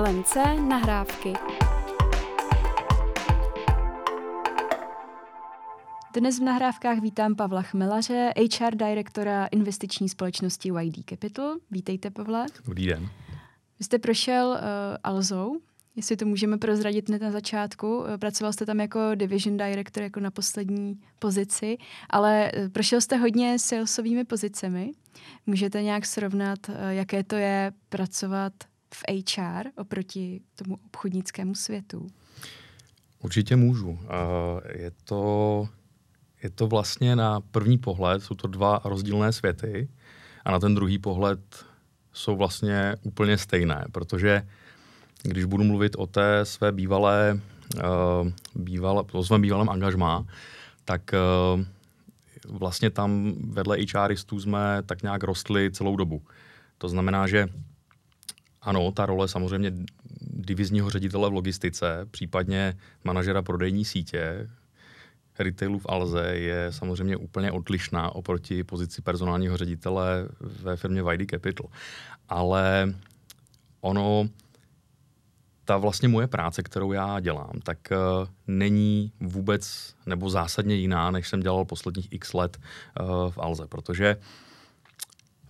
LMC 0.00 0.36
nahrávky. 0.68 1.32
Dnes 6.14 6.40
v 6.40 6.42
nahrávkách 6.42 6.98
vítám 6.98 7.34
Pavla 7.34 7.62
Chmelaře, 7.62 8.32
HR 8.36 8.74
direktora 8.74 9.46
investiční 9.46 10.08
společnosti 10.08 10.72
YD 10.82 11.10
Capital. 11.10 11.54
Vítejte, 11.70 12.10
Pavle. 12.10 12.46
Dobrý 12.64 12.86
den. 12.86 13.08
Vy 13.78 13.84
jste 13.84 13.98
prošel 13.98 14.48
uh, 14.48 14.56
Alzou, 15.04 15.60
jestli 15.96 16.16
to 16.16 16.26
můžeme 16.26 16.58
prozradit 16.58 17.08
hned 17.08 17.22
na 17.22 17.30
začátku. 17.30 18.04
Eh, 18.06 18.18
pracoval 18.18 18.52
jste 18.52 18.66
tam 18.66 18.80
jako 18.80 19.00
division 19.14 19.56
director, 19.56 20.02
jako 20.02 20.20
na 20.20 20.30
poslední 20.30 21.00
pozici, 21.18 21.78
ale 22.10 22.50
eh, 22.54 22.68
prošel 22.68 23.00
jste 23.00 23.16
hodně 23.16 23.58
salesovými 23.58 24.24
pozicemi. 24.24 24.92
Můžete 25.46 25.82
nějak 25.82 26.06
srovnat, 26.06 26.58
jaké 26.90 27.24
to 27.24 27.36
je 27.36 27.72
pracovat 27.88 28.52
v 28.94 29.02
HR 29.08 29.68
oproti 29.76 30.40
tomu 30.54 30.78
obchodnickému 30.86 31.54
světu? 31.54 32.06
Určitě 33.20 33.56
můžu. 33.56 33.98
Je 34.74 34.92
to, 35.04 35.68
je 36.42 36.50
to 36.50 36.66
vlastně 36.66 37.16
na 37.16 37.40
první 37.40 37.78
pohled, 37.78 38.22
jsou 38.22 38.34
to 38.34 38.48
dva 38.48 38.80
rozdílné 38.84 39.32
světy 39.32 39.88
a 40.44 40.50
na 40.50 40.58
ten 40.58 40.74
druhý 40.74 40.98
pohled 40.98 41.64
jsou 42.12 42.36
vlastně 42.36 42.96
úplně 43.02 43.38
stejné, 43.38 43.84
protože 43.92 44.48
když 45.22 45.44
budu 45.44 45.64
mluvit 45.64 45.96
o 45.96 46.06
té 46.06 46.44
své 46.44 46.72
bývalé, 46.72 47.40
bývalé 48.54 49.02
o 49.12 49.24
svém 49.24 49.42
bývalém 49.42 49.68
angažmá, 49.68 50.26
tak 50.84 51.10
vlastně 52.48 52.90
tam 52.90 53.34
vedle 53.44 53.78
HRistů 53.94 54.40
jsme 54.40 54.82
tak 54.86 55.02
nějak 55.02 55.22
rostli 55.22 55.70
celou 55.70 55.96
dobu. 55.96 56.22
To 56.78 56.88
znamená, 56.88 57.26
že 57.26 57.48
ano, 58.62 58.92
ta 58.92 59.06
role 59.06 59.28
samozřejmě 59.28 59.72
divizního 60.20 60.90
ředitele 60.90 61.30
v 61.30 61.32
logistice, 61.32 62.06
případně 62.10 62.74
manažera 63.04 63.42
prodejní 63.42 63.84
sítě, 63.84 64.48
retailu 65.38 65.78
v 65.78 65.86
Alze 65.88 66.24
je 66.34 66.72
samozřejmě 66.72 67.16
úplně 67.16 67.52
odlišná 67.52 68.14
oproti 68.14 68.64
pozici 68.64 69.02
personálního 69.02 69.56
ředitele 69.56 70.28
ve 70.40 70.76
firmě 70.76 71.02
YD 71.12 71.30
Capital. 71.30 71.66
Ale 72.28 72.94
ono, 73.80 74.28
ta 75.64 75.76
vlastně 75.76 76.08
moje 76.08 76.26
práce, 76.26 76.62
kterou 76.62 76.92
já 76.92 77.20
dělám, 77.20 77.60
tak 77.62 77.78
uh, 77.90 78.28
není 78.46 79.12
vůbec 79.20 79.94
nebo 80.06 80.30
zásadně 80.30 80.74
jiná, 80.74 81.10
než 81.10 81.28
jsem 81.28 81.40
dělal 81.40 81.64
posledních 81.64 82.12
x 82.12 82.32
let 82.32 82.58
uh, 83.00 83.30
v 83.30 83.38
Alze, 83.38 83.66
protože 83.66 84.16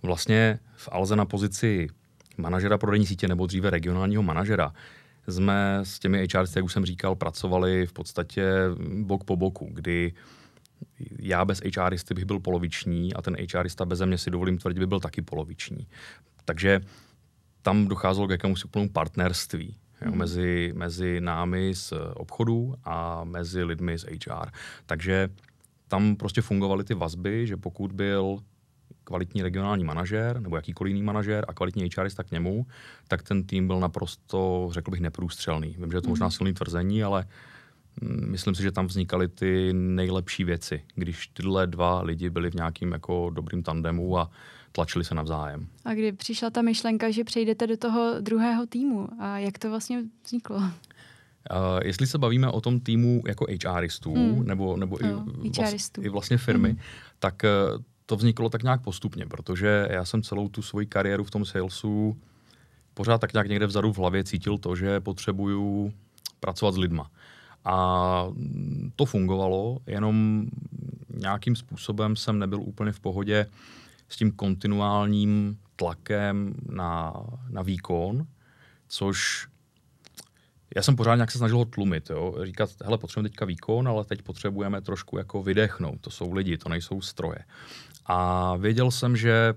vlastně 0.01 0.59
v 0.75 0.89
Alze 0.91 1.15
na 1.15 1.25
pozici 1.25 1.87
manažera 2.37 2.77
prodejní 2.77 3.05
sítě 3.05 3.27
nebo 3.27 3.45
dříve 3.45 3.69
regionálního 3.69 4.23
manažera, 4.23 4.73
jsme 5.27 5.79
s 5.83 5.99
těmi 5.99 6.27
HR, 6.33 6.45
jak 6.55 6.65
už 6.65 6.73
jsem 6.73 6.85
říkal, 6.85 7.15
pracovali 7.15 7.85
v 7.85 7.93
podstatě 7.93 8.51
bok 9.01 9.23
po 9.23 9.35
boku, 9.35 9.69
kdy 9.73 10.13
já 11.19 11.45
bez 11.45 11.61
HRisty 11.77 12.13
bych 12.13 12.25
byl 12.25 12.39
poloviční 12.39 13.13
a 13.13 13.21
ten 13.21 13.37
HRista 13.53 13.85
bez 13.85 14.01
mě 14.01 14.17
si 14.17 14.31
dovolím 14.31 14.57
tvrdit, 14.57 14.79
by 14.79 14.87
byl 14.87 14.99
taky 14.99 15.21
poloviční. 15.21 15.87
Takže 16.45 16.81
tam 17.61 17.87
docházelo 17.87 18.27
k 18.27 18.31
jakémusi 18.31 18.65
úplnému 18.65 18.89
partnerství 18.89 19.75
jo, 20.05 20.11
mm. 20.11 20.17
mezi, 20.17 20.71
mezi 20.75 21.21
námi 21.21 21.73
z 21.75 21.93
obchodu 22.13 22.75
a 22.83 23.23
mezi 23.23 23.63
lidmi 23.63 23.97
z 23.97 24.03
HR. 24.03 24.49
Takže 24.85 25.29
tam 25.87 26.15
prostě 26.15 26.41
fungovaly 26.41 26.83
ty 26.83 26.93
vazby, 26.93 27.47
že 27.47 27.57
pokud 27.57 27.91
byl 27.91 28.37
kvalitní 29.03 29.41
regionální 29.41 29.83
manažer 29.83 30.39
nebo 30.39 30.55
jakýkoliv 30.55 30.91
jiný 30.91 31.03
manažer 31.03 31.45
a 31.47 31.53
kvalitní 31.53 31.89
HRista 31.97 32.23
k 32.23 32.31
němu, 32.31 32.65
tak 33.07 33.23
ten 33.23 33.43
tým 33.43 33.67
byl 33.67 33.79
naprosto, 33.79 34.69
řekl 34.71 34.91
bych, 34.91 35.01
neprůstřelný. 35.01 35.75
Vím, 35.79 35.91
že 35.91 35.97
je 35.97 36.01
to 36.01 36.09
možná 36.09 36.25
mhm. 36.25 36.31
silný 36.31 36.53
tvrzení, 36.53 37.03
ale 37.03 37.27
mm, 38.01 38.31
myslím 38.31 38.55
si, 38.55 38.63
že 38.63 38.71
tam 38.71 38.87
vznikaly 38.87 39.27
ty 39.27 39.73
nejlepší 39.73 40.43
věci, 40.43 40.83
když 40.95 41.27
tyhle 41.27 41.67
dva 41.67 42.01
lidi 42.01 42.29
byli 42.29 42.51
v 42.51 42.55
nějakým 42.55 42.91
jako 42.91 43.29
dobrým 43.29 43.63
tandemu 43.63 44.17
a 44.17 44.29
tlačili 44.71 45.05
se 45.05 45.15
navzájem. 45.15 45.67
A 45.85 45.93
kdy 45.93 46.11
přišla 46.11 46.49
ta 46.49 46.61
myšlenka, 46.61 47.11
že 47.11 47.23
přejdete 47.23 47.67
do 47.67 47.77
toho 47.77 48.15
druhého 48.21 48.65
týmu 48.65 49.09
a 49.19 49.39
jak 49.39 49.57
to 49.59 49.69
vlastně 49.69 50.03
vzniklo? 50.25 50.57
Uh, 51.51 51.79
jestli 51.83 52.07
se 52.07 52.17
bavíme 52.17 52.47
o 52.47 52.61
tom 52.61 52.79
týmu 52.79 53.23
jako 53.27 53.45
HRistů, 53.67 54.13
hmm. 54.13 54.45
nebo, 54.45 54.77
nebo 54.77 54.97
no, 55.01 55.25
i, 55.43 55.49
vlast, 55.49 55.97
i 55.97 56.09
vlastně 56.09 56.37
firmy, 56.37 56.69
hmm. 56.69 56.77
tak 57.19 57.41
uh, 57.75 57.81
to 58.05 58.15
vzniklo 58.15 58.49
tak 58.49 58.63
nějak 58.63 58.81
postupně, 58.81 59.25
protože 59.25 59.87
já 59.89 60.05
jsem 60.05 60.23
celou 60.23 60.49
tu 60.49 60.61
svoji 60.61 60.85
kariéru 60.85 61.23
v 61.23 61.31
tom 61.31 61.45
salesu 61.45 62.17
pořád 62.93 63.17
tak 63.17 63.33
nějak 63.33 63.47
někde 63.47 63.67
vzadu 63.67 63.93
v 63.93 63.97
hlavě 63.97 64.23
cítil 64.23 64.57
to, 64.57 64.75
že 64.75 64.99
potřebuju 64.99 65.93
pracovat 66.39 66.73
s 66.73 66.77
lidma. 66.77 67.11
A 67.65 68.27
to 68.95 69.05
fungovalo, 69.05 69.77
jenom 69.87 70.45
nějakým 71.17 71.55
způsobem 71.55 72.15
jsem 72.15 72.39
nebyl 72.39 72.61
úplně 72.61 72.91
v 72.91 72.99
pohodě 72.99 73.45
s 74.09 74.15
tím 74.17 74.31
kontinuálním 74.31 75.57
tlakem 75.75 76.55
na, 76.69 77.13
na 77.49 77.61
výkon, 77.61 78.27
což 78.87 79.47
já 80.75 80.81
jsem 80.81 80.95
pořád 80.95 81.15
nějak 81.15 81.31
se 81.31 81.37
snažil 81.37 81.57
ho 81.57 81.65
tlumit, 81.65 82.09
jo? 82.09 82.35
říkat, 82.43 82.69
hele, 82.83 82.97
potřebujeme 82.97 83.29
teďka 83.29 83.45
výkon, 83.45 83.87
ale 83.87 84.05
teď 84.05 84.21
potřebujeme 84.21 84.81
trošku 84.81 85.17
jako 85.17 85.43
vydechnout, 85.43 86.01
to 86.01 86.09
jsou 86.09 86.33
lidi, 86.33 86.57
to 86.57 86.69
nejsou 86.69 87.01
stroje. 87.01 87.39
A 88.05 88.55
věděl 88.55 88.91
jsem, 88.91 89.17
že 89.17 89.53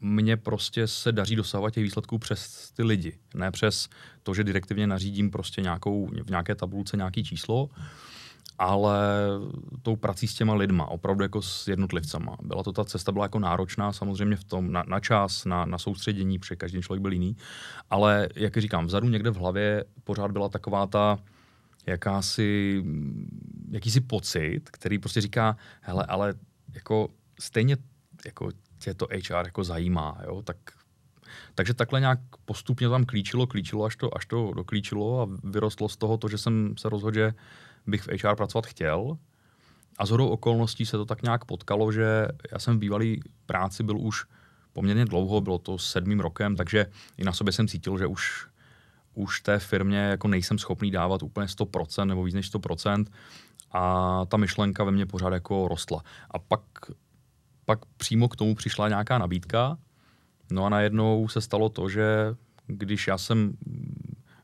mně 0.00 0.36
prostě 0.36 0.86
se 0.86 1.12
daří 1.12 1.36
dosahovat 1.36 1.74
těch 1.74 1.84
výsledků 1.84 2.18
přes 2.18 2.70
ty 2.70 2.82
lidi, 2.82 3.18
ne 3.34 3.50
přes 3.50 3.88
to, 4.22 4.34
že 4.34 4.44
direktivně 4.44 4.86
nařídím 4.86 5.30
prostě 5.30 5.62
nějakou, 5.62 6.06
v 6.06 6.30
nějaké 6.30 6.54
tabulce 6.54 6.96
nějaký 6.96 7.24
číslo, 7.24 7.68
ale 8.58 8.98
tou 9.82 9.96
prací 9.96 10.28
s 10.28 10.34
těma 10.34 10.54
lidma, 10.54 10.86
opravdu 10.86 11.22
jako 11.22 11.42
s 11.42 11.68
jednotlivcama. 11.68 12.36
Byla 12.42 12.62
to 12.62 12.72
ta 12.72 12.84
cesta, 12.84 13.12
byla 13.12 13.24
jako 13.24 13.38
náročná 13.38 13.92
samozřejmě 13.92 14.36
v 14.36 14.44
tom, 14.44 14.72
na, 14.72 14.84
na 14.88 15.00
čas, 15.00 15.44
na, 15.44 15.64
na 15.64 15.78
soustředění, 15.78 16.38
protože 16.38 16.56
každý 16.56 16.82
člověk 16.82 17.02
byl 17.02 17.12
jiný, 17.12 17.36
ale 17.90 18.28
jak 18.34 18.56
říkám, 18.56 18.86
vzadu 18.86 19.08
někde 19.08 19.30
v 19.30 19.36
hlavě 19.36 19.84
pořád 20.04 20.30
byla 20.30 20.48
taková 20.48 20.86
ta 20.86 21.18
jakási, 21.86 22.82
jakýsi 23.70 24.00
pocit, 24.00 24.60
který 24.70 24.98
prostě 24.98 25.20
říká, 25.20 25.56
hele, 25.80 26.04
ale 26.04 26.34
jako 26.74 27.08
stejně 27.40 27.76
jako 28.24 28.50
tě 28.78 28.94
to 28.94 29.06
HR 29.06 29.44
jako 29.44 29.64
zajímá, 29.64 30.20
jo, 30.24 30.42
tak 30.42 30.56
takže 31.54 31.74
takhle 31.74 32.00
nějak 32.00 32.18
postupně 32.44 32.88
tam 32.88 33.04
klíčilo, 33.04 33.46
klíčilo, 33.46 33.84
až 33.84 33.96
to, 33.96 34.16
až 34.16 34.26
to 34.26 34.52
doklíčilo 34.56 35.22
a 35.22 35.28
vyrostlo 35.44 35.88
z 35.88 35.96
toho 35.96 36.18
to, 36.18 36.28
že 36.28 36.38
jsem 36.38 36.74
se 36.78 36.88
rozhodl, 36.88 37.14
že 37.14 37.34
bych 37.86 38.02
v 38.02 38.08
HR 38.08 38.36
pracovat 38.36 38.66
chtěl. 38.66 39.18
A 39.98 40.06
z 40.06 40.10
hodou 40.10 40.28
okolností 40.28 40.86
se 40.86 40.96
to 40.96 41.04
tak 41.04 41.22
nějak 41.22 41.44
potkalo, 41.44 41.92
že 41.92 42.28
já 42.52 42.58
jsem 42.58 42.76
v 42.76 42.78
bývalé 42.78 43.04
práci 43.46 43.82
byl 43.82 43.98
už 43.98 44.24
poměrně 44.72 45.04
dlouho, 45.04 45.40
bylo 45.40 45.58
to 45.58 45.78
sedmým 45.78 46.20
rokem, 46.20 46.56
takže 46.56 46.86
i 47.16 47.24
na 47.24 47.32
sobě 47.32 47.52
jsem 47.52 47.68
cítil, 47.68 47.98
že 47.98 48.06
už, 48.06 48.46
už 49.14 49.40
té 49.40 49.58
firmě 49.58 49.98
jako 49.98 50.28
nejsem 50.28 50.58
schopný 50.58 50.90
dávat 50.90 51.22
úplně 51.22 51.46
100% 51.46 52.04
nebo 52.04 52.24
víc 52.24 52.34
než 52.34 52.52
100% 52.52 53.04
a 53.72 54.22
ta 54.28 54.36
myšlenka 54.36 54.84
ve 54.84 54.90
mně 54.90 55.06
pořád 55.06 55.32
jako 55.32 55.68
rostla. 55.68 56.02
A 56.30 56.38
pak, 56.38 56.60
pak 57.64 57.78
přímo 57.96 58.28
k 58.28 58.36
tomu 58.36 58.54
přišla 58.54 58.88
nějaká 58.88 59.18
nabídka, 59.18 59.78
no 60.50 60.64
a 60.64 60.68
najednou 60.68 61.28
se 61.28 61.40
stalo 61.40 61.68
to, 61.68 61.88
že 61.88 62.34
když 62.66 63.06
já 63.06 63.18
jsem 63.18 63.56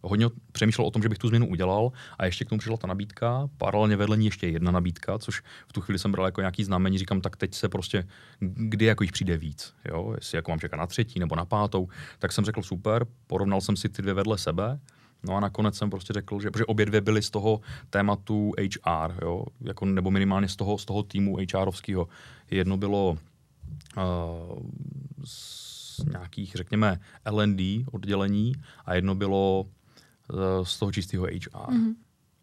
hodně 0.03 0.27
přemýšlel 0.53 0.87
o 0.87 0.91
tom, 0.91 1.03
že 1.03 1.09
bych 1.09 1.19
tu 1.19 1.29
změnu 1.29 1.49
udělal 1.49 1.93
a 2.19 2.25
ještě 2.25 2.45
k 2.45 2.49
tomu 2.49 2.59
přišla 2.59 2.77
ta 2.77 2.87
nabídka, 2.87 3.49
paralelně 3.59 3.97
vedle 3.97 4.17
ní 4.17 4.25
ještě 4.25 4.49
jedna 4.49 4.71
nabídka, 4.71 5.19
což 5.19 5.43
v 5.69 5.73
tu 5.73 5.81
chvíli 5.81 5.99
jsem 5.99 6.13
bral 6.13 6.27
jako 6.27 6.41
nějaký 6.41 6.65
znamení, 6.65 6.99
říkám, 6.99 7.21
tak 7.21 7.37
teď 7.37 7.55
se 7.55 7.69
prostě, 7.69 8.05
kdy 8.41 8.85
jako 8.85 9.05
jich 9.05 9.13
přijde 9.13 9.37
víc, 9.37 9.75
jo? 9.89 10.13
jestli 10.17 10.37
jako 10.37 10.51
mám 10.51 10.61
čekat 10.61 10.77
na 10.77 10.87
třetí 10.87 11.21
nebo 11.21 11.37
na 11.37 11.45
pátou, 11.45 11.89
tak 12.19 12.33
jsem 12.33 12.45
řekl 12.45 12.63
super, 12.63 13.07
porovnal 13.27 13.61
jsem 13.61 13.77
si 13.77 13.89
ty 13.89 14.03
dvě 14.03 14.15
vedle 14.15 14.39
sebe, 14.39 14.81
No 15.25 15.37
a 15.37 15.41
nakonec 15.41 15.77
jsem 15.77 15.91
prostě 15.91 16.13
řekl, 16.13 16.41
že 16.41 16.51
protože 16.51 16.65
obě 16.65 16.87
dvě 16.87 17.01
byly 17.01 17.23
z 17.23 17.31
toho 17.31 17.61
tématu 17.91 18.53
HR, 18.59 19.15
jo, 19.23 19.45
jako, 19.61 19.85
nebo 19.87 20.11
minimálně 20.11 20.49
z 20.49 20.57
toho, 20.57 20.79
z 20.79 20.85
toho 20.85 21.03
týmu 21.03 21.37
HRovského. 21.53 22.09
Jedno 22.51 22.77
bylo 22.77 23.11
uh, 23.97 24.63
z 25.25 26.05
nějakých, 26.13 26.53
řekněme, 26.55 27.01
L&D 27.25 27.85
oddělení 27.93 28.53
a 28.85 28.95
jedno 28.95 29.15
bylo 29.15 29.61
uh, 29.63 30.39
z 30.63 30.79
toho 30.79 30.93
čistého 30.93 31.25
HR. 31.25 31.73
Mm-hmm. 31.73 31.95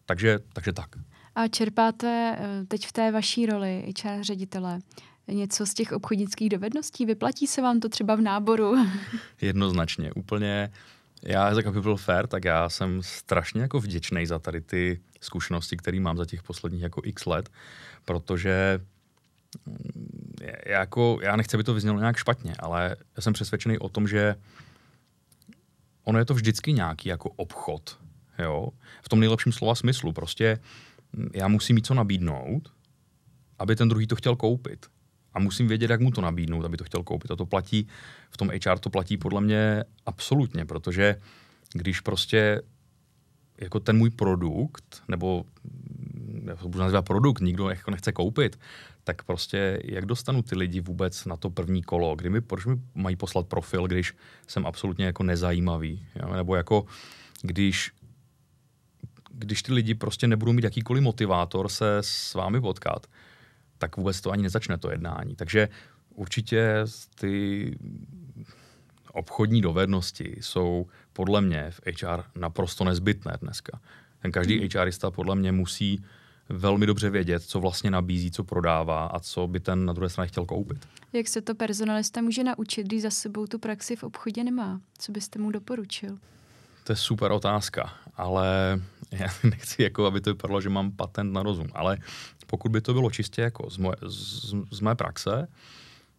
Takže, 0.06 0.40
takže 0.54 0.74
tak. 0.74 0.90
A 1.36 1.48
čerpáte 1.48 2.38
eh, 2.40 2.66
teď 2.66 2.88
v 2.88 2.92
té 2.92 3.12
vaší 3.12 3.46
roli 3.46 3.94
HR 4.04 4.24
ředitele 4.24 4.80
něco 5.28 5.66
z 5.66 5.74
těch 5.74 5.92
obchodnických 5.92 6.50
dovedností? 6.50 7.06
Vyplatí 7.06 7.48
se 7.48 7.62
vám 7.62 7.80
to 7.80 7.90
třeba 7.90 8.16
v 8.16 8.22
náboru? 8.22 8.76
Jednoznačně, 9.42 10.14
úplně 10.14 10.72
já, 11.24 11.56
tak 11.56 11.66
aby 11.66 11.82
byl 11.82 11.98
fair, 11.98 12.28
tak 12.28 12.46
já 12.46 12.70
jsem 12.70 13.04
strašně 13.04 13.62
jako 13.62 13.80
vděčný 13.80 14.26
za 14.26 14.40
tady 14.40 14.62
ty 14.62 15.02
zkušenosti, 15.22 15.78
které 15.78 16.00
mám 16.00 16.18
za 16.18 16.26
těch 16.26 16.44
posledních 16.44 16.82
jako 16.82 17.02
x 17.04 17.26
let, 17.26 17.50
protože 18.06 18.80
mm, 19.66 20.36
já, 20.66 20.80
jako, 20.80 21.20
já 21.22 21.36
nechci, 21.36 21.58
aby 21.58 21.64
to 21.64 21.74
vyznělo 21.74 22.00
nějak 22.00 22.18
špatně, 22.18 22.56
ale 22.60 22.96
já 23.18 23.22
jsem 23.22 23.34
přesvědčený 23.34 23.80
o 23.80 23.90
tom, 23.90 24.08
že 24.08 24.36
ono 26.04 26.20
je 26.20 26.26
to 26.26 26.34
vždycky 26.34 26.74
nějaký 26.74 27.10
jako 27.10 27.30
obchod, 27.30 28.00
jo, 28.40 28.68
v 29.02 29.10
tom 29.10 29.20
nejlepším 29.20 29.52
slova 29.52 29.76
smyslu. 29.76 30.14
Prostě 30.14 30.60
já 31.34 31.48
musím 31.48 31.76
mít 31.76 31.86
co 31.86 31.94
nabídnout, 31.94 32.74
aby 33.60 33.76
ten 33.76 33.90
druhý 33.90 34.08
to 34.08 34.16
chtěl 34.16 34.36
koupit. 34.36 34.86
A 35.34 35.40
musím 35.40 35.68
vědět, 35.68 35.90
jak 35.90 36.02
mu 36.02 36.12
to 36.12 36.22
nabídnout, 36.22 36.66
aby 36.66 36.78
to 36.78 36.84
chtěl 36.84 37.04
koupit. 37.04 37.32
A 37.32 37.36
to 37.36 37.46
platí, 37.46 37.88
v 38.32 38.38
tom 38.38 38.50
HR 38.50 38.80
to 38.80 38.90
platí 38.90 39.18
podle 39.18 39.42
mě 39.42 39.84
absolutně, 40.06 40.66
protože 40.66 41.16
když 41.74 42.00
prostě 42.00 42.62
jako 43.62 43.80
ten 43.80 43.98
můj 43.98 44.10
produkt, 44.10 45.04
nebo 45.08 45.46
já 46.46 46.56
to 46.56 46.70
budu 46.70 46.80
nazývat 46.80 47.06
produkt, 47.06 47.42
nikdo 47.42 47.70
jako 47.70 47.92
nechce 47.92 48.12
koupit, 48.12 48.60
tak 49.04 49.24
prostě 49.24 49.82
jak 49.84 50.06
dostanu 50.06 50.42
ty 50.42 50.56
lidi 50.56 50.82
vůbec 50.82 51.26
na 51.26 51.38
to 51.38 51.50
první 51.50 51.84
kolo? 51.84 52.16
Kdy 52.16 52.30
mi, 52.30 52.42
proč 52.42 52.66
mi 52.66 52.76
mají 52.96 53.16
poslat 53.16 53.48
profil, 53.48 53.88
když 53.88 54.14
jsem 54.48 54.66
absolutně 54.66 55.06
jako 55.06 55.24
nezajímavý? 55.24 56.08
Jo? 56.16 56.34
Nebo 56.34 56.56
jako 56.56 56.86
když 57.42 57.92
když 59.34 59.64
ty 59.64 59.74
lidi 59.74 59.96
prostě 59.96 60.28
nebudou 60.28 60.54
mít 60.54 60.64
jakýkoliv 60.64 61.04
motivátor 61.04 61.70
se 61.70 61.98
s 62.02 62.34
vámi 62.34 62.62
potkat, 62.62 63.08
tak 63.82 63.98
vůbec 63.98 64.22
to 64.22 64.32
ani 64.32 64.44
nezačne 64.44 64.78
to 64.78 64.92
jednání. 64.92 65.36
Takže 65.36 65.70
určitě 66.16 66.86
ty 67.16 67.78
obchodní 69.12 69.62
dovednosti 69.62 70.38
jsou 70.42 70.86
podle 71.14 71.42
mě 71.42 71.72
v 71.72 71.82
HR 71.88 72.24
naprosto 72.36 72.84
nezbytné 72.84 73.38
dneska. 73.42 73.80
Ten 74.22 74.32
každý 74.32 74.60
hmm. 74.60 74.70
HRista 74.76 75.12
podle 75.12 75.36
mě 75.36 75.52
musí 75.52 76.04
velmi 76.50 76.86
dobře 76.86 77.10
vědět, 77.10 77.44
co 77.44 77.60
vlastně 77.60 77.92
nabízí, 77.92 78.32
co 78.32 78.44
prodává 78.44 79.06
a 79.06 79.20
co 79.20 79.48
by 79.48 79.60
ten 79.60 79.86
na 79.86 79.94
druhé 79.94 80.10
straně 80.10 80.28
chtěl 80.28 80.46
koupit. 80.46 80.88
Jak 81.14 81.28
se 81.28 81.42
to 81.42 81.56
personalista 81.56 82.22
může 82.22 82.44
naučit, 82.44 82.84
když 82.84 83.02
za 83.02 83.10
sebou 83.10 83.48
tu 83.48 83.60
praxi 83.60 83.96
v 83.96 84.04
obchodě 84.04 84.44
nemá? 84.44 84.82
Co 84.98 85.12
byste 85.12 85.40
mu 85.40 85.52
doporučil? 85.52 86.18
To 86.84 86.92
je 86.92 86.96
super 86.96 87.32
otázka, 87.32 87.94
ale 88.16 88.82
já 89.12 89.28
nechci, 89.44 89.84
jako, 89.84 90.06
aby 90.06 90.22
to 90.22 90.30
vypadalo, 90.30 90.62
že 90.62 90.70
mám 90.70 90.92
patent 90.92 91.34
na 91.34 91.44
rozum, 91.44 91.68
ale 91.74 91.98
pokud 92.48 92.72
by 92.72 92.82
to 92.82 92.94
bylo 92.94 93.12
čistě 93.12 93.42
jako 93.42 93.70
z, 93.70 93.78
moje, 93.78 93.96
z, 94.02 94.54
z 94.72 94.80
mé 94.80 94.96
praxe, 94.96 95.48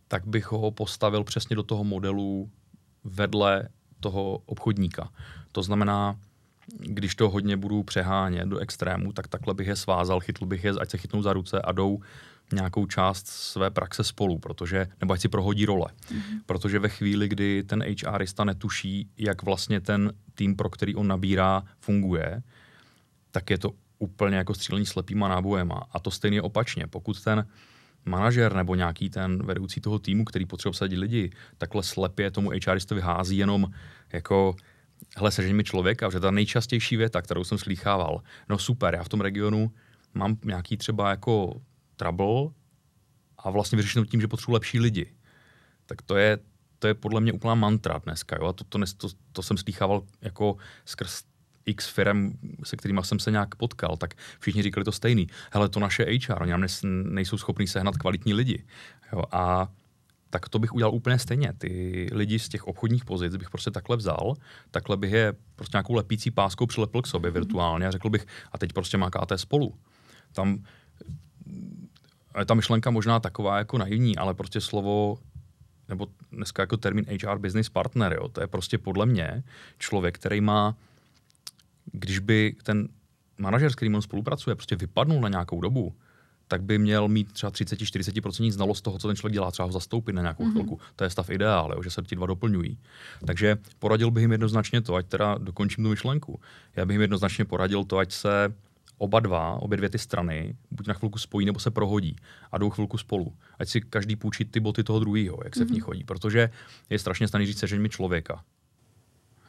tak 0.08 0.26
bych 0.26 0.52
ho 0.52 0.70
postavil 0.70 1.24
přesně 1.24 1.56
do 1.56 1.62
toho 1.62 1.84
modelu 1.84 2.50
vedle 3.04 3.68
toho 4.00 4.42
obchodníka. 4.46 5.10
To 5.52 5.62
znamená, 5.62 6.16
když 6.78 7.14
to 7.14 7.30
hodně 7.30 7.56
budu 7.56 7.82
přehánět 7.82 8.48
do 8.48 8.58
extrému, 8.58 9.12
tak 9.12 9.28
takhle 9.28 9.54
bych 9.54 9.66
je 9.66 9.76
svázal, 9.76 10.20
chytl 10.20 10.46
bych 10.46 10.64
je, 10.64 10.72
ať 10.80 10.90
se 10.90 10.98
chytnou 10.98 11.22
za 11.22 11.32
ruce 11.32 11.62
a 11.62 11.72
jdou 11.72 12.00
nějakou 12.52 12.86
část 12.86 13.26
své 13.26 13.70
praxe 13.70 14.04
spolu, 14.04 14.38
protože, 14.38 14.86
nebo 15.00 15.14
ať 15.14 15.20
si 15.20 15.28
prohodí 15.28 15.66
role. 15.66 15.86
Mm-hmm. 15.88 16.40
Protože 16.46 16.78
ve 16.78 16.88
chvíli, 16.88 17.28
kdy 17.28 17.62
ten 17.62 17.84
HRista 18.08 18.44
netuší, 18.44 19.10
jak 19.18 19.42
vlastně 19.42 19.80
ten 19.80 20.12
tým, 20.34 20.56
pro 20.56 20.70
který 20.70 20.94
on 20.94 21.08
nabírá, 21.08 21.62
funguje, 21.80 22.42
tak 23.32 23.50
je 23.50 23.58
to 23.58 23.70
úplně 23.99 24.37
jako 24.37 24.55
střílení 24.55 24.87
slepýma 24.87 25.29
nábojema. 25.29 25.87
A 25.90 26.00
to 26.00 26.11
stejně 26.11 26.43
opačně. 26.43 26.87
Pokud 26.87 27.25
ten 27.25 27.46
manažer 28.05 28.55
nebo 28.55 28.75
nějaký 28.75 29.11
ten 29.11 29.46
vedoucí 29.46 29.81
toho 29.81 29.99
týmu, 29.99 30.25
který 30.25 30.46
potřebuje 30.46 30.70
obsadit 30.70 30.96
lidi, 30.96 31.31
takhle 31.58 31.82
slepě 31.82 32.31
tomu 32.31 32.50
HRistovi 32.67 33.00
hází 33.00 33.37
jenom 33.37 33.67
jako 34.12 34.55
hele, 35.17 35.31
sežeň 35.31 35.56
mi 35.56 35.64
člověka, 35.64 36.11
že 36.11 36.20
ta 36.20 36.31
nejčastější 36.31 36.96
věta, 36.96 37.23
kterou 37.23 37.44
jsem 37.44 37.58
slýchával, 37.58 38.23
no 38.49 38.58
super, 38.58 38.94
já 38.94 39.05
v 39.05 39.08
tom 39.08 39.20
regionu 39.20 39.73
mám 40.14 40.37
nějaký 40.44 40.76
třeba 40.76 41.11
jako 41.11 41.61
trouble 41.96 42.50
a 43.38 43.50
vlastně 43.50 43.76
vyřeším 43.76 44.06
tím, 44.06 44.20
že 44.20 44.28
potřebuji 44.28 44.52
lepší 44.52 44.81
lidi. 44.81 45.12
Tak 45.87 46.02
to 46.02 46.17
je, 46.17 46.38
to 46.78 46.87
je 46.87 46.94
podle 46.94 47.20
mě 47.20 47.32
úplná 47.32 47.55
mantra 47.55 47.99
dneska. 47.99 48.37
Jo? 48.37 48.46
A 48.46 48.52
to, 48.52 48.64
to, 48.64 48.78
to, 48.96 49.08
to 49.32 49.43
jsem 49.43 49.56
slýchával 49.56 50.02
jako 50.20 50.56
skrz 50.85 51.23
x 51.67 51.88
firm, 51.88 52.32
se 52.64 52.76
kterými 52.76 53.00
jsem 53.05 53.19
se 53.19 53.31
nějak 53.31 53.55
potkal, 53.55 53.97
tak 53.97 54.14
všichni 54.38 54.62
říkali 54.62 54.85
to 54.85 54.93
stejný. 54.93 55.26
Hele, 55.53 55.69
to 55.69 55.81
naše 55.81 56.05
HR, 56.05 56.43
oni 56.43 56.50
nám 56.50 56.67
nejsou 56.85 57.38
schopní 57.38 57.67
sehnat 57.67 57.97
kvalitní 57.97 58.35
lidi. 58.35 58.64
Jo? 59.12 59.23
A 59.32 59.69
tak 60.31 60.49
to 60.49 60.59
bych 60.59 60.75
udělal 60.75 60.94
úplně 60.94 61.19
stejně. 61.19 61.53
Ty 61.59 62.09
lidi 62.12 62.38
z 62.38 62.49
těch 62.49 62.67
obchodních 62.67 63.05
pozic 63.05 63.37
bych 63.37 63.50
prostě 63.50 63.70
takhle 63.70 63.97
vzal, 63.97 64.35
takhle 64.70 64.97
bych 64.97 65.12
je 65.12 65.32
prostě 65.56 65.76
nějakou 65.76 65.94
lepící 65.94 66.31
páskou 66.31 66.67
přilepil 66.67 67.03
k 67.03 67.06
sobě 67.06 67.31
mhm. 67.31 67.35
virtuálně 67.35 67.87
a 67.87 67.91
řekl 67.91 68.11
bych, 68.11 68.26
a 68.53 68.59
teď 68.59 68.73
prostě 68.73 68.97
mákáte 68.99 69.38
spolu. 69.38 69.75
Tam 70.32 70.64
je 72.38 72.44
ta 72.44 72.55
myšlenka 72.55 72.91
možná 72.91 73.20
taková 73.20 73.59
jako 73.59 73.79
naivní, 73.79 74.17
ale 74.17 74.35
prostě 74.35 74.61
slovo 74.61 75.19
nebo 75.88 76.06
dneska 76.32 76.62
jako 76.62 76.76
termín 76.76 77.06
HR 77.23 77.38
business 77.38 77.69
partner, 77.69 78.12
jo, 78.12 78.29
to 78.29 78.41
je 78.41 78.47
prostě 78.47 78.79
podle 78.79 79.06
mě 79.06 79.43
člověk, 79.79 80.19
který 80.19 80.41
má, 80.41 80.76
když 81.93 82.19
by 82.19 82.56
ten 82.62 82.88
manažer, 83.38 83.73
s 83.73 83.75
kterým 83.75 83.94
on 83.94 84.02
spolupracuje, 84.02 84.56
prostě 84.56 84.76
vypadnul 84.76 85.20
na 85.20 85.29
nějakou 85.29 85.61
dobu, 85.61 85.94
tak 86.49 86.62
by 86.62 86.79
měl 86.79 87.08
mít 87.08 87.32
třeba 87.32 87.52
30-40% 87.52 88.50
znalost 88.50 88.81
toho, 88.81 88.99
co 88.99 89.08
ten 89.08 89.17
člověk 89.17 89.32
dělá, 89.32 89.50
třeba 89.50 89.67
ho 89.67 89.73
zastoupit 89.73 90.12
na 90.12 90.23
nějakou 90.23 90.44
mm-hmm. 90.44 90.52
chvilku. 90.52 90.81
To 90.96 91.05
je 91.05 91.11
stav 91.11 91.31
ideál, 91.31 91.73
jo, 91.75 91.82
že 91.82 91.90
se 91.90 92.02
ti 92.02 92.17
dva 92.17 92.26
doplňují. 92.26 92.79
Takže 93.26 93.58
poradil 93.79 94.11
bych 94.11 94.23
jim 94.23 94.32
jednoznačně 94.32 94.81
to, 94.81 94.94
ať 94.94 95.06
teda 95.06 95.38
dokončím 95.38 95.84
tu 95.84 95.90
myšlenku. 95.90 96.40
Já 96.76 96.87
bych 96.87 96.94
jim 96.94 97.00
jednoznačně 97.00 97.44
poradil 97.44 97.85
to, 97.85 97.99
ať 97.99 98.12
se 98.12 98.55
oba 98.99 99.20
dva, 99.20 99.62
obě 99.62 99.76
dvě 99.76 99.90
ty 99.90 99.99
strany, 99.99 100.56
buď 100.70 100.87
na 100.87 100.94
chvilku 100.94 101.19
spojí 101.19 101.46
nebo 101.46 101.61
se 101.61 101.70
prohodí 101.70 102.17
a 102.52 102.58
jdou 102.58 102.70
chvilku 102.70 102.99
spolu. 102.99 103.35
Ať 103.58 103.69
si 103.69 103.81
každý 103.81 104.17
půjčí 104.17 104.44
ty 104.44 104.61
boty 104.61 104.85
toho 104.85 105.00
druhého, 105.00 105.38
jak 105.44 105.56
se 105.56 105.64
mm-hmm. 105.64 105.69
v 105.69 105.70
nich 105.70 105.82
mhm. 105.82 105.87
chodí. 105.87 106.05
Protože 106.05 106.50
je 106.90 106.99
strašně 106.99 107.28
snadné 107.28 107.46
říct 107.46 107.58
sežeň 107.58 107.81
mi 107.81 107.88
člověka. 107.88 108.44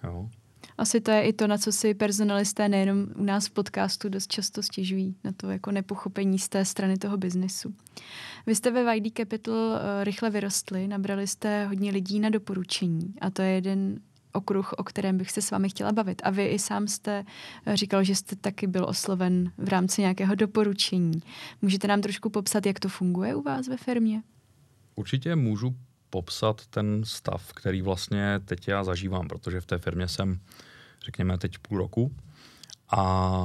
Jo? 0.03 0.29
Asi 0.77 1.01
to 1.01 1.11
je 1.11 1.21
i 1.21 1.33
to, 1.33 1.47
na 1.47 1.57
co 1.57 1.71
si 1.71 1.93
personalisté 1.93 2.69
nejenom 2.69 3.07
u 3.15 3.23
nás 3.23 3.47
v 3.47 3.51
podcastu 3.51 4.09
dost 4.09 4.31
často 4.31 4.63
stěžují, 4.63 5.15
na 5.23 5.31
to 5.37 5.49
jako 5.49 5.71
nepochopení 5.71 6.39
z 6.39 6.49
té 6.49 6.65
strany 6.65 6.97
toho 6.97 7.17
biznesu. 7.17 7.73
Vy 8.45 8.55
jste 8.55 8.71
ve 8.71 8.97
YD 8.97 9.17
Capital 9.17 9.55
uh, 9.55 9.79
rychle 10.03 10.29
vyrostli, 10.29 10.87
nabrali 10.87 11.27
jste 11.27 11.65
hodně 11.65 11.91
lidí 11.91 12.19
na 12.19 12.29
doporučení 12.29 13.13
a 13.21 13.29
to 13.29 13.41
je 13.41 13.49
jeden 13.49 13.99
okruh, 14.33 14.73
o 14.73 14.83
kterém 14.83 15.17
bych 15.17 15.31
se 15.31 15.41
s 15.41 15.51
vámi 15.51 15.69
chtěla 15.69 15.91
bavit. 15.91 16.21
A 16.25 16.29
vy 16.29 16.45
i 16.45 16.59
sám 16.59 16.87
jste 16.87 17.25
eh, 17.65 17.77
říkal, 17.77 18.03
že 18.03 18.15
jste 18.15 18.35
taky 18.35 18.67
byl 18.67 18.85
osloven 18.89 19.51
v 19.57 19.67
rámci 19.67 20.01
nějakého 20.01 20.35
doporučení. 20.35 21.21
Můžete 21.61 21.87
nám 21.87 22.01
trošku 22.01 22.29
popsat, 22.29 22.65
jak 22.65 22.79
to 22.79 22.89
funguje 22.89 23.35
u 23.35 23.41
vás 23.41 23.67
ve 23.67 23.77
firmě? 23.77 24.23
Určitě 24.95 25.35
můžu 25.35 25.75
popsat 26.13 26.62
ten 26.69 27.01
stav, 27.06 27.53
který 27.53 27.82
vlastně 27.82 28.39
teď 28.46 28.67
já 28.67 28.84
zažívám, 28.84 29.27
protože 29.27 29.62
v 29.62 29.65
té 29.65 29.77
firmě 29.77 30.08
jsem, 30.08 30.39
řekněme, 31.05 31.38
teď 31.38 31.58
půl 31.58 31.77
roku. 31.77 32.12
A 32.89 33.01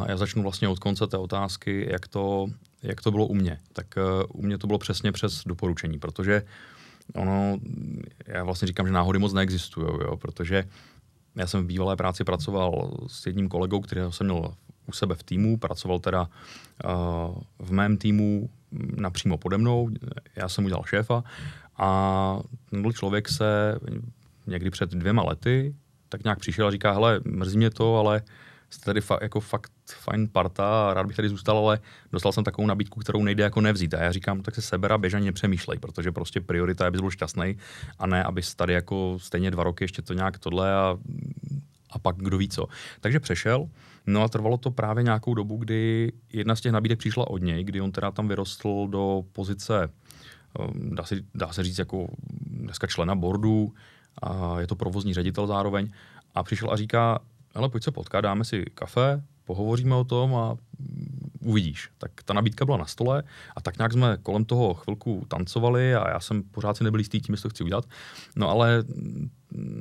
já 0.09 0.17
začnu 0.17 0.43
vlastně 0.43 0.69
od 0.69 0.79
konce 0.79 1.07
té 1.07 1.17
otázky, 1.17 1.89
jak 1.91 2.09
to, 2.09 2.47
jak 2.83 3.01
to 3.01 3.11
bylo 3.11 3.27
u 3.27 3.35
mě. 3.35 3.59
Tak 3.73 3.87
uh, 3.97 4.41
u 4.41 4.43
mě 4.47 4.59
to 4.59 4.67
bylo 4.67 4.79
přesně 4.79 5.13
přes 5.13 5.45
doporučení, 5.47 5.99
protože 5.99 6.43
ono, 7.15 7.59
já 8.27 8.45
vlastně 8.45 8.69
říkám, 8.69 8.87
že 8.87 8.93
náhody 8.93 9.19
moc 9.19 9.33
neexistují, 9.33 9.87
jo, 9.87 10.17
protože 10.17 10.65
já 11.37 11.47
jsem 11.47 11.65
v 11.65 11.67
bývalé 11.67 11.97
práci 11.97 12.25
pracoval 12.25 12.93
s 13.07 13.27
jedním 13.27 13.49
kolegou, 13.49 13.81
kterého 13.81 14.13
jsem 14.13 14.27
měl 14.27 14.55
u 14.87 14.93
sebe 14.93 15.15
v 15.15 15.23
týmu, 15.23 15.57
pracoval 15.57 15.99
teda 15.99 16.29
uh, 16.29 17.41
v 17.59 17.73
mém 17.73 17.97
týmu 17.97 18.51
napřímo 18.97 19.39
pode 19.39 19.59
mnou, 19.59 19.89
já 20.37 20.49
jsem 20.49 20.65
udělal 20.65 20.85
šéfa 20.85 21.25
a 21.79 22.41
tenhle 22.71 22.93
člověk 22.93 23.29
se 23.29 23.79
někdy 24.47 24.71
před 24.71 24.91
dvěma 24.91 25.23
lety 25.23 25.75
tak 26.09 26.25
nějak 26.25 26.39
přišel 26.39 26.67
a 26.67 26.71
říká, 26.71 26.93
hele, 26.93 27.21
mrzí 27.25 27.57
mě 27.57 27.71
to, 27.71 27.97
ale 27.97 28.23
jste 28.71 28.85
tady 28.85 29.01
fa- 29.01 29.19
jako 29.23 29.41
fakt 29.41 29.73
fajn 29.93 30.29
parta 30.33 30.95
rád 30.95 31.07
bych 31.07 31.17
tady 31.17 31.29
zůstal, 31.29 31.59
ale 31.59 31.81
dostal 32.13 32.33
jsem 32.33 32.45
takovou 32.45 32.67
nabídku, 32.67 33.01
kterou 33.01 33.23
nejde 33.23 33.43
jako 33.43 33.61
nevzít. 33.61 33.95
A 33.95 34.03
já 34.03 34.13
říkám, 34.13 34.43
tak 34.43 34.55
se 34.55 34.63
seber 34.63 34.93
a 34.93 34.99
běžně 34.99 35.21
nepřemýšlej, 35.21 35.79
protože 35.79 36.13
prostě 36.13 36.41
priorita 36.41 36.85
je, 36.85 36.89
aby 36.89 36.99
byl 36.99 37.11
šťastný 37.11 37.57
a 37.99 38.07
ne, 38.07 38.25
aby 38.25 38.43
tady 38.57 38.73
jako 38.73 39.19
stejně 39.21 39.51
dva 39.51 39.65
roky 39.65 39.85
ještě 39.85 40.03
to 40.03 40.15
nějak 40.15 40.39
tohle 40.39 40.75
a, 40.75 40.97
a 41.91 41.99
pak 41.99 42.17
kdo 42.17 42.39
ví 42.39 42.49
co. 42.49 42.67
Takže 43.01 43.21
přešel, 43.21 43.69
no 44.07 44.23
a 44.23 44.29
trvalo 44.29 44.57
to 44.57 44.71
právě 44.71 45.05
nějakou 45.05 45.35
dobu, 45.35 45.57
kdy 45.57 46.13
jedna 46.33 46.57
z 46.57 46.61
těch 46.61 46.73
nabídek 46.73 46.99
přišla 46.99 47.31
od 47.31 47.43
něj, 47.43 47.65
kdy 47.65 47.81
on 47.81 47.93
teda 47.93 48.11
tam 48.11 48.29
vyrostl 48.29 48.87
do 48.91 49.23
pozice 49.33 49.89
dá 50.75 51.05
se, 51.05 51.17
dá 51.35 51.53
se 51.53 51.65
říct 51.65 51.79
jako 51.79 52.07
dneska 52.47 52.87
člena 52.87 53.15
boardu, 53.15 53.75
a 54.23 54.61
je 54.61 54.67
to 54.67 54.77
provozní 54.77 55.15
ředitel 55.15 55.47
zároveň, 55.47 55.91
a 56.35 56.43
přišel 56.43 56.71
a 56.73 56.77
říká, 56.77 57.19
hele, 57.55 57.69
pojď 57.69 57.85
se 57.85 57.91
potkat, 57.91 58.21
dáme 58.21 58.45
si 58.45 58.65
kafe, 58.75 59.23
pohovoříme 59.45 59.95
o 59.95 60.05
tom 60.05 60.35
a 60.35 60.57
uvidíš. 61.41 61.91
Tak 61.99 62.11
ta 62.25 62.35
nabídka 62.35 62.65
byla 62.65 62.77
na 62.77 62.87
stole 62.87 63.23
a 63.57 63.61
tak 63.61 63.79
nějak 63.79 63.93
jsme 63.93 64.17
kolem 64.23 64.45
toho 64.45 64.75
chvilku 64.75 65.25
tancovali 65.29 65.95
a 65.95 66.11
já 66.11 66.21
jsem 66.21 66.43
pořád 66.43 66.77
si 66.77 66.85
nebyl 66.85 67.01
jistý 67.01 67.21
tím, 67.21 67.33
jestli 67.33 67.43
to 67.43 67.55
chci 67.55 67.65
udělat. 67.65 67.85
No 68.37 68.49
ale 68.49 68.85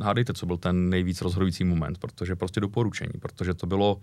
hádejte, 0.02 0.34
co 0.34 0.46
byl 0.46 0.58
ten 0.58 0.90
nejvíc 0.90 1.22
rozhodující 1.22 1.64
moment, 1.64 1.98
protože 1.98 2.36
prostě 2.36 2.60
doporučení, 2.60 3.12
protože 3.20 3.54
to 3.54 3.68
bylo 3.68 4.02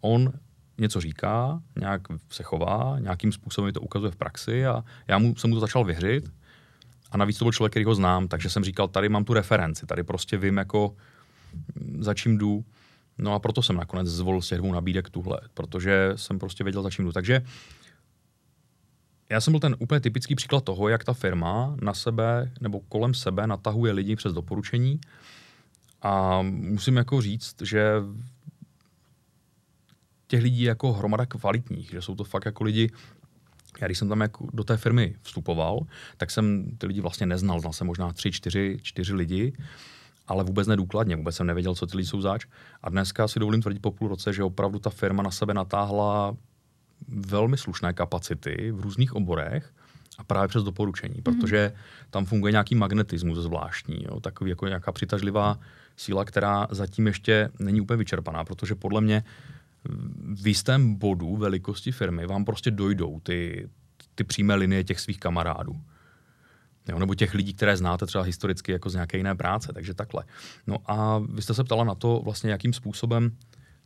on 0.00 0.32
něco 0.80 1.00
říká, 1.00 1.62
nějak 1.80 2.02
se 2.30 2.42
chová, 2.42 2.96
nějakým 2.98 3.32
způsobem 3.32 3.72
to 3.72 3.80
ukazuje 3.80 4.12
v 4.12 4.16
praxi 4.16 4.66
a 4.66 4.84
já 5.08 5.18
mu, 5.18 5.36
jsem 5.36 5.50
mu 5.50 5.56
to 5.56 5.60
začal 5.60 5.84
vyhřit. 5.84 6.30
A 7.10 7.16
navíc 7.16 7.38
to 7.38 7.44
byl 7.44 7.52
člověk, 7.52 7.72
který 7.72 7.84
ho 7.84 7.94
znám, 7.94 8.28
takže 8.28 8.50
jsem 8.50 8.64
říkal, 8.64 8.88
tady 8.88 9.08
mám 9.08 9.24
tu 9.24 9.34
referenci, 9.34 9.86
tady 9.86 10.02
prostě 10.02 10.36
vím 10.36 10.56
jako, 10.56 10.94
za 11.98 12.14
čím 12.14 12.38
jdu. 12.38 12.64
No 13.18 13.34
a 13.34 13.38
proto 13.38 13.62
jsem 13.62 13.76
nakonec 13.76 14.08
zvolil 14.08 14.42
si 14.42 14.56
dvou 14.56 14.72
nabídek 14.72 15.10
tuhle, 15.10 15.40
protože 15.54 16.12
jsem 16.16 16.38
prostě 16.38 16.64
věděl, 16.64 16.82
za 16.82 16.90
čím 16.90 17.04
jdu. 17.04 17.12
Takže 17.12 17.42
já 19.30 19.40
jsem 19.40 19.52
byl 19.52 19.60
ten 19.60 19.76
úplně 19.78 20.00
typický 20.00 20.34
příklad 20.34 20.64
toho, 20.64 20.88
jak 20.88 21.04
ta 21.04 21.12
firma 21.12 21.76
na 21.82 21.94
sebe 21.94 22.52
nebo 22.60 22.80
kolem 22.80 23.14
sebe 23.14 23.46
natahuje 23.46 23.92
lidi 23.92 24.16
přes 24.16 24.32
doporučení. 24.32 25.00
A 26.02 26.42
musím 26.42 26.96
jako 26.96 27.20
říct, 27.20 27.62
že 27.62 27.94
těch 30.30 30.42
lidí 30.42 30.62
jako 30.62 30.92
hromada 30.92 31.26
kvalitních, 31.26 31.90
že 31.90 32.02
jsou 32.02 32.14
to 32.14 32.24
fakt 32.24 32.46
jako 32.46 32.64
lidi, 32.64 32.90
já 33.80 33.86
když 33.86 33.98
jsem 33.98 34.08
tam 34.08 34.20
jako 34.20 34.46
do 34.52 34.64
té 34.64 34.76
firmy 34.76 35.14
vstupoval, 35.22 35.80
tak 36.16 36.30
jsem 36.30 36.70
ty 36.78 36.86
lidi 36.86 37.00
vlastně 37.00 37.26
neznal. 37.26 37.60
Znal 37.60 37.72
jsem 37.72 37.86
možná 37.86 38.12
tři, 38.12 38.32
čtyři, 38.32 38.78
čtyři 38.82 39.14
lidi, 39.14 39.52
ale 40.28 40.44
vůbec 40.44 40.68
nedůkladně, 40.68 41.16
vůbec 41.16 41.36
jsem 41.36 41.46
nevěděl, 41.46 41.74
co 41.74 41.86
ty 41.86 41.96
lidi 41.96 42.08
jsou 42.08 42.20
zač. 42.20 42.46
A 42.82 42.90
dneska 42.90 43.28
si 43.28 43.38
dovolím 43.38 43.62
tvrdit 43.62 43.82
po 43.82 43.90
půl 43.90 44.08
roce, 44.08 44.32
že 44.32 44.42
opravdu 44.42 44.78
ta 44.78 44.90
firma 44.90 45.22
na 45.22 45.30
sebe 45.30 45.54
natáhla 45.54 46.36
velmi 47.08 47.56
slušné 47.58 47.92
kapacity 47.92 48.70
v 48.70 48.80
různých 48.80 49.14
oborech 49.14 49.72
a 50.18 50.24
právě 50.24 50.48
přes 50.48 50.62
doporučení, 50.62 51.14
mm-hmm. 51.14 51.40
protože 51.40 51.72
tam 52.10 52.24
funguje 52.24 52.52
nějaký 52.52 52.74
magnetismus 52.74 53.38
zvláštní, 53.38 54.04
jo, 54.10 54.20
takový 54.20 54.50
jako 54.50 54.66
nějaká 54.66 54.92
přitažlivá 54.92 55.58
síla, 55.96 56.24
která 56.24 56.66
zatím 56.70 57.06
ještě 57.06 57.50
není 57.58 57.80
úplně 57.80 57.96
vyčerpaná, 57.96 58.44
protože 58.44 58.74
podle 58.74 59.00
mě 59.00 59.24
v 60.34 60.46
jistém 60.46 60.94
bodu 60.94 61.36
velikosti 61.36 61.92
firmy 61.92 62.26
vám 62.26 62.44
prostě 62.44 62.70
dojdou 62.70 63.20
ty, 63.20 63.68
ty 64.14 64.24
přímé 64.24 64.54
linie 64.54 64.84
těch 64.84 65.00
svých 65.00 65.20
kamarádů. 65.20 65.80
Jo, 66.88 66.98
nebo 66.98 67.14
těch 67.14 67.34
lidí, 67.34 67.54
které 67.54 67.76
znáte 67.76 68.06
třeba 68.06 68.24
historicky 68.24 68.72
jako 68.72 68.90
z 68.90 68.94
nějaké 68.94 69.16
jiné 69.16 69.34
práce, 69.34 69.72
takže 69.72 69.94
takhle. 69.94 70.24
No 70.66 70.76
a 70.86 71.18
vy 71.18 71.42
jste 71.42 71.54
se 71.54 71.64
ptala 71.64 71.84
na 71.84 71.94
to 71.94 72.20
vlastně, 72.24 72.50
jakým 72.50 72.72
způsobem 72.72 73.36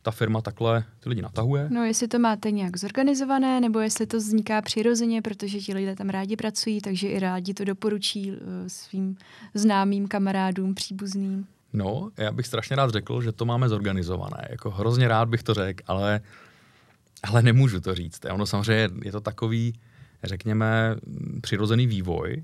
ta 0.01 0.11
firma 0.11 0.41
takhle 0.41 0.83
ty 0.99 1.09
lidi 1.09 1.21
natahuje. 1.21 1.67
No, 1.71 1.83
jestli 1.83 2.07
to 2.07 2.19
máte 2.19 2.51
nějak 2.51 2.77
zorganizované, 2.77 3.61
nebo 3.61 3.79
jestli 3.79 4.05
to 4.07 4.17
vzniká 4.17 4.61
přirozeně, 4.61 5.21
protože 5.21 5.59
ti 5.59 5.73
lidé 5.73 5.95
tam 5.95 6.09
rádi 6.09 6.35
pracují, 6.35 6.81
takže 6.81 7.07
i 7.07 7.19
rádi 7.19 7.53
to 7.53 7.63
doporučí 7.63 8.31
uh, 8.31 8.37
svým 8.67 9.17
známým 9.53 10.07
kamarádům, 10.07 10.75
příbuzným. 10.75 11.47
No, 11.75 12.11
já 12.17 12.31
bych 12.31 12.47
strašně 12.47 12.75
rád 12.75 12.89
řekl, 12.89 13.21
že 13.21 13.31
to 13.31 13.45
máme 13.45 13.69
zorganizované. 13.69 14.47
Jako 14.49 14.71
hrozně 14.71 15.07
rád 15.07 15.29
bych 15.29 15.43
to 15.43 15.53
řekl, 15.53 15.83
ale, 15.87 16.21
ale 17.23 17.41
nemůžu 17.41 17.81
to 17.81 17.95
říct. 17.95 18.25
Ono 18.31 18.45
samozřejmě 18.45 18.89
je 19.03 19.11
to 19.11 19.21
takový, 19.21 19.79
řekněme, 20.23 20.95
přirozený 21.41 21.87
vývoj 21.87 22.43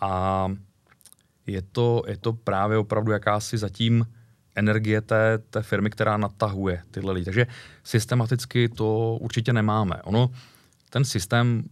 a 0.00 0.46
je 1.46 1.62
to, 1.62 2.02
je 2.06 2.16
to 2.16 2.32
právě 2.32 2.78
opravdu 2.78 3.12
jakási 3.12 3.58
zatím 3.58 4.06
energie 4.54 5.00
té, 5.00 5.38
té 5.38 5.62
firmy, 5.62 5.90
která 5.90 6.16
natahuje 6.16 6.82
tyhle 6.90 7.12
lidi. 7.12 7.24
Takže 7.24 7.46
systematicky 7.84 8.68
to 8.68 9.18
určitě 9.20 9.52
nemáme. 9.52 10.02
Ono, 10.02 10.30
ten 10.90 11.04
systém 11.04 11.64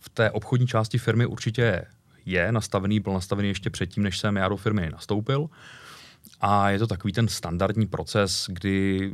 v 0.00 0.08
té 0.08 0.30
obchodní 0.30 0.66
části 0.66 0.98
firmy 0.98 1.26
určitě 1.26 1.84
je 2.26 2.52
nastavený, 2.52 3.00
byl 3.00 3.12
nastavený 3.12 3.48
ještě 3.48 3.70
předtím, 3.70 4.02
než 4.02 4.18
jsem 4.18 4.36
já 4.36 4.48
do 4.48 4.56
firmy 4.56 4.90
nastoupil. 4.92 5.50
A 6.40 6.70
je 6.70 6.78
to 6.78 6.86
takový 6.86 7.12
ten 7.12 7.28
standardní 7.28 7.86
proces, 7.86 8.46
kdy 8.48 9.12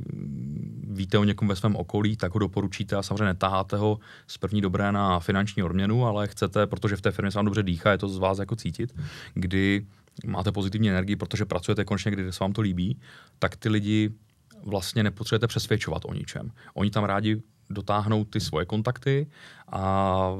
víte 0.83 1.19
o 1.19 1.25
někom 1.25 1.49
ve 1.49 1.57
svém 1.57 1.77
okolí, 1.77 2.17
tak 2.17 2.35
ho 2.35 2.39
doporučíte 2.39 2.97
a 2.97 3.03
samozřejmě 3.03 3.25
netáháte 3.25 3.77
ho 3.77 3.99
z 4.27 4.39
první 4.39 4.61
dobré 4.61 4.93
na 4.93 5.21
finanční 5.21 5.63
odměnu, 5.63 6.07
ale 6.07 6.29
chcete, 6.29 6.67
protože 6.67 6.97
v 6.97 7.01
té 7.01 7.11
firmě 7.11 7.31
se 7.31 7.39
vám 7.39 7.45
dobře 7.45 7.63
dýchá, 7.63 7.91
je 7.91 7.99
to 7.99 8.09
z 8.09 8.19
vás 8.19 8.39
jako 8.39 8.57
cítit, 8.57 8.95
kdy 9.35 9.87
máte 10.27 10.53
pozitivní 10.53 10.91
energii, 10.91 11.17
protože 11.17 11.45
pracujete 11.45 11.85
konečně, 11.85 12.11
kdy 12.11 12.33
se 12.33 12.45
vám 12.45 12.53
to 12.53 12.61
líbí, 12.61 13.01
tak 13.39 13.57
ty 13.57 13.69
lidi 13.69 14.11
vlastně 14.63 15.03
nepotřebujete 15.03 15.47
přesvědčovat 15.47 16.03
o 16.05 16.15
ničem. 16.15 16.51
Oni 16.75 16.91
tam 16.91 17.05
rádi 17.05 17.43
dotáhnou 17.71 18.25
ty 18.25 18.41
svoje 18.41 18.67
kontakty 18.67 19.27
a 19.73 20.33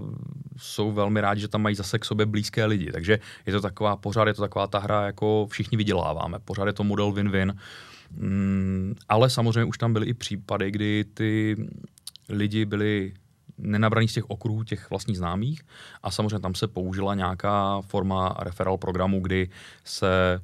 jsou 0.57 0.93
velmi 0.93 1.21
rádi, 1.21 1.41
že 1.41 1.49
tam 1.49 1.63
mají 1.63 1.75
zase 1.75 1.99
k 1.99 2.05
sobě 2.05 2.27
blízké 2.27 2.65
lidi. 2.65 2.93
Takže 2.93 3.19
je 3.47 3.53
to 3.53 3.61
taková, 3.61 3.97
pořád 3.97 4.29
je 4.29 4.35
to 4.35 4.43
taková 4.43 4.67
ta 4.67 4.79
hra, 4.79 5.07
jako 5.07 5.47
všichni 5.51 5.77
vyděláváme. 5.77 6.39
Pořád 6.39 6.67
je 6.67 6.73
to 6.73 6.85
model 6.85 7.13
win-win. 7.13 7.57
Mm, 8.11 8.95
ale 9.09 9.31
samozřejmě 9.31 9.65
už 9.65 9.79
tam 9.79 9.93
byly 9.93 10.07
i 10.07 10.15
případy, 10.15 10.71
kdy 10.71 11.05
ty 11.15 11.57
lidi 12.29 12.65
byli 12.65 13.13
nenabraní 13.59 14.09
z 14.09 14.13
těch 14.13 14.31
okruhů 14.31 14.65
těch 14.65 14.91
vlastních 14.91 15.19
známých 15.19 15.63
a 16.03 16.11
samozřejmě 16.11 16.39
tam 16.39 16.55
se 16.55 16.67
použila 16.69 17.15
nějaká 17.15 17.81
forma 17.81 18.37
referral 18.39 18.79
programu, 18.79 19.21
kdy 19.21 19.51
se 19.85 20.41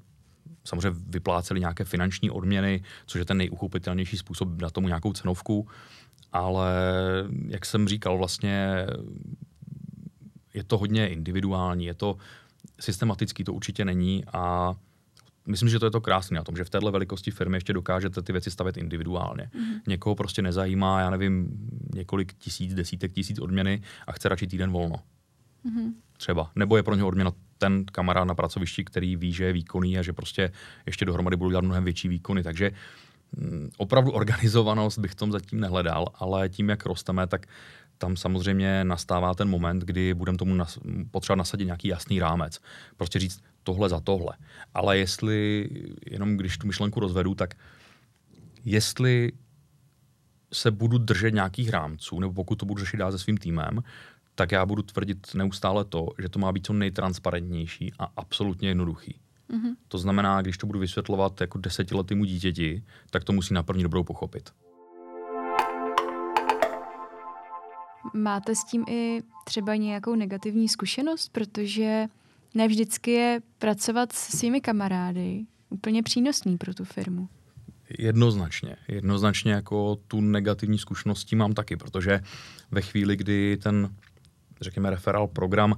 samozřejmě 0.64 1.00
vyplácely 1.06 1.60
nějaké 1.60 1.84
finanční 1.84 2.30
odměny, 2.30 2.82
což 3.06 3.18
je 3.18 3.24
ten 3.24 3.36
nejuchopitelnější 3.36 4.16
způsob 4.16 4.60
na 4.60 4.70
tomu 4.70 4.88
nějakou 4.88 5.12
cenovku 5.12 5.68
ale 6.34 6.72
jak 7.48 7.66
jsem 7.66 7.88
říkal, 7.88 8.18
vlastně 8.18 8.86
je 10.54 10.64
to 10.64 10.78
hodně 10.78 11.08
individuální, 11.08 11.84
je 11.84 11.94
to 11.94 12.16
systematický, 12.80 13.44
to 13.44 13.52
určitě 13.52 13.84
není 13.84 14.24
a 14.32 14.74
myslím, 15.46 15.68
že 15.68 15.78
to 15.78 15.86
je 15.86 15.90
to 15.90 16.00
krásné 16.00 16.36
na 16.36 16.44
tom, 16.44 16.56
že 16.56 16.64
v 16.64 16.70
této 16.70 16.92
velikosti 16.92 17.30
firmy 17.30 17.56
ještě 17.56 17.72
dokážete 17.72 18.22
ty 18.22 18.32
věci 18.32 18.50
stavět 18.50 18.76
individuálně. 18.76 19.50
Mm-hmm. 19.54 19.80
Někoho 19.86 20.14
prostě 20.14 20.42
nezajímá, 20.42 21.00
já 21.00 21.10
nevím, 21.10 21.48
několik 21.94 22.32
tisíc, 22.32 22.74
desítek 22.74 23.12
tisíc 23.12 23.38
odměny 23.38 23.82
a 24.06 24.12
chce 24.12 24.28
radši 24.28 24.46
týden 24.46 24.70
volno. 24.70 24.96
Mm-hmm. 25.66 25.92
Třeba. 26.16 26.50
Nebo 26.56 26.76
je 26.76 26.82
pro 26.82 26.94
něho 26.94 27.08
odměna 27.08 27.32
ten 27.58 27.84
kamarád 27.84 28.28
na 28.28 28.34
pracovišti, 28.34 28.84
který 28.84 29.16
ví, 29.16 29.32
že 29.32 29.44
je 29.44 29.52
výkonný 29.52 29.98
a 29.98 30.02
že 30.02 30.12
prostě 30.12 30.52
ještě 30.86 31.04
dohromady 31.04 31.36
budou 31.36 31.50
dělat 31.50 31.64
mnohem 31.64 31.84
větší 31.84 32.08
výkony. 32.08 32.42
Takže 32.42 32.70
Mm, 32.70 32.72
opravdu 33.76 34.12
organizovanost 34.12 34.98
bych 34.98 35.14
tom 35.14 35.32
zatím 35.32 35.60
nehledal, 35.60 36.06
ale 36.14 36.48
tím, 36.48 36.68
jak 36.68 36.86
rosteme, 36.86 37.26
tak 37.26 37.46
tam 37.98 38.16
samozřejmě 38.16 38.84
nastává 38.84 39.34
ten 39.34 39.48
moment, 39.48 39.82
kdy 39.82 40.14
budeme 40.14 40.38
tomu 40.38 40.54
nas- 40.54 40.78
potřeba 41.10 41.36
nasadit 41.36 41.64
nějaký 41.64 41.88
jasný 41.88 42.20
rámec. 42.20 42.60
Prostě 42.96 43.18
říct 43.18 43.40
tohle 43.62 43.88
za 43.88 44.00
tohle. 44.00 44.32
Ale 44.74 44.98
jestli, 44.98 45.68
jenom 46.10 46.36
když 46.36 46.58
tu 46.58 46.66
myšlenku 46.66 47.00
rozvedu, 47.00 47.34
tak 47.34 47.54
jestli 48.64 49.32
se 50.52 50.70
budu 50.70 50.98
držet 50.98 51.34
nějakých 51.34 51.70
rámců, 51.70 52.20
nebo 52.20 52.32
pokud 52.32 52.56
to 52.56 52.66
budu 52.66 52.80
řešit 52.80 52.96
dál 52.96 53.12
se 53.12 53.18
svým 53.18 53.36
týmem, 53.36 53.82
tak 54.34 54.52
já 54.52 54.66
budu 54.66 54.82
tvrdit 54.82 55.34
neustále 55.34 55.84
to, 55.84 56.08
že 56.22 56.28
to 56.28 56.38
má 56.38 56.52
být 56.52 56.66
co 56.66 56.72
nejtransparentnější 56.72 57.92
a 57.98 58.04
absolutně 58.16 58.68
jednoduchý. 58.68 59.20
Mm-hmm. 59.50 59.74
To 59.88 59.98
znamená, 59.98 60.42
když 60.42 60.58
to 60.58 60.66
budu 60.66 60.78
vysvětlovat 60.78 61.40
jako 61.40 61.58
desetiletýmu 61.58 62.24
dítěti, 62.24 62.82
tak 63.10 63.24
to 63.24 63.32
musí 63.32 63.54
na 63.54 63.62
první 63.62 63.82
dobrou 63.82 64.04
pochopit. 64.04 64.50
Máte 68.14 68.54
s 68.54 68.64
tím 68.64 68.84
i 68.88 69.22
třeba 69.44 69.76
nějakou 69.76 70.14
negativní 70.14 70.68
zkušenost, 70.68 71.28
protože 71.32 72.06
ne 72.54 72.68
vždycky 72.68 73.10
je 73.10 73.40
pracovat 73.58 74.12
s 74.12 74.38
svými 74.38 74.60
kamarády 74.60 75.44
úplně 75.70 76.02
přínosný 76.02 76.58
pro 76.58 76.74
tu 76.74 76.84
firmu. 76.84 77.28
Jednoznačně. 77.98 78.76
Jednoznačně 78.88 79.52
jako 79.52 79.96
tu 80.08 80.20
negativní 80.20 80.78
zkušenost 80.78 81.32
mám 81.32 81.52
taky, 81.52 81.76
protože 81.76 82.20
ve 82.70 82.80
chvíli, 82.80 83.16
kdy 83.16 83.56
ten, 83.62 83.94
řekněme, 84.60 84.90
referál 84.90 85.26
program 85.26 85.76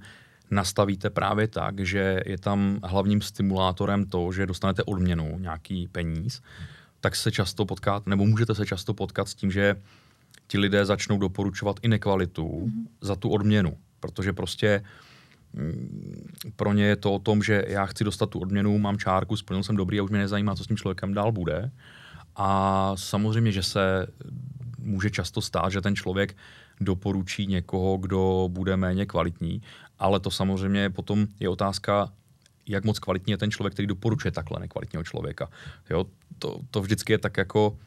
nastavíte 0.50 1.10
právě 1.10 1.48
tak, 1.48 1.80
že 1.80 2.20
je 2.26 2.38
tam 2.38 2.78
hlavním 2.84 3.20
stimulátorem 3.20 4.04
to, 4.04 4.32
že 4.32 4.46
dostanete 4.46 4.82
odměnu, 4.82 5.38
nějaký 5.38 5.88
peníz, 5.88 6.42
tak 7.00 7.16
se 7.16 7.32
často 7.32 7.66
potkat, 7.66 8.06
nebo 8.06 8.26
můžete 8.26 8.54
se 8.54 8.66
často 8.66 8.94
potkat 8.94 9.28
s 9.28 9.34
tím, 9.34 9.50
že 9.50 9.76
ti 10.46 10.58
lidé 10.58 10.84
začnou 10.84 11.18
doporučovat 11.18 11.76
i 11.82 11.88
nekvalitu 11.88 12.48
mm-hmm. 12.48 12.86
za 13.00 13.16
tu 13.16 13.28
odměnu, 13.28 13.76
protože 14.00 14.32
prostě 14.32 14.82
mm, 15.52 16.26
pro 16.56 16.72
ně 16.72 16.84
je 16.84 16.96
to 16.96 17.12
o 17.12 17.18
tom, 17.18 17.42
že 17.42 17.64
já 17.68 17.86
chci 17.86 18.04
dostat 18.04 18.30
tu 18.30 18.38
odměnu, 18.38 18.78
mám 18.78 18.98
čárku, 18.98 19.36
splnil 19.36 19.62
jsem 19.62 19.76
dobrý 19.76 20.00
a 20.00 20.02
už 20.02 20.10
mě 20.10 20.18
nezajímá, 20.18 20.54
co 20.54 20.64
s 20.64 20.66
tím 20.66 20.76
člověkem 20.76 21.14
dál 21.14 21.32
bude. 21.32 21.70
A 22.36 22.92
samozřejmě, 22.96 23.52
že 23.52 23.62
se 23.62 24.06
může 24.78 25.10
často 25.10 25.42
stát, 25.42 25.72
že 25.72 25.80
ten 25.80 25.96
člověk 25.96 26.36
doporučí 26.80 27.46
někoho, 27.46 27.96
kdo 27.96 28.48
bude 28.52 28.76
méně 28.76 29.06
kvalitní, 29.06 29.62
ale 29.98 30.20
to 30.20 30.30
samozřejmě 30.30 30.90
potom 30.90 31.26
je 31.40 31.48
otázka, 31.48 32.12
jak 32.66 32.84
moc 32.84 32.98
kvalitní 32.98 33.30
je 33.30 33.36
ten 33.36 33.50
člověk, 33.50 33.72
který 33.72 33.86
doporučuje 33.86 34.32
takhle 34.32 34.60
nekvalitního 34.60 35.04
člověka. 35.04 35.50
Jo, 35.90 36.04
to, 36.38 36.60
to 36.70 36.80
vždycky 36.80 37.12
je 37.12 37.18
tak 37.18 37.36
jako 37.36 37.78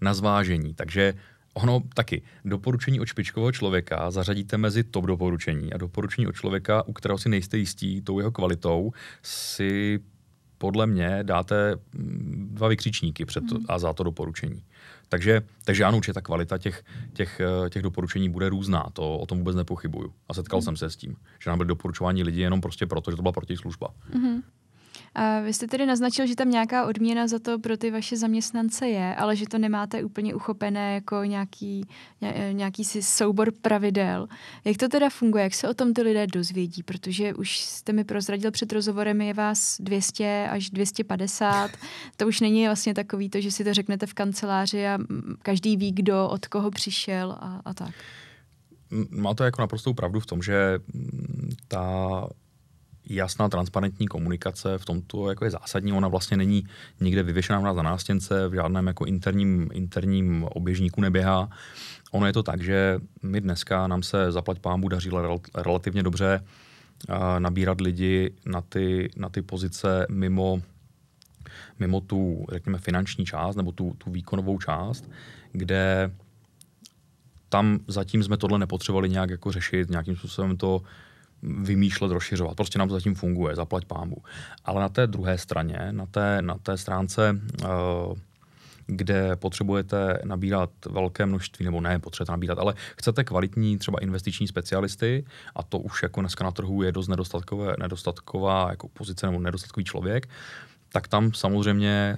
na 0.00 0.14
zvážení. 0.14 0.74
Takže 0.74 1.14
ono 1.54 1.82
taky, 1.94 2.22
doporučení 2.44 3.00
od 3.00 3.06
špičkového 3.06 3.52
člověka 3.52 4.10
zařadíte 4.10 4.58
mezi 4.58 4.84
top 4.84 5.06
doporučení 5.06 5.72
a 5.72 5.76
doporučení 5.76 6.26
od 6.26 6.36
člověka, 6.36 6.82
u 6.86 6.92
kterého 6.92 7.18
si 7.18 7.28
nejste 7.28 7.58
jistí 7.58 8.02
tou 8.02 8.18
jeho 8.18 8.32
kvalitou, 8.32 8.92
si 9.22 10.00
podle 10.58 10.86
mě 10.86 11.18
dáte 11.22 11.76
mm, 11.94 12.48
dva 12.52 12.68
vykřičníky 12.68 13.24
před 13.24 13.44
to, 13.48 13.58
a 13.68 13.78
za 13.78 13.92
to 13.92 14.02
doporučení. 14.02 14.62
Takže, 15.10 15.42
takže 15.64 15.84
ano, 15.84 15.96
určitě 15.96 16.12
ta 16.12 16.20
kvalita 16.20 16.58
těch, 16.58 16.84
těch, 17.12 17.40
eh, 17.40 17.70
těch 17.70 17.82
doporučení 17.82 18.28
bude 18.28 18.48
různá, 18.48 18.86
to 18.92 19.18
o 19.18 19.26
tom 19.26 19.38
vůbec 19.38 19.56
nepochybuju. 19.56 20.12
A 20.28 20.34
setkal 20.34 20.58
mm. 20.58 20.62
jsem 20.62 20.76
se 20.76 20.90
s 20.90 20.96
tím, 20.96 21.16
že 21.42 21.50
nám 21.50 21.58
byly 21.58 21.68
doporučování 21.68 22.22
lidi 22.22 22.40
jenom 22.40 22.60
prostě 22.60 22.86
proto, 22.86 23.10
že 23.10 23.16
to 23.16 23.22
byla 23.22 23.32
protislužba. 23.32 23.88
Mm-hmm. 24.14 24.42
A 25.14 25.40
vy 25.40 25.52
jste 25.52 25.66
tedy 25.66 25.86
naznačil, 25.86 26.26
že 26.26 26.36
tam 26.36 26.50
nějaká 26.50 26.86
odměna 26.86 27.26
za 27.26 27.38
to 27.38 27.58
pro 27.58 27.76
ty 27.76 27.90
vaše 27.90 28.16
zaměstnance 28.16 28.88
je, 28.88 29.14
ale 29.14 29.36
že 29.36 29.48
to 29.48 29.58
nemáte 29.58 30.04
úplně 30.04 30.34
uchopené 30.34 30.94
jako 30.94 31.24
nějaký, 31.24 31.86
nějaký 32.52 32.84
si 32.84 33.02
soubor 33.02 33.52
pravidel. 33.62 34.28
Jak 34.64 34.76
to 34.76 34.88
teda 34.88 35.10
funguje? 35.10 35.44
Jak 35.44 35.54
se 35.54 35.68
o 35.68 35.74
tom 35.74 35.94
ty 35.94 36.02
lidé 36.02 36.26
dozvědí? 36.26 36.82
Protože 36.82 37.34
už 37.34 37.58
jste 37.60 37.92
mi 37.92 38.04
prozradil 38.04 38.50
před 38.50 38.72
rozhovorem, 38.72 39.20
je 39.20 39.34
vás 39.34 39.80
200 39.80 40.48
až 40.50 40.70
250. 40.70 41.70
To 42.16 42.26
už 42.26 42.40
není 42.40 42.66
vlastně 42.66 42.94
takový 42.94 43.30
to, 43.30 43.40
že 43.40 43.50
si 43.50 43.64
to 43.64 43.74
řeknete 43.74 44.06
v 44.06 44.14
kanceláři 44.14 44.86
a 44.86 44.98
každý 45.42 45.76
ví, 45.76 45.92
kdo 45.92 46.28
od 46.28 46.46
koho 46.46 46.70
přišel 46.70 47.36
a, 47.40 47.60
a 47.64 47.74
tak. 47.74 47.94
Má 49.10 49.34
to 49.34 49.44
jako 49.44 49.62
naprostou 49.62 49.94
pravdu 49.94 50.20
v 50.20 50.26
tom, 50.26 50.42
že 50.42 50.78
ta 51.68 52.26
jasná 53.10 53.48
transparentní 53.48 54.08
komunikace 54.08 54.78
v 54.78 54.84
tomto 54.84 55.28
jako 55.28 55.44
je 55.44 55.50
zásadní. 55.50 55.92
Ona 55.92 56.08
vlastně 56.08 56.36
není 56.36 56.66
nikde 57.00 57.22
vyvěšená 57.22 57.60
u 57.60 57.62
nás 57.62 57.76
na 57.76 57.82
nástěnce, 57.82 58.48
v 58.48 58.54
žádném 58.54 58.86
jako 58.86 59.04
interním, 59.04 59.68
interním 59.72 60.44
oběžníku 60.44 61.00
neběhá. 61.00 61.48
Ono 62.10 62.26
je 62.26 62.32
to 62.32 62.42
tak, 62.42 62.62
že 62.62 62.98
my 63.22 63.40
dneska 63.40 63.86
nám 63.86 64.02
se 64.02 64.32
zaplať 64.32 64.58
pámu 64.58 64.88
daří 64.88 65.10
rel, 65.10 65.38
relativně 65.54 66.02
dobře 66.02 66.44
nabírat 67.38 67.80
lidi 67.80 68.30
na 68.46 68.60
ty, 68.60 69.10
na 69.16 69.28
ty 69.28 69.42
pozice 69.42 70.06
mimo, 70.10 70.62
mimo 71.78 72.00
tu, 72.00 72.46
řekněme, 72.52 72.78
finanční 72.78 73.24
část 73.24 73.56
nebo 73.56 73.72
tu, 73.72 73.94
tu 73.98 74.10
výkonovou 74.10 74.58
část, 74.58 75.10
kde 75.52 76.12
tam 77.48 77.78
zatím 77.88 78.22
jsme 78.22 78.36
tohle 78.36 78.58
nepotřebovali 78.58 79.08
nějak 79.08 79.30
jako 79.30 79.52
řešit, 79.52 79.90
nějakým 79.90 80.16
způsobem 80.16 80.56
to 80.56 80.82
vymýšlet, 81.42 82.12
rozšiřovat. 82.12 82.56
Prostě 82.56 82.78
nám 82.78 82.88
to 82.88 82.94
zatím 82.94 83.14
funguje, 83.14 83.56
zaplať 83.56 83.84
pámu. 83.84 84.16
Ale 84.64 84.80
na 84.80 84.88
té 84.88 85.06
druhé 85.06 85.38
straně, 85.38 85.88
na 85.90 86.06
té, 86.06 86.42
na 86.42 86.54
té 86.54 86.76
stránce, 86.76 87.40
uh, 87.62 88.18
kde 88.86 89.36
potřebujete 89.36 90.18
nabírat 90.24 90.70
velké 90.90 91.26
množství, 91.26 91.64
nebo 91.64 91.80
ne, 91.80 91.98
potřebujete 91.98 92.32
nabírat, 92.32 92.58
ale 92.58 92.74
chcete 92.98 93.24
kvalitní 93.24 93.78
třeba 93.78 93.98
investiční 93.98 94.48
specialisty, 94.48 95.24
a 95.56 95.62
to 95.62 95.78
už 95.78 96.02
jako 96.02 96.20
dneska 96.20 96.44
na 96.44 96.50
trhu 96.50 96.82
je 96.82 96.92
dost 96.92 97.08
nedostatkové, 97.08 97.74
nedostatková 97.78 98.70
jako 98.70 98.88
pozice 98.88 99.26
nebo 99.26 99.40
nedostatkový 99.40 99.84
člověk, 99.84 100.28
tak 100.92 101.08
tam 101.08 101.32
samozřejmě 101.32 102.16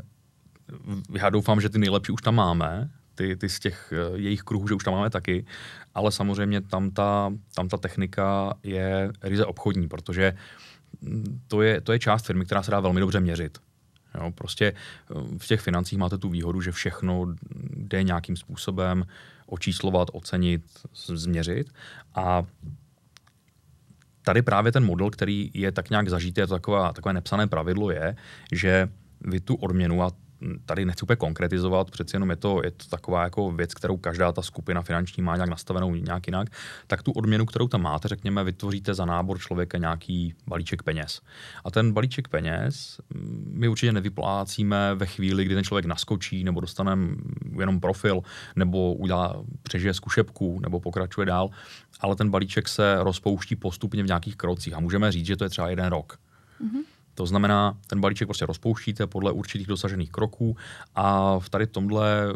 já 1.18 1.30
doufám, 1.30 1.60
že 1.60 1.68
ty 1.68 1.78
nejlepší 1.78 2.12
už 2.12 2.22
tam 2.22 2.34
máme, 2.34 2.90
ty, 3.14 3.36
ty 3.36 3.48
z 3.48 3.60
těch 3.60 3.92
eh, 3.92 4.18
jejich 4.18 4.42
kruhů, 4.42 4.68
že 4.68 4.74
už 4.74 4.84
tam 4.84 4.94
máme 4.94 5.10
taky, 5.10 5.46
ale 5.94 6.12
samozřejmě 6.12 6.60
tam 6.60 6.90
ta, 6.90 7.32
tam 7.54 7.68
ta 7.68 7.76
technika 7.76 8.54
je 8.62 9.12
ryze 9.22 9.44
obchodní, 9.44 9.88
protože 9.88 10.36
mm, 11.00 11.40
to 11.48 11.62
je, 11.62 11.80
to 11.80 11.92
je 11.92 11.98
část 11.98 12.26
firmy, 12.26 12.44
která 12.44 12.62
se 12.62 12.70
dá 12.70 12.80
velmi 12.80 13.00
dobře 13.00 13.20
měřit. 13.20 13.58
Jo, 14.14 14.30
prostě 14.34 14.66
eh, 14.66 15.38
v 15.38 15.46
těch 15.46 15.60
financích 15.60 15.98
máte 15.98 16.18
tu 16.18 16.28
výhodu, 16.28 16.60
že 16.60 16.72
všechno 16.72 17.26
jde 17.76 18.02
nějakým 18.02 18.36
způsobem 18.36 19.06
očíslovat, 19.46 20.08
ocenit, 20.12 20.62
změřit 20.94 21.72
a 22.14 22.42
tady 24.22 24.42
právě 24.42 24.72
ten 24.72 24.84
model, 24.84 25.10
který 25.10 25.50
je 25.54 25.72
tak 25.72 25.90
nějak 25.90 26.08
zažitý, 26.08 26.40
to 26.40 26.46
taková, 26.46 26.92
takové 26.92 27.12
nepsané 27.12 27.46
pravidlo 27.46 27.90
je, 27.90 28.16
že 28.52 28.88
vy 29.20 29.40
tu 29.40 29.54
odměnu, 29.54 30.02
a 30.02 30.10
tady 30.66 30.84
nechci 30.84 31.02
úplně 31.02 31.16
konkretizovat, 31.16 31.90
přeci 31.90 32.16
jenom 32.16 32.30
je 32.30 32.36
to, 32.36 32.60
je 32.64 32.70
to 32.70 32.84
taková 32.90 33.22
jako 33.24 33.50
věc, 33.52 33.74
kterou 33.74 33.96
každá 33.96 34.32
ta 34.32 34.42
skupina 34.42 34.82
finanční 34.82 35.22
má 35.22 35.36
nějak 35.36 35.50
nastavenou 35.50 35.94
nějak 35.94 36.26
jinak, 36.26 36.48
tak 36.86 37.02
tu 37.02 37.12
odměnu, 37.12 37.46
kterou 37.46 37.68
tam 37.68 37.82
máte, 37.82 38.08
řekněme, 38.08 38.44
vytvoříte 38.44 38.94
za 38.94 39.04
nábor 39.04 39.38
člověka 39.38 39.78
nějaký 39.78 40.34
balíček 40.46 40.82
peněz. 40.82 41.20
A 41.64 41.70
ten 41.70 41.92
balíček 41.92 42.28
peněz 42.28 43.00
my 43.46 43.68
určitě 43.68 43.92
nevyplácíme 43.92 44.94
ve 44.94 45.06
chvíli, 45.06 45.44
kdy 45.44 45.54
ten 45.54 45.64
člověk 45.64 45.84
naskočí, 45.84 46.44
nebo 46.44 46.60
dostane 46.60 46.98
jenom 47.58 47.80
profil, 47.80 48.20
nebo 48.56 48.94
udělá, 48.94 49.42
přežije 49.62 49.94
zkušebku, 49.94 50.60
nebo 50.60 50.80
pokračuje 50.80 51.26
dál, 51.26 51.50
ale 52.00 52.16
ten 52.16 52.30
balíček 52.30 52.68
se 52.68 52.96
rozpouští 52.98 53.56
postupně 53.56 54.02
v 54.02 54.06
nějakých 54.06 54.36
krocích 54.36 54.74
a 54.74 54.80
můžeme 54.80 55.12
říct, 55.12 55.26
že 55.26 55.36
to 55.36 55.44
je 55.44 55.50
třeba 55.50 55.68
jeden 55.70 55.86
rok. 55.86 56.18
Mm-hmm. 56.62 56.91
To 57.14 57.26
znamená, 57.26 57.78
ten 57.86 58.00
balíček 58.00 58.28
prostě 58.28 58.46
rozpouštíte 58.46 59.06
podle 59.06 59.32
určitých 59.32 59.66
dosažených 59.66 60.10
kroků 60.10 60.56
a 60.94 61.38
v 61.38 61.50
tady 61.50 61.66
tomhle 61.66 62.34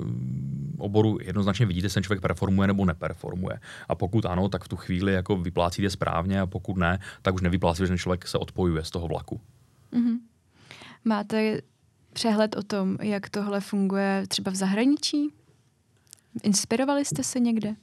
oboru 0.79 1.19
jednoznačně 1.23 1.67
vidíte, 1.67 1.87
jestli 1.87 1.95
ten 1.95 2.03
člověk 2.03 2.21
performuje 2.21 2.67
nebo 2.67 2.85
neperformuje. 2.85 3.61
A 3.89 3.95
pokud 3.95 4.27
ano, 4.27 4.49
tak 4.49 4.65
v 4.65 4.69
tu 4.69 4.77
chvíli 4.77 5.13
jako 5.13 5.37
vyplácíte 5.37 5.91
správně 5.91 6.41
a 6.41 6.47
pokud 6.47 6.77
ne, 6.77 6.99
tak 7.23 7.35
už 7.35 7.43
nevyplácíte, 7.43 7.87
že 7.87 7.89
ten 7.89 7.99
člověk 7.99 8.29
se 8.29 8.39
odpojuje 8.39 8.85
z 8.85 8.91
toho 8.91 9.09
vlaku. 9.09 9.41
Mm-hmm. 9.93 10.19
Máte 11.05 11.61
přehled 12.13 12.57
o 12.57 12.63
tom, 12.63 12.97
jak 13.01 13.31
tohle 13.31 13.61
funguje 13.61 14.25
třeba 14.29 14.51
v 14.51 14.55
zahraničí? 14.55 15.29
Inspirovali 16.43 17.05
jste 17.05 17.23
se 17.23 17.41
někde? 17.41 17.77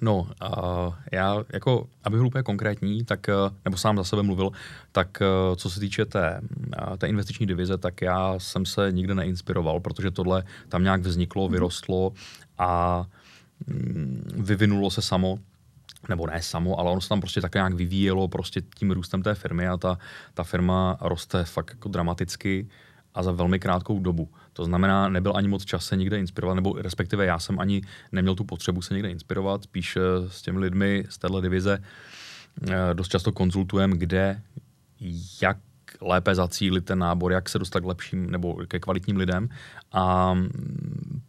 No, 0.00 0.20
uh, 0.20 0.94
já 1.12 1.36
jako, 1.52 1.86
abych 2.04 2.18
byl 2.18 2.26
úplně 2.26 2.42
konkrétní, 2.42 3.04
tak, 3.04 3.26
uh, 3.28 3.56
nebo 3.64 3.76
sám 3.76 3.96
za 3.96 4.04
sebe 4.04 4.22
mluvil, 4.22 4.50
tak 4.92 5.18
uh, 5.20 5.56
co 5.56 5.70
se 5.70 5.80
týče 5.80 6.04
té, 6.04 6.40
uh, 6.88 6.96
té 6.96 7.06
investiční 7.06 7.46
divize, 7.46 7.78
tak 7.78 8.02
já 8.02 8.34
jsem 8.38 8.66
se 8.66 8.92
nikde 8.92 9.14
neinspiroval, 9.14 9.80
protože 9.80 10.10
tohle 10.10 10.44
tam 10.68 10.82
nějak 10.82 11.00
vzniklo, 11.00 11.44
mhm. 11.44 11.52
vyrostlo 11.52 12.12
a 12.58 13.04
mm, 13.66 14.30
vyvinulo 14.36 14.90
se 14.90 15.02
samo 15.02 15.38
nebo 16.08 16.26
ne 16.26 16.42
samo, 16.42 16.78
ale 16.80 16.90
ono 16.90 17.00
se 17.00 17.08
tam 17.08 17.20
prostě 17.20 17.40
tak 17.40 17.54
nějak 17.54 17.74
vyvíjelo 17.74 18.28
prostě 18.28 18.62
tím 18.74 18.90
růstem 18.90 19.22
té 19.22 19.34
firmy 19.34 19.68
a 19.68 19.76
ta, 19.76 19.98
ta 20.34 20.44
firma 20.44 20.98
roste 21.00 21.44
fakt 21.44 21.70
jako 21.70 21.88
dramaticky 21.88 22.68
a 23.14 23.22
za 23.22 23.32
velmi 23.32 23.58
krátkou 23.58 24.00
dobu. 24.00 24.28
To 24.52 24.64
znamená, 24.64 25.08
nebyl 25.08 25.32
ani 25.36 25.48
moc 25.48 25.64
čas 25.64 25.86
se 25.86 25.96
někde 25.96 26.18
inspirovat, 26.18 26.54
nebo 26.54 26.74
respektive 26.78 27.26
já 27.26 27.38
jsem 27.38 27.60
ani 27.60 27.82
neměl 28.12 28.34
tu 28.34 28.44
potřebu 28.44 28.82
se 28.82 28.94
někde 28.94 29.10
inspirovat, 29.10 29.62
spíš 29.62 29.96
eh, 29.96 30.00
s 30.28 30.42
těmi 30.42 30.58
lidmi 30.58 31.04
z 31.08 31.18
téhle 31.18 31.42
divize 31.42 31.78
eh, 32.70 32.94
dost 32.94 33.08
často 33.08 33.32
konzultujeme, 33.32 33.96
kde, 33.96 34.42
jak 35.42 35.56
lépe 36.00 36.34
zacílit 36.34 36.84
ten 36.84 36.98
nábor, 36.98 37.32
jak 37.32 37.48
se 37.48 37.58
dostat 37.58 37.80
k 37.80 37.84
lepším 37.84 38.30
nebo 38.30 38.54
ke 38.68 38.80
kvalitním 38.80 39.16
lidem. 39.16 39.48
A 39.92 40.34
mm, 40.34 41.20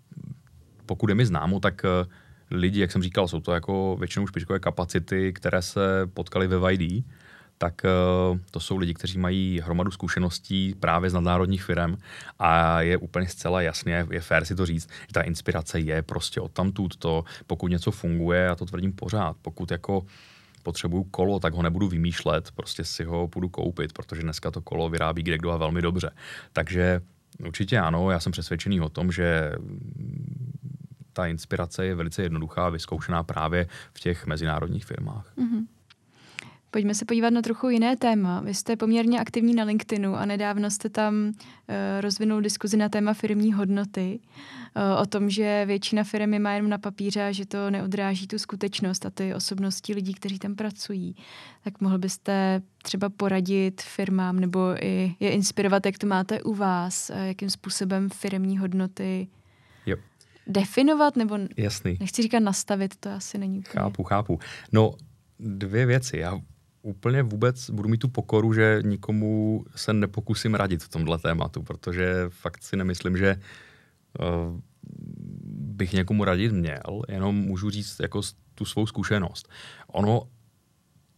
pokud 0.85 1.09
je 1.09 1.15
mi 1.15 1.25
známo, 1.25 1.59
tak 1.59 1.85
eh, 1.85 2.07
lidi, 2.51 2.79
jak 2.79 2.91
jsem 2.91 3.03
říkal, 3.03 3.27
jsou 3.27 3.41
to 3.41 3.53
jako 3.53 3.97
většinou 3.99 4.27
špičkové 4.27 4.59
kapacity, 4.59 5.33
které 5.33 5.61
se 5.61 6.09
potkali 6.13 6.47
ve 6.47 6.73
YD 6.73 7.05
tak 7.61 7.81
uh, 7.83 8.37
to 8.51 8.59
jsou 8.59 8.77
lidi, 8.77 8.93
kteří 8.93 9.17
mají 9.17 9.59
hromadu 9.59 9.91
zkušeností 9.91 10.75
právě 10.79 11.09
z 11.09 11.13
nadnárodních 11.13 11.63
firm 11.63 11.97
a 12.39 12.81
je 12.81 12.97
úplně 12.97 13.27
zcela 13.27 13.61
jasně, 13.61 14.07
je 14.11 14.21
fér 14.21 14.45
si 14.45 14.55
to 14.55 14.65
říct, 14.65 14.89
že 15.07 15.13
ta 15.13 15.21
inspirace 15.21 15.79
je 15.79 16.01
prostě 16.01 16.41
od 16.41 16.51
tamtud 16.51 16.95
to, 16.95 17.23
pokud 17.47 17.67
něco 17.67 17.91
funguje, 17.91 18.41
já 18.41 18.55
to 18.55 18.65
tvrdím 18.65 18.93
pořád, 18.93 19.37
pokud 19.41 19.71
jako 19.71 20.05
potřebuju 20.63 21.03
kolo, 21.03 21.39
tak 21.39 21.53
ho 21.53 21.61
nebudu 21.61 21.87
vymýšlet, 21.87 22.51
prostě 22.51 22.83
si 22.83 23.03
ho 23.03 23.27
budu 23.27 23.49
koupit, 23.49 23.93
protože 23.93 24.21
dneska 24.21 24.51
to 24.51 24.61
kolo 24.61 24.89
vyrábí 24.89 25.23
kde 25.23 25.37
kdo 25.37 25.51
a 25.51 25.57
velmi 25.57 25.81
dobře. 25.81 26.11
Takže 26.53 27.01
určitě 27.45 27.79
ano, 27.79 28.11
já 28.11 28.19
jsem 28.19 28.31
přesvědčený 28.31 28.81
o 28.81 28.89
tom, 28.89 29.11
že 29.11 29.51
ta 31.13 31.27
inspirace 31.27 31.85
je 31.85 31.95
velice 31.95 32.23
jednoduchá, 32.23 32.69
vyzkoušená 32.69 33.23
právě 33.23 33.67
v 33.93 33.99
těch 33.99 34.25
mezinárodních 34.25 34.85
firmách. 34.85 35.33
Mm-hmm. 35.37 35.65
Pojďme 36.71 36.95
se 36.95 37.05
podívat 37.05 37.29
na 37.29 37.41
trochu 37.41 37.69
jiné 37.69 37.97
téma. 37.97 38.41
Vy 38.41 38.53
jste 38.53 38.75
poměrně 38.75 39.19
aktivní 39.19 39.53
na 39.55 39.63
LinkedInu 39.63 40.15
a 40.15 40.25
nedávno 40.25 40.71
jste 40.71 40.89
tam 40.89 41.25
uh, 41.25 41.33
rozvinul 42.01 42.41
diskuzi 42.41 42.77
na 42.77 42.89
téma 42.89 43.13
firmní 43.13 43.53
hodnoty. 43.53 44.19
Uh, 44.75 45.01
o 45.01 45.05
tom, 45.05 45.29
že 45.29 45.63
většina 45.65 46.03
firmy 46.03 46.39
má 46.39 46.53
jenom 46.53 46.69
na 46.69 46.77
papíře 46.77 47.23
a 47.23 47.31
že 47.31 47.45
to 47.45 47.69
neodráží 47.69 48.27
tu 48.27 48.39
skutečnost 48.39 49.05
a 49.05 49.09
ty 49.09 49.35
osobnosti 49.35 49.93
lidí, 49.93 50.13
kteří 50.13 50.39
tam 50.39 50.55
pracují. 50.55 51.15
Tak 51.63 51.81
mohl 51.81 51.97
byste 51.97 52.61
třeba 52.83 53.09
poradit 53.09 53.81
firmám 53.81 54.39
nebo 54.39 54.85
i 54.85 55.15
je 55.19 55.31
inspirovat, 55.31 55.85
jak 55.85 55.97
to 55.97 56.07
máte 56.07 56.41
u 56.41 56.53
vás, 56.53 57.09
uh, 57.09 57.21
jakým 57.21 57.49
způsobem 57.49 58.09
firmní 58.09 58.57
hodnoty 58.57 59.27
yep. 59.85 59.99
definovat 60.47 61.15
nebo 61.15 61.37
Jasný. 61.57 61.97
nechci 61.99 62.21
říkat 62.21 62.39
nastavit, 62.39 62.95
to 62.95 63.09
asi 63.09 63.37
není 63.37 63.59
úplně. 63.59 63.83
Chápu, 63.83 64.03
chápu. 64.03 64.39
No, 64.71 64.93
dvě 65.39 65.85
věci. 65.85 66.17
Já 66.17 66.39
úplně 66.81 67.23
vůbec 67.23 67.69
budu 67.69 67.89
mít 67.89 67.97
tu 67.97 68.07
pokoru, 68.07 68.53
že 68.53 68.79
nikomu 68.81 69.63
se 69.75 69.93
nepokusím 69.93 70.55
radit 70.55 70.83
v 70.83 70.89
tomhle 70.89 71.19
tématu, 71.19 71.63
protože 71.63 72.25
fakt 72.29 72.63
si 72.63 72.77
nemyslím, 72.77 73.17
že 73.17 73.35
uh, 74.19 74.59
bych 75.53 75.93
někomu 75.93 76.23
radit 76.23 76.51
měl, 76.51 77.01
jenom 77.09 77.35
můžu 77.35 77.69
říct 77.69 77.99
jako 77.99 78.21
tu 78.55 78.65
svou 78.65 78.87
zkušenost. 78.87 79.49
Ono 79.87 80.27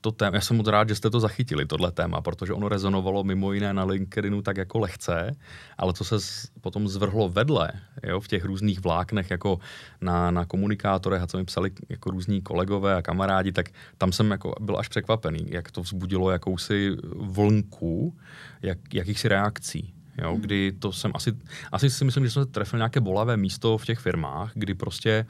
to 0.04 0.12
téma, 0.12 0.36
já 0.36 0.42
jsem 0.42 0.58
moc 0.58 0.68
rád, 0.68 0.90
že 0.90 0.96
jste 0.96 1.10
to 1.10 1.20
zachytili, 1.20 1.66
tohle 1.66 1.92
téma, 1.92 2.22
protože 2.22 2.54
ono 2.54 2.70
rezonovalo 2.70 3.24
mimo 3.24 3.54
jiné 3.54 3.74
na 3.74 3.84
LinkedInu 3.84 4.42
tak 4.42 4.58
jako 4.58 4.80
lehce, 4.80 5.36
ale 5.78 5.94
to 5.94 6.04
se 6.04 6.20
z, 6.20 6.48
potom 6.62 6.88
zvrhlo 6.88 7.30
vedle, 7.30 7.72
jo, 8.04 8.20
v 8.20 8.28
těch 8.28 8.46
různých 8.46 8.84
vláknech, 8.84 9.32
jako 9.32 9.60
na, 10.02 10.32
na 10.32 10.46
komunikátorech 10.46 11.22
a 11.22 11.28
co 11.28 11.38
mi 11.38 11.46
psali 11.46 11.72
jako 11.90 12.12
různí 12.12 12.42
kolegové 12.42 12.96
a 12.96 13.02
kamarádi, 13.02 13.52
tak 13.52 13.70
tam 13.98 14.12
jsem 14.12 14.32
jako 14.32 14.56
byl 14.60 14.78
až 14.78 14.88
překvapený, 14.88 15.46
jak 15.48 15.72
to 15.72 15.82
vzbudilo 15.82 16.32
jakousi 16.32 16.96
vlnku, 17.16 18.16
jak, 18.62 18.94
jakýchsi 18.94 19.28
reakcí. 19.28 19.94
Jo, 20.22 20.32
hmm. 20.32 20.42
kdy 20.42 20.72
to 20.80 20.92
jsem 20.92 21.12
asi, 21.16 21.34
asi 21.72 21.90
si 21.90 22.06
myslím, 22.06 22.26
že 22.26 22.32
jsem 22.32 22.44
se 22.44 22.52
trefil 22.52 22.78
nějaké 22.80 23.00
bolavé 23.00 23.38
místo 23.38 23.78
v 23.78 23.86
těch 23.86 24.00
firmách, 24.00 24.52
kdy 24.54 24.74
prostě 24.74 25.26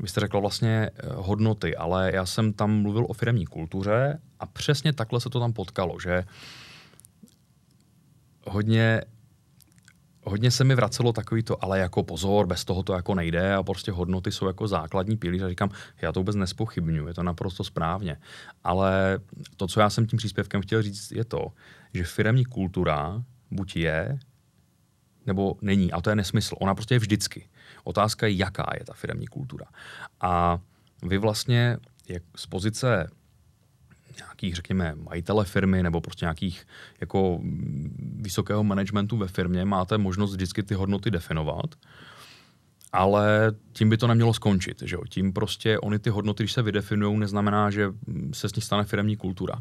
vy 0.00 0.08
jste 0.08 0.20
řekla 0.20 0.40
vlastně 0.40 0.90
eh, 0.94 1.06
hodnoty, 1.14 1.76
ale 1.76 2.10
já 2.14 2.26
jsem 2.26 2.52
tam 2.52 2.82
mluvil 2.82 3.06
o 3.08 3.12
firmní 3.12 3.46
kultuře 3.46 4.18
a 4.40 4.46
přesně 4.46 4.92
takhle 4.92 5.20
se 5.20 5.30
to 5.30 5.40
tam 5.40 5.52
potkalo, 5.52 6.00
že 6.00 6.24
hodně 8.46 9.02
hodně 10.24 10.50
se 10.50 10.64
mi 10.64 10.74
vracelo 10.74 11.12
takový 11.12 11.42
to, 11.42 11.64
ale 11.64 11.78
jako 11.78 12.02
pozor, 12.02 12.46
bez 12.46 12.64
toho 12.64 12.82
to 12.82 12.92
jako 12.92 13.14
nejde 13.14 13.54
a 13.54 13.62
prostě 13.62 13.92
hodnoty 13.92 14.32
jsou 14.32 14.46
jako 14.46 14.68
základní 14.68 15.16
pilíř 15.16 15.42
a 15.42 15.48
říkám, 15.48 15.70
já 16.02 16.12
to 16.12 16.20
vůbec 16.20 16.36
nespochybnuju, 16.36 17.06
je 17.06 17.14
to 17.14 17.22
naprosto 17.22 17.64
správně. 17.64 18.16
Ale 18.64 19.18
to, 19.56 19.66
co 19.66 19.80
já 19.80 19.90
jsem 19.90 20.06
tím 20.06 20.16
příspěvkem 20.16 20.62
chtěl 20.62 20.82
říct, 20.82 21.12
je 21.12 21.24
to, 21.24 21.52
že 21.94 22.04
firmní 22.04 22.44
kultura 22.44 23.22
buď 23.50 23.76
je, 23.76 24.18
nebo 25.26 25.56
není. 25.60 25.92
A 25.92 26.00
to 26.00 26.10
je 26.10 26.16
nesmysl. 26.16 26.54
Ona 26.60 26.74
prostě 26.74 26.94
je 26.94 26.98
vždycky. 26.98 27.48
Otázka 27.84 28.26
je, 28.26 28.32
jaká 28.32 28.70
je 28.78 28.84
ta 28.84 28.92
firmní 28.92 29.26
kultura. 29.26 29.66
A 30.20 30.58
vy 31.02 31.18
vlastně 31.18 31.76
jak 32.08 32.22
z 32.36 32.46
pozice 32.46 33.10
nějakých, 34.16 34.54
řekněme, 34.54 34.94
majitele 34.94 35.44
firmy 35.44 35.82
nebo 35.82 36.00
prostě 36.00 36.24
nějakých 36.24 36.66
jako 37.00 37.40
vysokého 37.98 38.64
managementu 38.64 39.16
ve 39.16 39.28
firmě 39.28 39.64
máte 39.64 39.98
možnost 39.98 40.32
vždycky 40.32 40.62
ty 40.62 40.74
hodnoty 40.74 41.10
definovat, 41.10 41.74
ale 42.92 43.52
tím 43.72 43.90
by 43.90 43.96
to 43.96 44.06
nemělo 44.06 44.34
skončit. 44.34 44.82
Že 44.82 44.96
jo? 44.96 45.02
Tím 45.08 45.32
prostě 45.32 45.78
oni 45.78 45.98
ty 45.98 46.10
hodnoty, 46.10 46.42
když 46.42 46.52
se 46.52 46.62
vydefinují, 46.62 47.18
neznamená, 47.18 47.70
že 47.70 47.92
se 48.32 48.48
z 48.48 48.54
nich 48.54 48.64
stane 48.64 48.84
firmní 48.84 49.16
kultura. 49.16 49.54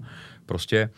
Prostě 0.45 0.89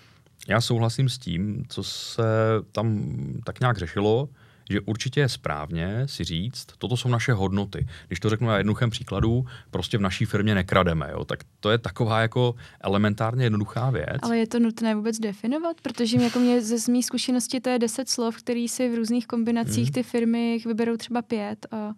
já 0.48 0.62
souhlasím 0.62 1.10
s 1.10 1.18
tím, 1.18 1.64
co 1.70 1.84
se 1.84 2.24
tam 2.72 3.14
tak 3.44 3.60
nějak 3.60 3.78
řešilo, 3.78 4.30
že 4.70 4.82
určitě 4.82 5.20
je 5.20 5.30
správně 5.30 6.08
si 6.08 6.24
říct, 6.24 6.66
toto 6.78 6.98
jsou 6.98 7.10
naše 7.10 7.34
hodnoty. 7.34 7.88
Když 8.08 8.20
to 8.20 8.30
řeknu 8.30 8.48
na 8.48 8.58
jednoduchém 8.58 8.90
příkladu, 8.90 9.46
prostě 9.72 9.98
v 9.98 10.02
naší 10.02 10.26
firmě 10.26 10.56
nekrademe, 10.56 11.10
jo, 11.12 11.26
tak 11.26 11.40
to 11.60 11.72
je 11.72 11.78
taková 11.78 12.22
jako 12.22 12.56
elementárně 12.82 13.46
jednoduchá 13.46 13.90
věc. 13.90 14.20
Ale 14.22 14.38
je 14.38 14.48
to 14.48 14.60
nutné 14.60 14.96
vůbec 14.96 15.20
definovat? 15.20 15.78
Protože 15.82 16.18
mě, 16.18 16.26
jako 16.26 16.40
mě 16.40 16.62
ze 16.62 16.92
mý 16.92 17.04
zkušenosti 17.04 17.60
to 17.60 17.70
je 17.70 17.80
deset 17.80 18.10
slov, 18.10 18.38
který 18.38 18.68
si 18.68 18.90
v 18.90 18.96
různých 18.96 19.28
kombinacích 19.28 19.86
hmm. 19.86 19.94
ty 19.94 20.04
firmy 20.04 20.60
vyberou 20.66 20.98
třeba 20.98 21.22
pět 21.22 21.66
a 21.72 21.94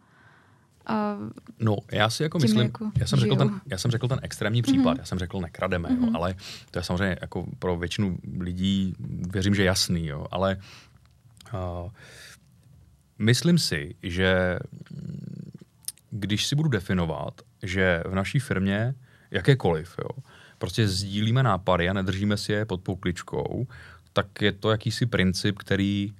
a 0.87 1.17
no, 1.59 1.77
já 1.91 2.09
si 2.09 2.23
jako 2.23 2.39
myslím, 2.39 2.61
jako 2.61 2.91
já, 2.97 3.07
jsem 3.07 3.19
řekl 3.19 3.35
ten, 3.35 3.61
já 3.65 3.77
jsem 3.77 3.91
řekl 3.91 4.07
ten 4.07 4.19
extrémní 4.21 4.61
případ, 4.61 4.93
mm-hmm. 4.93 4.99
já 4.99 5.05
jsem 5.05 5.19
řekl 5.19 5.39
nekrademe, 5.39 5.89
mm-hmm. 5.89 5.99
jo, 5.99 6.05
mhm. 6.05 6.15
ale 6.15 6.35
to 6.71 6.79
je 6.79 6.83
samozřejmě 6.83 7.17
jako 7.21 7.45
pro 7.59 7.77
většinu 7.77 8.17
lidí, 8.39 8.93
věřím, 9.29 9.55
že 9.55 9.63
jasný, 9.63 10.07
jo, 10.07 10.25
ale 10.31 10.57
uh, 11.53 11.91
myslím 13.19 13.57
si, 13.57 13.95
že 14.03 14.59
když 16.09 16.47
si 16.47 16.55
budu 16.55 16.69
definovat, 16.69 17.41
že 17.63 18.03
v 18.05 18.15
naší 18.15 18.39
firmě 18.39 18.95
jakékoliv, 19.31 19.95
jo, 19.99 20.23
prostě 20.57 20.87
sdílíme 20.87 21.43
nápady 21.43 21.89
a 21.89 21.93
nedržíme 21.93 22.37
si 22.37 22.51
je 22.51 22.65
pod 22.65 22.81
poukličkou, 22.81 23.67
tak 24.13 24.41
je 24.41 24.51
to 24.51 24.71
jakýsi 24.71 25.05
princip, 25.05 25.57
který 25.57 26.13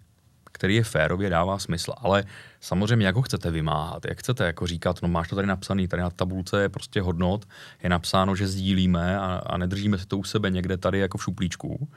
který 0.55 0.75
je 0.75 0.83
férově, 0.83 1.29
dává 1.29 1.59
smysl. 1.59 1.93
Ale 1.97 2.23
samozřejmě, 2.61 3.05
jak 3.05 3.15
ho 3.15 3.21
chcete 3.21 3.51
vymáhat, 3.51 4.05
jak 4.05 4.19
chcete 4.19 4.45
jako 4.45 4.67
říkat, 4.67 5.01
no 5.01 5.07
máš 5.07 5.27
to 5.27 5.35
tady 5.35 5.47
napsaný, 5.47 5.87
tady 5.87 6.01
na 6.01 6.09
tabulce 6.09 6.61
je 6.61 6.69
prostě 6.69 7.01
hodnot, 7.01 7.45
je 7.83 7.89
napsáno, 7.89 8.35
že 8.35 8.47
sdílíme 8.47 9.19
a, 9.19 9.41
a 9.45 9.57
nedržíme 9.57 9.97
si 9.97 10.05
to 10.05 10.17
u 10.17 10.23
sebe 10.23 10.49
někde 10.49 10.77
tady 10.77 10.99
jako 10.99 11.17
v 11.17 11.23
šuplíčku, 11.23 11.89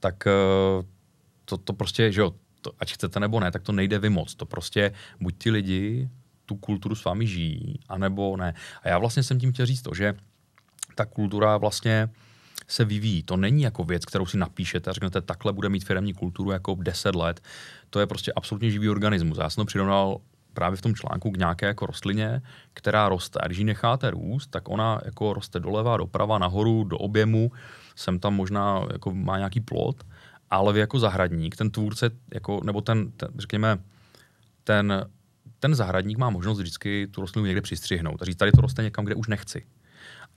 tak 0.00 0.26
eh, 0.26 0.30
to, 1.44 1.56
to 1.56 1.72
prostě, 1.72 2.12
že 2.12 2.20
jo, 2.20 2.34
to, 2.60 2.72
ať 2.78 2.92
chcete 2.92 3.20
nebo 3.20 3.40
ne, 3.40 3.50
tak 3.50 3.62
to 3.62 3.72
nejde 3.72 3.98
vymoc. 3.98 4.34
To 4.34 4.46
prostě 4.46 4.92
buď 5.20 5.34
ty 5.38 5.50
lidi 5.50 6.08
tu 6.46 6.56
kulturu 6.56 6.94
s 6.94 7.04
vámi 7.04 7.26
žijí, 7.26 7.78
anebo 7.88 8.36
ne. 8.36 8.54
A 8.82 8.88
já 8.88 8.98
vlastně 8.98 9.22
jsem 9.22 9.38
tím 9.38 9.52
chtěl 9.52 9.66
říct 9.66 9.82
to, 9.82 9.94
že 9.94 10.14
ta 10.94 11.04
kultura 11.04 11.56
vlastně 11.56 12.08
se 12.68 12.84
vyvíjí. 12.84 13.22
To 13.22 13.36
není 13.36 13.62
jako 13.62 13.84
věc, 13.84 14.04
kterou 14.04 14.26
si 14.26 14.36
napíšete 14.36 14.90
a 14.90 14.92
řeknete, 14.92 15.20
takhle 15.20 15.52
bude 15.52 15.68
mít 15.68 15.84
firmní 15.84 16.14
kulturu 16.14 16.50
jako 16.50 16.74
10 16.74 17.14
let. 17.14 17.40
To 17.90 18.00
je 18.00 18.06
prostě 18.06 18.32
absolutně 18.36 18.70
živý 18.70 18.88
organismus. 18.88 19.38
Já 19.38 19.50
jsem 19.50 19.62
to 19.62 19.66
přirovnal 19.66 20.20
právě 20.54 20.76
v 20.76 20.82
tom 20.82 20.94
článku 20.94 21.30
k 21.30 21.36
nějaké 21.38 21.66
jako 21.66 21.86
rostlině, 21.86 22.42
která 22.74 23.08
roste. 23.08 23.38
A 23.42 23.46
když 23.46 23.58
ji 23.58 23.64
necháte 23.64 24.10
růst, 24.10 24.50
tak 24.50 24.68
ona 24.68 25.00
jako 25.04 25.32
roste 25.32 25.60
doleva, 25.60 25.96
doprava, 25.96 26.38
nahoru, 26.38 26.84
do 26.84 26.98
objemu. 26.98 27.52
Sem 27.96 28.18
tam 28.18 28.34
možná 28.34 28.82
jako 28.92 29.14
má 29.14 29.38
nějaký 29.38 29.60
plot, 29.60 30.04
ale 30.50 30.72
vy 30.72 30.80
jako 30.80 30.98
zahradník, 30.98 31.56
ten 31.56 31.70
tvůrce, 31.70 32.10
jako, 32.34 32.60
nebo 32.64 32.80
ten, 32.80 33.12
ten, 33.12 33.28
řekněme, 33.38 33.78
ten, 34.64 35.10
ten 35.58 35.74
zahradník 35.74 36.18
má 36.18 36.30
možnost 36.30 36.58
vždycky 36.58 37.06
tu 37.10 37.20
rostlinu 37.20 37.46
někde 37.46 37.62
přistřihnout 37.62 38.22
a 38.22 38.24
říct, 38.24 38.36
tady 38.36 38.52
to 38.52 38.60
roste 38.60 38.82
někam, 38.82 39.04
kde 39.04 39.14
už 39.14 39.28
nechci. 39.28 39.66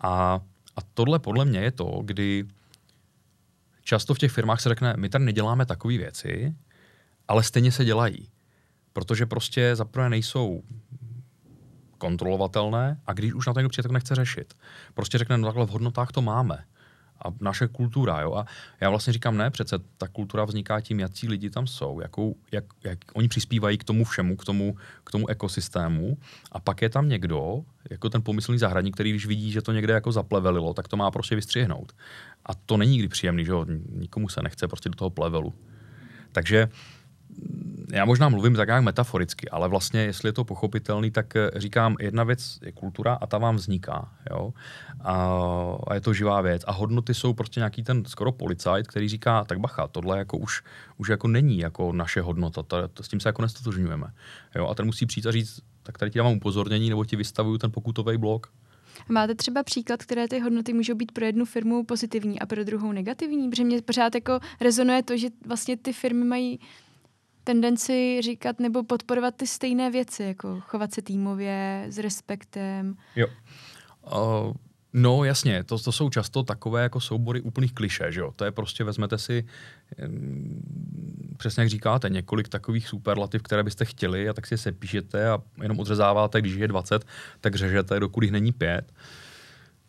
A 0.02 0.42
a 0.76 0.82
tohle 0.94 1.20
podle 1.20 1.46
mě 1.46 1.60
je 1.60 1.72
to, 1.72 2.02
kdy 2.06 2.46
často 3.82 4.14
v 4.14 4.18
těch 4.18 4.32
firmách 4.32 4.62
se 4.62 4.70
řekne, 4.70 4.94
my 4.98 5.10
tady 5.10 5.26
neděláme 5.26 5.66
takové 5.66 5.98
věci, 5.98 6.56
ale 7.28 7.44
stejně 7.44 7.72
se 7.72 7.86
dělají. 7.86 8.30
Protože 8.94 9.26
prostě 9.26 9.76
zaprvé 9.76 10.10
nejsou 10.10 10.64
kontrolovatelné 11.98 13.02
a 13.06 13.14
když 13.14 13.34
už 13.34 13.48
na 13.48 13.54
to 13.54 13.60
někdo 13.60 13.70
přijde, 13.70 13.84
tak 13.84 13.92
nechce 13.92 14.16
řešit. 14.16 14.54
Prostě 14.94 15.18
řekne, 15.18 15.38
no 15.38 15.48
takhle 15.48 15.66
v 15.66 15.70
hodnotách 15.70 16.12
to 16.12 16.22
máme 16.22 16.66
a 17.24 17.34
naše 17.40 17.68
kultura. 17.68 18.22
Jo? 18.22 18.34
A 18.36 18.46
já 18.82 18.90
vlastně 18.90 19.14
říkám, 19.14 19.38
ne, 19.38 19.50
přece 19.50 19.80
ta 19.98 20.08
kultura 20.08 20.46
vzniká 20.46 20.82
tím, 20.82 21.00
jaký 21.00 21.28
lidi 21.28 21.50
tam 21.50 21.68
jsou, 21.68 22.00
jakou, 22.00 22.36
jak, 22.52 22.66
jak 22.84 23.00
oni 23.14 23.28
přispívají 23.28 23.78
k 23.78 23.84
tomu 23.84 24.04
všemu, 24.04 24.36
k 24.36 24.46
tomu, 24.46 24.76
k 25.04 25.12
tomu 25.12 25.30
ekosystému. 25.30 26.18
A 26.52 26.60
pak 26.60 26.82
je 26.82 26.90
tam 26.90 27.10
někdo, 27.10 27.64
jako 27.90 28.10
ten 28.10 28.22
pomyslný 28.22 28.58
zahradník, 28.58 28.94
který 28.94 29.10
když 29.10 29.26
vidí, 29.26 29.52
že 29.52 29.62
to 29.62 29.72
někde 29.72 29.94
jako 29.94 30.12
zaplevelilo, 30.12 30.74
tak 30.74 30.88
to 30.88 30.98
má 30.98 31.12
prostě 31.12 31.36
vystřihnout. 31.36 31.94
A 32.46 32.54
to 32.54 32.78
není 32.78 32.92
nikdy 32.92 33.08
příjemný, 33.08 33.46
že 33.46 33.52
jo? 33.52 33.66
Nikomu 33.90 34.30
se 34.30 34.42
nechce 34.42 34.68
prostě 34.68 34.90
do 34.90 34.96
toho 34.96 35.10
plevelu. 35.10 35.54
Takže 36.32 36.70
já 37.94 38.06
možná 38.06 38.30
mluvím 38.30 38.56
tak 38.56 38.68
nějak 38.68 38.84
metaforicky, 38.84 39.50
ale 39.50 39.70
vlastně, 39.70 40.02
jestli 40.02 40.30
je 40.30 40.34
to 40.34 40.44
pochopitelný, 40.44 41.12
tak 41.12 41.36
eh, 41.36 41.50
říkám, 41.56 41.96
jedna 42.00 42.24
věc 42.24 42.60
je 42.62 42.72
kultura 42.72 43.14
a 43.14 43.28
ta 43.28 43.38
vám 43.38 43.56
vzniká. 43.56 44.12
Jo? 44.32 44.54
A, 45.02 45.16
a 45.88 45.94
je 45.94 46.02
to 46.02 46.14
živá 46.14 46.42
věc. 46.42 46.62
A 46.68 46.72
hodnoty 46.72 47.14
jsou 47.14 47.34
prostě 47.34 47.60
nějaký 47.60 47.84
ten 47.84 48.06
skoro 48.06 48.32
policajt, 48.32 48.88
který 48.88 49.10
říká, 49.10 49.44
tak 49.44 49.60
bacha, 49.60 49.88
tohle 49.88 50.18
jako 50.18 50.38
už, 50.38 50.64
už 50.98 51.10
jako 51.10 51.28
není 51.28 51.60
jako 51.60 51.92
naše 51.92 52.22
hodnota, 52.22 52.64
to, 52.64 52.88
to, 52.88 53.04
s 53.04 53.08
tím 53.08 53.20
se 53.20 53.30
jako 53.30 53.42
nestotožňujeme. 53.42 54.08
Jo? 54.56 54.68
A 54.68 54.76
ten 54.76 54.86
musí 54.86 55.06
přijít 55.06 55.26
a 55.28 55.32
říct, 55.32 55.60
tak 55.84 55.98
tady 55.98 56.12
ti 56.12 56.18
dávám 56.18 56.34
upozornění, 56.34 56.90
nebo 56.90 57.06
ti 57.06 57.16
vystavuju 57.16 57.58
ten 57.58 57.72
pokutový 57.72 58.18
blok. 58.18 58.52
Máte 59.10 59.36
třeba 59.36 59.64
příklad, 59.64 60.04
které 60.04 60.28
ty 60.28 60.40
hodnoty 60.40 60.74
můžou 60.74 60.96
být 60.96 61.12
pro 61.12 61.26
jednu 61.26 61.46
firmu 61.46 61.84
pozitivní 61.84 62.40
a 62.40 62.46
pro 62.46 62.64
druhou 62.64 62.92
negativní? 62.92 63.50
Protože 63.50 63.64
mě 63.64 63.82
pořád 63.82 64.16
jako 64.16 64.40
rezonuje 64.62 65.04
to, 65.04 65.18
že 65.18 65.28
vlastně 65.46 65.78
ty 65.78 65.94
firmy 65.94 66.26
mají 66.26 66.60
tendenci 67.44 68.22
říkat 68.22 68.60
nebo 68.60 68.84
podporovat 68.84 69.36
ty 69.36 69.48
stejné 69.48 69.92
věci, 69.92 70.24
jako 70.24 70.62
chovat 70.62 70.94
se 70.94 71.02
týmově, 71.02 71.86
s 71.90 71.98
respektem. 71.98 72.96
Jo. 73.16 73.28
Uh, 74.14 74.54
no 74.94 75.24
jasně, 75.24 75.64
to, 75.64 75.80
to 75.80 75.92
jsou 75.92 76.10
často 76.10 76.44
takové 76.44 76.84
jako 76.84 77.00
soubory 77.00 77.42
úplných 77.42 77.74
kliše, 77.74 78.12
že 78.12 78.20
jo? 78.20 78.34
To 78.36 78.46
je 78.46 78.52
prostě, 78.52 78.84
vezmete 78.84 79.18
si, 79.18 79.46
přesně 81.38 81.62
jak 81.62 81.70
říkáte, 81.70 82.10
několik 82.10 82.50
takových 82.50 82.88
superlativ, 82.88 83.42
které 83.42 83.64
byste 83.64 83.86
chtěli 83.86 84.30
a 84.30 84.34
tak 84.34 84.48
si 84.48 84.54
je 84.54 84.58
sepíšete 84.58 85.30
a 85.30 85.40
jenom 85.62 85.80
odřezáváte, 85.80 86.42
když 86.42 86.56
je 86.56 86.68
20, 86.68 87.06
tak 87.42 87.56
řežete, 87.56 88.00
dokud 88.00 88.24
jich 88.24 88.32
není 88.32 88.52
pět. 88.52 88.92
Uh, 88.92 89.23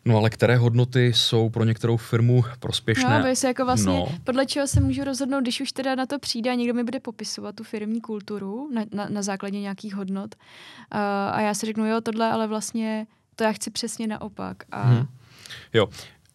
No 0.07 0.17
ale 0.17 0.29
které 0.29 0.57
hodnoty 0.57 1.13
jsou 1.13 1.49
pro 1.49 1.63
některou 1.63 1.97
firmu 1.97 2.43
prospěšné? 2.59 3.23
No, 3.29 3.35
se 3.35 3.47
jako 3.47 3.65
vlastně, 3.65 3.93
no. 3.93 4.17
podle 4.23 4.45
čeho 4.45 4.67
se 4.67 4.81
můžu 4.81 5.03
rozhodnout, 5.03 5.41
když 5.41 5.61
už 5.61 5.71
teda 5.71 5.95
na 5.95 6.05
to 6.05 6.19
přijde 6.19 6.51
a 6.51 6.55
někdo 6.55 6.73
mi 6.73 6.83
bude 6.83 6.99
popisovat 6.99 7.55
tu 7.55 7.63
firmní 7.63 8.01
kulturu 8.01 8.69
na, 8.73 8.85
na, 8.91 9.09
na 9.09 9.21
základě 9.21 9.59
nějakých 9.59 9.95
hodnot. 9.95 10.35
Uh, 10.35 10.99
a 11.31 11.41
já 11.41 11.53
si 11.53 11.65
řeknu, 11.65 11.85
jo, 11.85 12.01
tohle, 12.01 12.31
ale 12.31 12.47
vlastně 12.47 13.07
to 13.35 13.43
já 13.43 13.51
chci 13.51 13.71
přesně 13.71 14.07
naopak. 14.07 14.63
A... 14.71 14.83
Hmm. 14.83 15.05
Jo, 15.73 15.89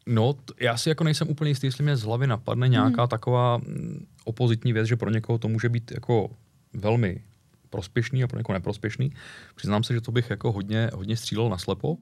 No, 0.07 0.33
t- 0.33 0.55
já 0.61 0.77
si 0.77 0.89
jako 0.89 1.05
nejsem 1.05 1.29
úplně 1.29 1.51
jistý, 1.51 1.67
jestli 1.67 1.85
mě 1.85 1.97
z 1.97 2.03
hlavy 2.03 2.27
napadne 2.27 2.69
nějaká 2.69 3.03
hmm. 3.03 3.09
taková 3.09 3.57
mm, 3.57 4.07
opozitní 4.25 4.73
věc, 4.73 4.87
že 4.87 4.97
pro 4.97 5.11
někoho 5.11 5.39
to 5.39 5.49
může 5.49 5.69
být 5.69 5.91
jako 5.91 6.31
velmi 6.73 7.25
prospěšný 7.71 8.25
a 8.25 8.27
pro 8.27 8.39
někoho 8.39 8.55
neprospěšný. 8.55 9.13
Přiznám 9.55 9.83
se, 9.83 9.95
že 9.95 10.01
to 10.01 10.13
bych 10.13 10.31
jako 10.31 10.53
hodně, 10.53 10.91
hodně 10.95 11.17
střílel 11.17 11.49
na 11.49 11.59
slepo. 11.59 11.97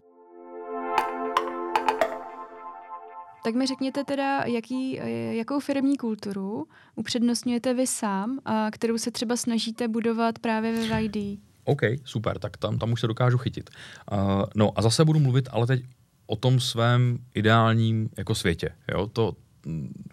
Tak 3.45 3.55
mi 3.55 3.67
řekněte 3.67 4.05
teda, 4.05 4.43
jaký, 4.45 5.01
jakou 5.37 5.61
firmní 5.61 5.97
kulturu 5.97 6.69
upřednostňujete 6.97 7.75
vy 7.75 7.87
sám 7.87 8.39
a 8.45 8.71
kterou 8.71 8.99
se 8.99 9.11
třeba 9.11 9.37
snažíte 9.37 9.89
budovat 9.89 10.39
právě 10.39 10.89
ve 10.89 11.03
YD? 11.03 11.41
OK, 11.65 11.81
super, 12.05 12.39
tak 12.39 12.57
tam, 12.57 12.79
tam 12.79 12.93
už 12.93 13.01
se 13.01 13.07
dokážu 13.07 13.39
chytit. 13.39 13.71
Uh, 14.13 14.19
no 14.55 14.73
a 14.77 14.83
zase 14.83 15.05
budu 15.05 15.21
mluvit 15.21 15.49
ale 15.53 15.67
teď 15.67 15.83
o 16.27 16.37
tom 16.37 16.61
svém 16.61 17.19
ideálním 17.35 18.09
jako 18.19 18.35
světě. 18.35 18.71
Jo? 18.93 19.07
To, 19.07 19.33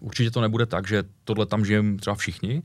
určitě 0.00 0.30
to 0.30 0.40
nebude 0.40 0.66
tak, 0.66 0.88
že 0.88 1.02
tohle 1.24 1.46
tam 1.46 1.64
žijeme 1.64 1.96
třeba 1.96 2.16
všichni, 2.16 2.62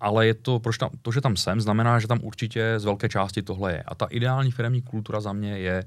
ale 0.00 0.26
je 0.26 0.34
to, 0.34 0.58
proč 0.58 0.78
tam, 0.78 0.90
to, 1.02 1.12
že 1.12 1.20
tam 1.20 1.36
jsem, 1.36 1.60
znamená, 1.60 1.98
že 1.98 2.08
tam 2.08 2.18
určitě 2.22 2.74
z 2.76 2.84
velké 2.84 3.08
části 3.08 3.42
tohle 3.42 3.72
je. 3.72 3.82
A 3.82 3.94
ta 3.94 4.06
ideální 4.06 4.50
firmní 4.50 4.82
kultura 4.82 5.20
za 5.20 5.32
mě 5.32 5.58
je 5.58 5.84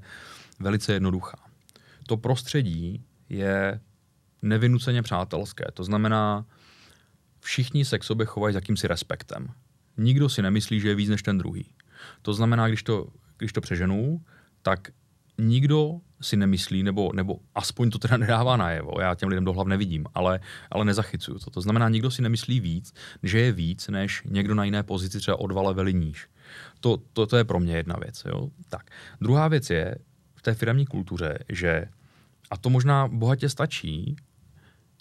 velice 0.60 0.92
jednoduchá. 0.92 1.38
To 2.06 2.16
prostředí 2.16 3.04
je 3.28 3.80
nevynuceně 4.42 5.02
přátelské. 5.02 5.64
To 5.74 5.84
znamená, 5.84 6.46
všichni 7.40 7.84
se 7.84 7.98
k 7.98 8.04
sobě 8.04 8.26
chovají 8.26 8.52
s 8.52 8.54
jakýmsi 8.54 8.88
respektem. 8.88 9.48
Nikdo 9.96 10.28
si 10.28 10.42
nemyslí, 10.42 10.80
že 10.80 10.88
je 10.88 10.94
víc 10.94 11.08
než 11.08 11.22
ten 11.22 11.38
druhý. 11.38 11.66
To 12.22 12.34
znamená, 12.34 12.68
když 12.68 12.82
to, 12.82 13.06
když 13.38 13.52
to 13.52 13.60
přeženu, 13.60 14.20
tak 14.62 14.88
nikdo 15.38 16.00
si 16.20 16.36
nemyslí, 16.36 16.82
nebo, 16.82 17.12
nebo 17.12 17.38
aspoň 17.54 17.90
to 17.90 17.98
teda 17.98 18.16
nedává 18.26 18.56
najevo, 18.56 19.00
já 19.00 19.14
těm 19.14 19.28
lidem 19.28 19.44
do 19.44 19.52
hlav 19.52 19.66
nevidím, 19.66 20.06
ale, 20.14 20.40
ale 20.70 20.84
nezachycuju 20.84 21.38
to. 21.38 21.50
To 21.50 21.60
znamená, 21.60 21.88
nikdo 21.88 22.10
si 22.10 22.22
nemyslí 22.22 22.60
víc, 22.60 22.94
že 23.22 23.38
je 23.38 23.52
víc, 23.52 23.88
než 23.88 24.22
někdo 24.24 24.54
na 24.54 24.64
jiné 24.64 24.82
pozici 24.82 25.18
třeba 25.18 25.40
o 25.40 25.46
dva 25.46 25.62
levely 25.62 25.94
níž. 25.94 26.28
To, 26.80 26.96
to, 27.12 27.26
to 27.26 27.36
je 27.36 27.44
pro 27.44 27.60
mě 27.60 27.76
jedna 27.76 27.96
věc. 28.02 28.24
Jo? 28.28 28.48
Tak. 28.68 28.90
Druhá 29.20 29.48
věc 29.48 29.70
je 29.70 29.94
v 30.34 30.42
té 30.42 30.54
firmní 30.54 30.86
kultuře, 30.86 31.38
že, 31.48 31.84
a 32.50 32.56
to 32.56 32.70
možná 32.70 33.08
bohatě 33.08 33.48
stačí, 33.48 34.16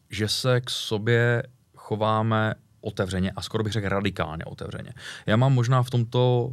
že 0.10 0.28
se 0.28 0.62
k 0.62 0.70
sobě 0.70 1.44
chováme 1.76 2.54
otevřeně 2.82 3.32
a 3.32 3.42
skoro 3.42 3.64
bych 3.64 3.74
řekl 3.74 3.90
radikálně 3.90 4.46
otevřeně. 4.46 4.94
Já 5.26 5.36
mám 5.36 5.54
možná 5.54 5.84
v 5.84 5.90
tomto 5.90 6.52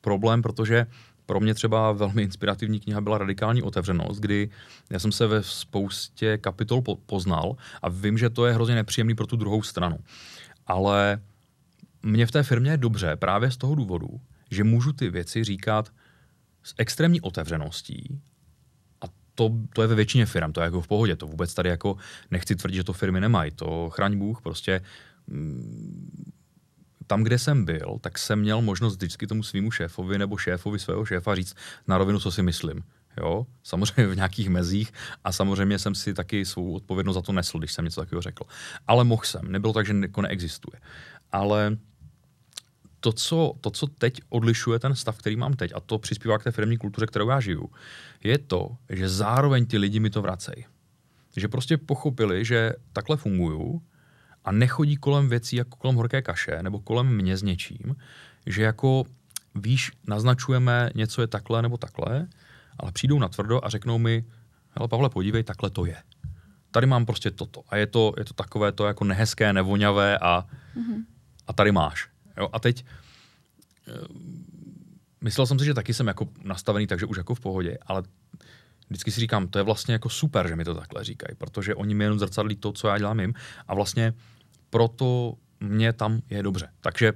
problém, 0.00 0.42
protože 0.42 0.86
pro 1.26 1.40
mě 1.40 1.54
třeba 1.54 1.92
velmi 1.92 2.22
inspirativní 2.22 2.80
kniha 2.80 3.00
byla 3.00 3.18
Radikální 3.18 3.62
otevřenost, 3.62 4.20
kdy 4.20 4.50
já 4.90 4.98
jsem 4.98 5.12
se 5.12 5.26
ve 5.26 5.42
spoustě 5.42 6.38
kapitol 6.38 6.82
poznal 7.06 7.56
a 7.82 7.88
vím, 7.88 8.18
že 8.18 8.30
to 8.30 8.46
je 8.46 8.54
hrozně 8.54 8.74
nepříjemný 8.74 9.14
pro 9.14 9.26
tu 9.26 9.36
druhou 9.36 9.62
stranu. 9.62 9.98
Ale 10.66 11.20
mě 12.02 12.26
v 12.26 12.30
té 12.30 12.42
firmě 12.42 12.70
je 12.70 12.76
dobře 12.76 13.16
právě 13.16 13.50
z 13.50 13.56
toho 13.56 13.74
důvodu, 13.74 14.20
že 14.50 14.64
můžu 14.64 14.92
ty 14.92 15.10
věci 15.10 15.44
říkat 15.44 15.92
s 16.62 16.74
extrémní 16.78 17.20
otevřeností 17.20 18.20
to, 19.34 19.50
to 19.72 19.82
je 19.82 19.88
ve 19.88 19.94
většině 19.94 20.26
firm, 20.26 20.52
to 20.52 20.60
je 20.60 20.64
jako 20.64 20.80
v 20.80 20.88
pohodě, 20.88 21.16
to 21.16 21.26
vůbec 21.26 21.54
tady 21.54 21.68
jako 21.68 21.96
nechci 22.30 22.56
tvrdit, 22.56 22.76
že 22.76 22.84
to 22.84 22.92
firmy 22.92 23.20
nemají, 23.20 23.50
to 23.50 23.90
chraň 23.90 24.18
Bůh, 24.18 24.42
prostě 24.42 24.80
mm, 25.26 26.32
tam, 27.06 27.22
kde 27.22 27.38
jsem 27.38 27.64
byl, 27.64 27.98
tak 28.00 28.18
jsem 28.18 28.40
měl 28.40 28.62
možnost 28.62 28.96
vždycky 28.96 29.26
tomu 29.26 29.42
svýmu 29.42 29.70
šéfovi 29.70 30.18
nebo 30.18 30.36
šéfovi 30.36 30.78
svého 30.78 31.04
šéfa 31.04 31.34
říct 31.34 31.54
na 31.86 31.98
rovinu, 31.98 32.20
co 32.20 32.32
si 32.32 32.42
myslím. 32.42 32.84
Jo, 33.20 33.46
samozřejmě 33.62 34.06
v 34.06 34.16
nějakých 34.16 34.48
mezích 34.48 34.92
a 35.24 35.32
samozřejmě 35.32 35.78
jsem 35.78 35.94
si 35.94 36.14
taky 36.14 36.44
svou 36.44 36.74
odpovědnost 36.74 37.14
za 37.14 37.22
to 37.22 37.32
nesl, 37.32 37.58
když 37.58 37.72
jsem 37.72 37.84
něco 37.84 38.00
takového 38.00 38.22
řekl. 38.22 38.44
Ale 38.88 39.04
mohl 39.04 39.22
jsem, 39.24 39.52
nebylo 39.52 39.72
tak, 39.72 39.86
že 39.86 39.94
jako 40.02 40.22
neexistuje. 40.22 40.80
Ale 41.32 41.76
to 43.04 43.12
co, 43.12 43.54
to, 43.60 43.70
co 43.70 43.86
teď 43.86 44.20
odlišuje 44.28 44.78
ten 44.78 44.94
stav, 44.94 45.18
který 45.18 45.36
mám 45.36 45.54
teď, 45.54 45.72
a 45.74 45.80
to 45.80 45.98
přispívá 45.98 46.38
k 46.38 46.44
té 46.44 46.50
firmní 46.50 46.78
kultuře, 46.78 47.06
kterou 47.06 47.28
já 47.28 47.40
žiju, 47.40 47.70
je 48.24 48.38
to, 48.38 48.76
že 48.88 49.08
zároveň 49.08 49.66
ty 49.66 49.78
lidi 49.78 50.00
mi 50.00 50.10
to 50.10 50.22
vracejí. 50.22 50.64
Že 51.36 51.48
prostě 51.48 51.76
pochopili, 51.76 52.44
že 52.44 52.72
takhle 52.92 53.16
funguju 53.16 53.82
a 54.44 54.52
nechodí 54.52 54.96
kolem 54.96 55.28
věcí 55.28 55.56
jako 55.56 55.76
kolem 55.76 55.96
horké 55.96 56.22
kaše 56.22 56.62
nebo 56.62 56.80
kolem 56.80 57.16
mě 57.16 57.36
s 57.36 57.42
něčím, 57.42 57.96
že 58.46 58.62
jako 58.62 59.04
víš, 59.54 59.92
naznačujeme 60.06 60.90
něco 60.94 61.20
je 61.20 61.26
takhle 61.26 61.62
nebo 61.62 61.76
takhle, 61.76 62.26
ale 62.78 62.92
přijdou 62.92 63.18
na 63.18 63.28
tvrdo 63.28 63.64
a 63.64 63.68
řeknou 63.68 63.98
mi, 63.98 64.24
hele 64.70 64.88
Pavle, 64.88 65.10
podívej, 65.10 65.42
takhle 65.42 65.70
to 65.70 65.84
je. 65.84 65.96
Tady 66.70 66.86
mám 66.86 67.06
prostě 67.06 67.30
toto. 67.30 67.62
A 67.68 67.76
je 67.76 67.86
to, 67.86 68.14
je 68.18 68.24
to 68.24 68.34
takové 68.34 68.72
to 68.72 68.86
jako 68.86 69.04
nehezké, 69.04 69.52
nevoňavé 69.52 70.18
a, 70.18 70.46
mm-hmm. 70.76 71.04
a 71.46 71.52
tady 71.52 71.72
máš. 71.72 72.11
Jo? 72.36 72.48
A 72.52 72.60
teď 72.60 72.84
eh, 73.88 73.92
myslel 75.20 75.46
jsem 75.46 75.58
si, 75.58 75.64
že 75.64 75.74
taky 75.74 75.94
jsem 75.94 76.06
jako 76.06 76.28
nastavený, 76.44 76.86
takže 76.86 77.06
už 77.06 77.16
jako 77.16 77.34
v 77.34 77.40
pohodě, 77.40 77.78
ale 77.86 78.02
vždycky 78.88 79.10
si 79.10 79.20
říkám, 79.20 79.48
to 79.48 79.58
je 79.58 79.62
vlastně 79.62 79.92
jako 79.92 80.08
super, 80.08 80.48
že 80.48 80.56
mi 80.56 80.64
to 80.64 80.74
takhle 80.74 81.04
říkají, 81.04 81.36
protože 81.38 81.74
oni 81.74 81.94
mi 81.94 82.04
jenom 82.04 82.18
zrcadlí 82.18 82.56
to, 82.56 82.72
co 82.72 82.88
já 82.88 82.98
dělám 82.98 83.20
jim 83.20 83.34
a 83.68 83.74
vlastně 83.74 84.14
proto 84.70 85.34
mě 85.60 85.92
tam 85.92 86.20
je 86.30 86.42
dobře. 86.42 86.68
Takže 86.80 87.12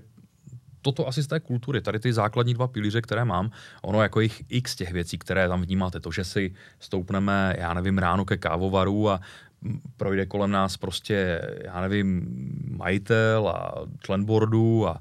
toto 0.87 1.09
asi 1.09 1.23
z 1.23 1.27
té 1.27 1.41
kultury, 1.41 1.81
tady 1.81 1.99
ty 1.99 2.13
základní 2.13 2.55
dva 2.55 2.67
pilíře, 2.67 3.03
které 3.03 3.25
mám, 3.25 3.51
ono 3.83 4.03
jako 4.03 4.21
jich 4.21 4.43
x 4.49 4.77
těch 4.77 4.93
věcí, 4.93 5.19
které 5.19 5.49
tam 5.49 5.63
vnímáte, 5.63 6.01
to, 6.01 6.13
že 6.13 6.25
si 6.25 6.55
stoupneme, 6.79 7.55
já 7.59 7.75
nevím, 7.75 7.99
ráno 7.99 8.25
ke 8.25 8.37
kávovaru 8.37 9.11
a 9.11 9.21
projde 9.97 10.27
kolem 10.27 10.51
nás 10.51 10.77
prostě, 10.77 11.43
já 11.65 11.81
nevím, 11.81 12.27
majitel 12.77 13.49
a 13.49 13.87
člen 14.01 14.25
boardu 14.25 14.89
a 14.89 15.01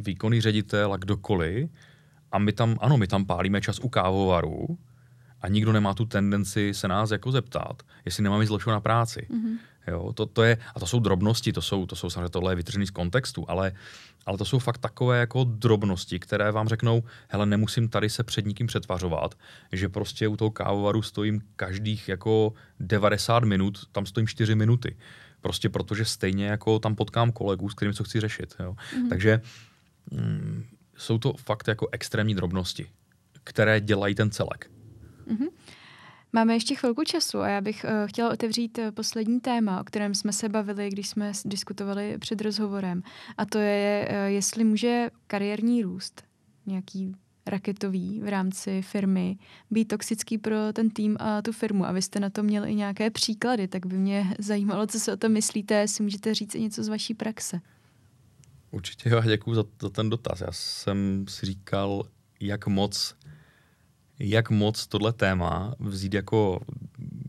výkonný 0.00 0.40
ředitel 0.40 0.92
a 0.92 0.96
kdokoliv. 0.96 1.70
A 2.32 2.38
my 2.38 2.52
tam, 2.52 2.76
ano, 2.80 2.96
my 2.96 3.06
tam 3.06 3.24
pálíme 3.24 3.60
čas 3.60 3.78
u 3.78 3.88
kávovaru 3.88 4.78
a 5.42 5.48
nikdo 5.48 5.72
nemá 5.72 5.94
tu 5.94 6.04
tendenci 6.04 6.74
se 6.74 6.88
nás 6.88 7.10
jako 7.10 7.32
zeptat, 7.32 7.82
jestli 8.04 8.22
nemáme 8.22 8.44
nic 8.44 8.66
na 8.66 8.80
práci. 8.80 9.26
Mm-hmm. 9.30 9.58
Jo, 9.86 10.12
to, 10.12 10.26
to 10.26 10.42
je, 10.42 10.58
a 10.74 10.80
to 10.80 10.86
jsou 10.86 11.00
drobnosti, 11.00 11.52
to 11.52 11.62
jsou, 11.62 11.86
to 11.86 11.96
jsou 11.96 12.10
samozřejmě 12.10 12.28
tohle 12.28 12.52
je 12.52 12.56
vytržený 12.56 12.86
z 12.86 12.90
kontextu, 12.90 13.50
ale, 13.50 13.72
ale 14.26 14.38
to 14.38 14.44
jsou 14.44 14.58
fakt 14.58 14.78
takové 14.78 15.18
jako 15.20 15.44
drobnosti, 15.44 16.18
které 16.18 16.52
vám 16.52 16.68
řeknou, 16.68 17.02
hele, 17.28 17.46
nemusím 17.46 17.88
tady 17.88 18.10
se 18.10 18.24
před 18.24 18.46
nikým 18.46 18.66
přetvařovat, 18.66 19.34
že 19.72 19.88
prostě 19.88 20.28
u 20.28 20.36
toho 20.36 20.50
kávovaru 20.50 21.02
stojím 21.02 21.40
každých 21.56 22.08
jako 22.08 22.52
90 22.80 23.44
minut, 23.44 23.78
tam 23.92 24.06
stojím 24.06 24.26
4 24.26 24.54
minuty. 24.54 24.96
Prostě 25.40 25.68
protože 25.68 26.04
stejně 26.04 26.46
jako 26.46 26.78
tam 26.78 26.94
potkám 26.94 27.32
kolegů, 27.32 27.68
s 27.68 27.74
kterými 27.74 27.94
co 27.94 28.04
chci 28.04 28.20
řešit. 28.20 28.54
Jo. 28.60 28.72
Mm-hmm. 28.72 29.08
Takže 29.08 29.40
mm, 30.10 30.64
jsou 30.96 31.18
to 31.18 31.32
fakt 31.32 31.68
jako 31.68 31.88
extrémní 31.92 32.34
drobnosti, 32.34 32.86
které 33.44 33.80
dělají 33.80 34.14
ten 34.14 34.30
celek. 34.30 34.70
Mm-hmm. 35.30 35.48
Máme 36.32 36.54
ještě 36.54 36.74
chvilku 36.74 37.04
času 37.04 37.40
a 37.40 37.48
já 37.48 37.60
bych 37.60 37.84
uh, 37.84 38.08
chtěla 38.08 38.30
otevřít 38.30 38.78
uh, 38.78 38.90
poslední 38.90 39.40
téma, 39.40 39.80
o 39.80 39.84
kterém 39.84 40.14
jsme 40.14 40.32
se 40.32 40.48
bavili, 40.48 40.90
když 40.90 41.08
jsme 41.08 41.32
diskutovali 41.44 42.18
před 42.18 42.40
rozhovorem. 42.40 43.02
A 43.38 43.46
to 43.46 43.58
je, 43.58 44.08
uh, 44.10 44.16
jestli 44.26 44.64
může 44.64 45.10
kariérní 45.26 45.82
růst 45.82 46.22
nějaký 46.66 47.14
raketový 47.46 48.20
v 48.20 48.28
rámci 48.28 48.82
firmy 48.82 49.38
být 49.70 49.84
toxický 49.84 50.38
pro 50.38 50.56
ten 50.72 50.90
tým 50.90 51.16
a 51.20 51.42
tu 51.42 51.52
firmu. 51.52 51.86
A 51.86 51.92
vy 51.92 52.02
jste 52.02 52.20
na 52.20 52.30
to 52.30 52.42
měl 52.42 52.66
i 52.66 52.74
nějaké 52.74 53.10
příklady, 53.10 53.68
tak 53.68 53.86
by 53.86 53.96
mě 53.96 54.34
zajímalo, 54.38 54.86
co 54.86 55.00
si 55.00 55.12
o 55.12 55.16
tom 55.16 55.32
myslíte, 55.32 55.74
jestli 55.74 56.04
můžete 56.04 56.34
říct 56.34 56.54
i 56.54 56.60
něco 56.60 56.84
z 56.84 56.88
vaší 56.88 57.14
praxe. 57.14 57.60
Určitě 58.70 59.08
jo, 59.08 59.22
děkuji 59.22 59.54
za, 59.54 59.64
za 59.82 59.90
ten 59.90 60.10
dotaz. 60.10 60.40
Já 60.40 60.52
jsem 60.52 61.24
si 61.28 61.46
říkal, 61.46 62.02
jak 62.40 62.66
moc 62.66 63.14
jak 64.18 64.50
moc 64.50 64.86
tohle 64.86 65.12
téma 65.12 65.74
vzít 65.78 66.14
jako 66.14 66.60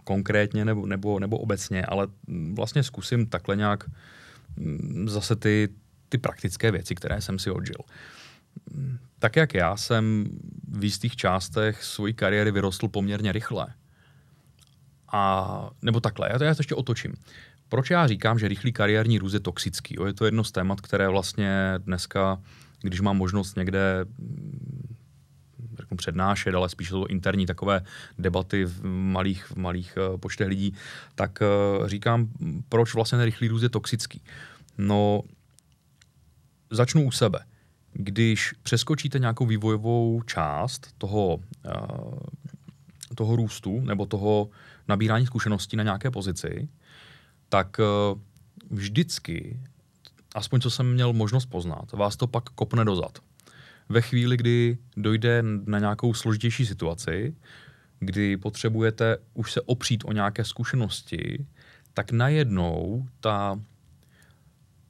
konkrétně 0.04 0.66
nebo, 0.66 0.86
nebo, 0.86 1.20
nebo 1.20 1.38
obecně, 1.38 1.86
ale 1.86 2.08
vlastně 2.54 2.84
zkusím 2.84 3.26
takhle 3.26 3.56
nějak 3.56 3.84
mm, 4.56 5.10
zase 5.10 5.36
ty, 5.36 5.70
ty 6.10 6.18
praktické 6.18 6.72
věci, 6.72 6.96
které 6.96 7.22
jsem 7.22 7.40
si 7.40 7.52
odžil. 7.52 7.82
Tak 9.20 9.36
jak 9.36 9.54
já 9.54 9.78
jsem 9.78 10.26
v 10.72 10.84
jistých 10.84 11.16
částech 11.16 11.84
své 11.84 12.14
kariéry 12.14 12.52
vyrostl 12.52 12.88
poměrně 12.88 13.32
rychle. 13.32 13.68
A, 15.12 15.70
nebo 15.82 16.00
takhle, 16.00 16.30
já 16.32 16.38
to, 16.38 16.44
já 16.44 16.56
to 16.56 16.60
ještě 16.60 16.76
otočím. 16.76 17.14
Proč 17.70 17.90
já 17.90 18.08
říkám, 18.08 18.40
že 18.40 18.48
rychlý 18.48 18.74
kariérní 18.74 19.20
růst 19.20 19.34
je 19.34 19.40
toxický? 19.40 19.96
Jo, 19.98 20.06
je 20.06 20.14
to 20.14 20.26
jedno 20.26 20.44
z 20.44 20.52
témat, 20.52 20.82
které 20.82 21.10
vlastně 21.10 21.74
dneska, 21.78 22.42
když 22.82 23.02
mám 23.02 23.18
možnost 23.18 23.58
někde 23.58 24.06
řeknu, 25.88 25.98
přednášet, 25.98 26.56
ale 26.56 26.70
spíš 26.70 26.90
to 26.90 27.08
interní 27.08 27.46
takové 27.46 27.82
debaty 28.20 28.66
v 28.66 28.86
malých, 28.86 29.46
v 29.46 29.56
malých 29.56 29.98
uh, 29.98 30.18
počtech 30.18 30.48
lidí, 30.48 30.74
tak 31.16 31.40
uh, 31.42 31.88
říkám, 31.88 32.28
proč 32.70 32.94
vlastně 32.94 33.26
rychlý 33.26 33.48
růst 33.48 33.64
je 33.64 33.70
toxický. 33.70 34.22
No, 34.78 35.22
začnu 36.72 37.06
u 37.06 37.12
sebe. 37.12 37.40
Když 37.94 38.54
přeskočíte 38.64 39.20
nějakou 39.20 39.46
vývojovou 39.46 40.22
část 40.22 40.94
toho, 40.98 41.36
uh, 41.36 42.20
toho 43.16 43.36
růstu 43.36 43.82
nebo 43.82 44.06
toho 44.06 44.50
nabírání 44.88 45.26
zkušeností 45.26 45.78
na 45.78 45.84
nějaké 45.84 46.12
pozici, 46.12 46.70
tak 47.50 47.78
vždycky, 48.70 49.60
aspoň 50.36 50.62
co 50.62 50.70
jsem 50.70 50.94
měl 50.94 51.14
možnost 51.14 51.46
poznat, 51.46 51.92
vás 51.92 52.16
to 52.16 52.28
pak 52.28 52.44
kopne 52.50 52.86
dozad 52.86 53.20
ve 53.90 54.02
chvíli, 54.02 54.38
kdy 54.38 54.78
dojde 54.98 55.44
na 55.66 55.80
nějakou 55.80 56.14
složitější 56.14 56.66
situaci, 56.66 57.36
kdy 58.00 58.38
potřebujete 58.38 59.18
už 59.34 59.52
se 59.52 59.62
opřít 59.62 60.04
o 60.06 60.12
nějaké 60.12 60.44
zkušenosti, 60.44 61.46
tak 61.94 62.12
najednou 62.12 63.08
ta, 63.20 63.60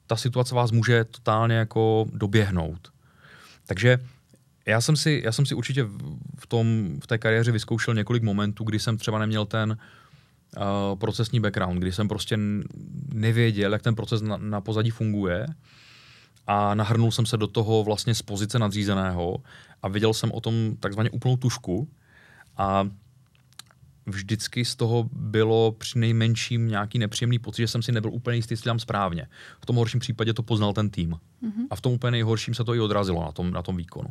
ta 0.08 0.16
situace 0.16 0.56
vás 0.56 0.72
může 0.72 1.04
totálně 1.04 1.56
jako 1.56 2.06
doběhnout. 2.14 2.92
Takže 3.66 4.00
já 4.66 4.82
jsem 4.82 4.96
si, 4.96 5.22
já 5.26 5.32
jsem 5.32 5.46
si 5.46 5.56
určitě 5.56 5.84
v, 6.40 6.48
tom, 6.48 7.00
v 7.04 7.08
té 7.08 7.18
kariéře 7.18 7.52
vyzkoušel 7.52 7.94
několik 7.94 8.24
momentů, 8.24 8.64
kdy 8.64 8.80
jsem 8.80 8.98
třeba 8.98 9.20
neměl 9.20 9.46
ten 9.46 9.78
uh, 10.58 11.00
procesní 11.00 11.40
background, 11.40 11.80
kdy 11.80 11.92
jsem 11.92 12.08
prostě 12.08 12.40
nevěděl, 13.14 13.74
jak 13.74 13.82
ten 13.82 13.96
proces 13.96 14.22
na, 14.22 14.38
na 14.38 14.62
pozadí 14.62 14.90
funguje 14.90 15.48
a 16.48 16.76
nahrnul 16.76 17.12
jsem 17.12 17.26
se 17.26 17.38
do 17.38 17.48
toho 17.48 17.84
vlastně 17.84 18.16
z 18.16 18.22
pozice 18.22 18.60
nadřízeného 18.60 19.38
a 19.82 19.88
viděl 19.88 20.14
jsem 20.14 20.32
o 20.32 20.42
tom 20.42 20.76
takzvaně 20.80 21.10
úplnou 21.10 21.38
tušku 21.38 21.90
a 22.58 22.90
vždycky 24.06 24.66
z 24.66 24.76
toho 24.76 25.10
bylo 25.12 25.72
při 25.72 26.00
nejmenším 26.00 26.68
nějaký 26.68 27.00
nepříjemný 27.00 27.40
pocit, 27.40 27.62
že 27.62 27.68
jsem 27.68 27.82
si 27.82 27.92
nebyl 27.92 28.14
úplně 28.14 28.36
jistý, 28.36 28.54
jestli 28.54 28.64
dělám 28.64 28.80
správně. 28.80 29.28
V 29.62 29.66
tom 29.66 29.76
horším 29.76 30.00
případě 30.00 30.34
to 30.34 30.44
poznal 30.44 30.74
ten 30.74 30.90
tým. 30.90 31.12
Mm-hmm. 31.12 31.68
A 31.70 31.76
v 31.76 31.82
tom 31.82 31.94
úplně 31.94 32.12
nejhorším 32.12 32.54
se 32.54 32.64
to 32.64 32.76
i 32.76 32.80
odrazilo 32.80 33.26
na 33.26 33.32
tom, 33.32 33.52
na 33.52 33.62
tom 33.62 33.78
výkonu. 33.78 34.10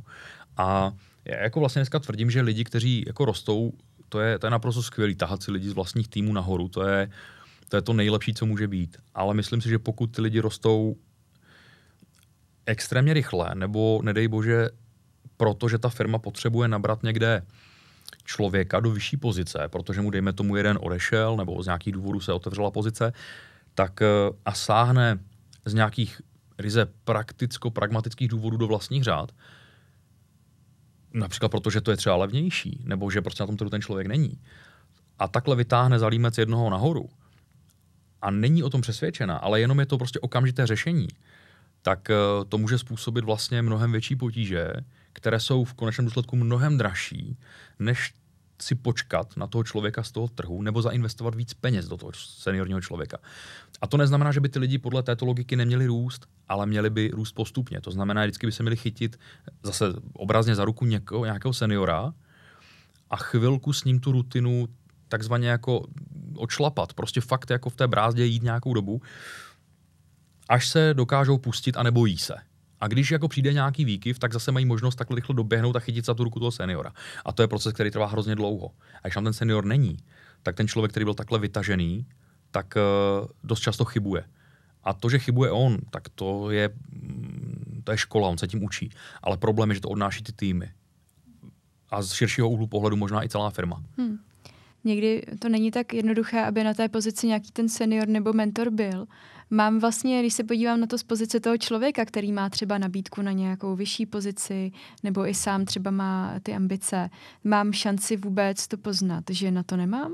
A 0.57 0.93
já 1.25 1.43
jako 1.43 1.61
vlastně 1.61 1.81
dneska 1.81 1.99
tvrdím, 1.99 2.31
že 2.31 2.41
lidi, 2.41 2.65
kteří 2.65 3.05
jako 3.07 3.25
rostou, 3.25 3.73
to 4.09 4.21
je, 4.21 4.39
to 4.39 4.47
je 4.47 4.51
naprosto 4.51 4.83
skvělý, 4.83 5.15
tahat 5.15 5.43
si 5.43 5.51
lidi 5.51 5.69
z 5.69 5.73
vlastních 5.73 6.09
týmů 6.09 6.33
nahoru, 6.33 6.69
to 6.69 6.83
je, 6.83 7.11
to 7.69 7.77
je 7.77 7.83
to 7.83 7.93
nejlepší, 7.93 8.35
co 8.35 8.47
může 8.47 8.69
být. 8.69 8.97
Ale 9.15 9.35
myslím 9.35 9.61
si, 9.61 9.69
že 9.69 9.79
pokud 9.79 10.07
ty 10.07 10.23
lidi 10.23 10.41
rostou 10.41 10.97
extrémně 12.67 13.15
rychle, 13.15 13.51
nebo 13.55 14.01
nedej 14.03 14.29
bože, 14.29 14.69
protože 15.37 15.79
ta 15.79 15.89
firma 15.89 16.19
potřebuje 16.19 16.69
nabrat 16.69 17.03
někde 17.03 17.43
člověka 18.25 18.81
do 18.81 18.91
vyšší 18.91 19.17
pozice, 19.17 19.69
protože 19.69 20.01
mu, 20.01 20.11
dejme 20.11 20.33
tomu, 20.33 20.57
jeden 20.57 20.79
odešel 20.81 21.37
nebo 21.37 21.63
z 21.63 21.67
nějakých 21.67 21.93
důvodů 21.93 22.21
se 22.21 22.33
otevřela 22.33 22.71
pozice, 22.71 23.13
tak 23.75 24.03
eh, 24.03 24.07
a 24.45 24.53
sáhne 24.53 25.19
z 25.65 25.75
nějakých 25.75 26.21
ryze 26.59 26.87
prakticko-pragmatických 27.05 28.29
důvodů 28.29 28.57
do 28.57 28.67
vlastních 28.67 29.05
řád, 29.05 29.33
například 31.15 31.49
protože 31.49 31.81
to 31.81 31.91
je 31.91 31.97
třeba 31.97 32.17
levnější, 32.17 32.81
nebo 32.85 33.11
že 33.11 33.23
prostě 33.23 33.43
na 33.43 33.47
tom 33.47 33.57
trhu 33.57 33.71
ten 33.71 33.83
člověk 33.83 34.07
není, 34.07 34.41
a 35.19 35.29
takhle 35.29 35.57
vytáhne 35.57 35.99
za 35.99 36.07
límec 36.07 36.39
jednoho 36.39 36.71
nahoru 36.71 37.09
a 38.23 38.31
není 38.31 38.63
o 38.63 38.71
tom 38.71 38.81
přesvědčena, 38.81 39.37
ale 39.37 39.61
jenom 39.61 39.81
je 39.81 39.87
to 39.87 39.99
prostě 39.99 40.21
okamžité 40.21 40.67
řešení, 40.67 41.09
tak 41.87 42.11
eh, 42.11 42.15
to 42.49 42.59
může 42.59 42.79
způsobit 42.79 43.25
vlastně 43.25 43.63
mnohem 43.63 43.93
větší 43.93 44.17
potíže, 44.17 44.73
které 45.13 45.41
jsou 45.41 45.65
v 45.65 45.75
konečném 45.75 46.05
důsledku 46.05 46.37
mnohem 46.37 46.79
dražší, 46.79 47.39
než 47.79 48.15
si 48.63 48.75
počkat 48.75 49.37
na 49.37 49.47
toho 49.47 49.65
člověka 49.65 50.03
z 50.03 50.13
toho 50.13 50.29
trhu 50.29 50.63
nebo 50.63 50.83
zainvestovat 50.83 51.35
víc 51.35 51.55
peněz 51.55 51.89
do 51.89 51.97
toho 51.97 52.13
seniorního 52.15 52.81
člověka. 52.81 53.19
A 53.81 53.87
to 53.87 53.97
neznamená, 53.97 54.33
že 54.33 54.41
by 54.41 54.49
ty 54.49 54.59
lidi 54.59 54.79
podle 54.79 55.03
této 55.03 55.25
logiky 55.27 55.57
neměli 55.57 55.87
růst, 55.87 56.27
ale 56.49 56.67
měli 56.67 56.91
by 56.91 57.11
růst 57.15 57.33
postupně. 57.33 57.81
To 57.81 57.91
znamená, 57.91 58.23
že 58.23 58.27
vždycky 58.27 58.47
by 58.47 58.53
se 58.53 58.63
měli 58.63 58.77
chytit 58.77 59.17
zase 59.63 59.85
obrazně 60.13 60.55
za 60.55 60.65
ruku 60.65 60.85
někoho, 60.85 61.25
nějakého 61.25 61.53
seniora 61.53 62.13
a 63.11 63.17
chvilku 63.17 63.73
s 63.73 63.85
ním 63.85 64.01
tu 64.01 64.13
rutinu 64.13 64.69
takzvaně 65.09 65.49
jako 65.49 65.87
odšlapat. 66.37 66.93
Prostě 66.95 67.21
fakt 67.21 67.51
jako 67.51 67.71
v 67.71 67.77
té 67.77 67.89
brázdě 67.89 68.25
jít 68.25 68.43
nějakou 68.43 68.75
dobu, 68.75 69.03
až 70.49 70.69
se 70.69 70.95
dokážou 70.95 71.39
pustit 71.39 71.77
a 71.77 71.83
nebojí 71.83 72.19
se. 72.19 72.35
A 72.81 72.89
když 72.89 73.11
jako 73.11 73.29
přijde 73.29 73.53
nějaký 73.53 73.85
výkyv, 73.85 74.19
tak 74.19 74.33
zase 74.33 74.53
mají 74.53 74.67
možnost 74.67 74.97
takhle 74.97 75.15
rychle 75.15 75.35
doběhnout 75.35 75.77
a 75.77 75.81
chytit 75.81 76.05
za 76.05 76.15
tu 76.15 76.25
ruku 76.25 76.39
toho 76.39 76.51
seniora. 76.51 76.93
A 77.25 77.33
to 77.33 77.43
je 77.43 77.49
proces, 77.49 77.73
který 77.73 77.91
trvá 77.91 78.07
hrozně 78.07 78.35
dlouho. 78.35 78.71
A 78.95 79.09
když 79.09 79.15
tam 79.15 79.25
ten 79.25 79.33
senior 79.33 79.65
není, 79.65 79.97
tak 80.43 80.57
ten 80.57 80.69
člověk, 80.69 80.91
který 80.91 81.05
byl 81.05 81.15
takhle 81.15 81.39
vytažený, 81.39 82.07
tak 82.51 82.75
uh, 82.77 83.27
dost 83.45 83.61
často 83.61 83.85
chybuje. 83.85 84.25
A 84.85 84.93
to, 84.93 85.11
že 85.11 85.19
chybuje 85.19 85.51
on, 85.51 85.79
tak 85.91 86.09
to 86.09 86.51
je, 86.51 86.71
mm, 86.91 87.81
to 87.85 87.93
je 87.93 87.99
škola, 87.99 88.29
on 88.29 88.39
se 88.39 88.47
tím 88.47 88.65
učí. 88.65 88.91
Ale 89.23 89.37
problém 89.37 89.71
je, 89.71 89.75
že 89.75 89.81
to 89.81 89.89
odnáší 89.89 90.23
ty 90.23 90.33
týmy. 90.33 90.71
A 91.91 92.03
z 92.03 92.13
širšího 92.13 92.49
úhlu 92.49 92.67
pohledu 92.67 92.97
možná 92.97 93.25
i 93.25 93.29
celá 93.29 93.51
firma. 93.51 93.83
Hmm. 93.99 94.19
Někdy 94.87 95.23
to 95.39 95.49
není 95.49 95.71
tak 95.71 95.95
jednoduché, 95.95 96.45
aby 96.45 96.65
na 96.65 96.75
té 96.75 96.89
pozici 96.89 97.27
nějaký 97.27 97.51
ten 97.53 97.69
senior 97.69 98.09
nebo 98.09 98.33
mentor 98.33 98.71
byl. 98.71 99.07
Mám 99.51 99.79
vlastně, 99.79 100.21
když 100.21 100.35
se 100.35 100.45
podívám 100.45 100.81
na 100.81 100.87
to 100.87 100.99
z 100.99 101.03
pozice 101.03 101.41
toho 101.41 101.59
člověka, 101.59 102.05
který 102.05 102.33
má 102.33 102.51
třeba 102.51 102.79
nabídku 102.79 103.23
na 103.23 103.33
nějakou 103.33 103.77
vyšší 103.77 104.07
pozici, 104.07 104.73
nebo 105.03 105.29
i 105.29 105.35
sám 105.35 105.65
třeba 105.65 105.91
má 105.91 106.35
ty 106.43 106.55
ambice, 106.55 107.11
mám 107.45 107.73
šanci 107.73 108.17
vůbec 108.17 108.69
to 108.69 108.77
poznat, 108.77 109.25
že 109.31 109.51
na 109.51 109.63
to 109.63 109.77
nemám? 109.77 110.13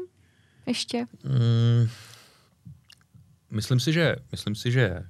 Ještě? 0.67 1.07
Mm, 1.25 1.89
myslím 3.51 3.81
si, 3.81 3.93
že, 3.93 4.17
myslím 4.33 4.55
si, 4.55 4.71
že 4.71 5.03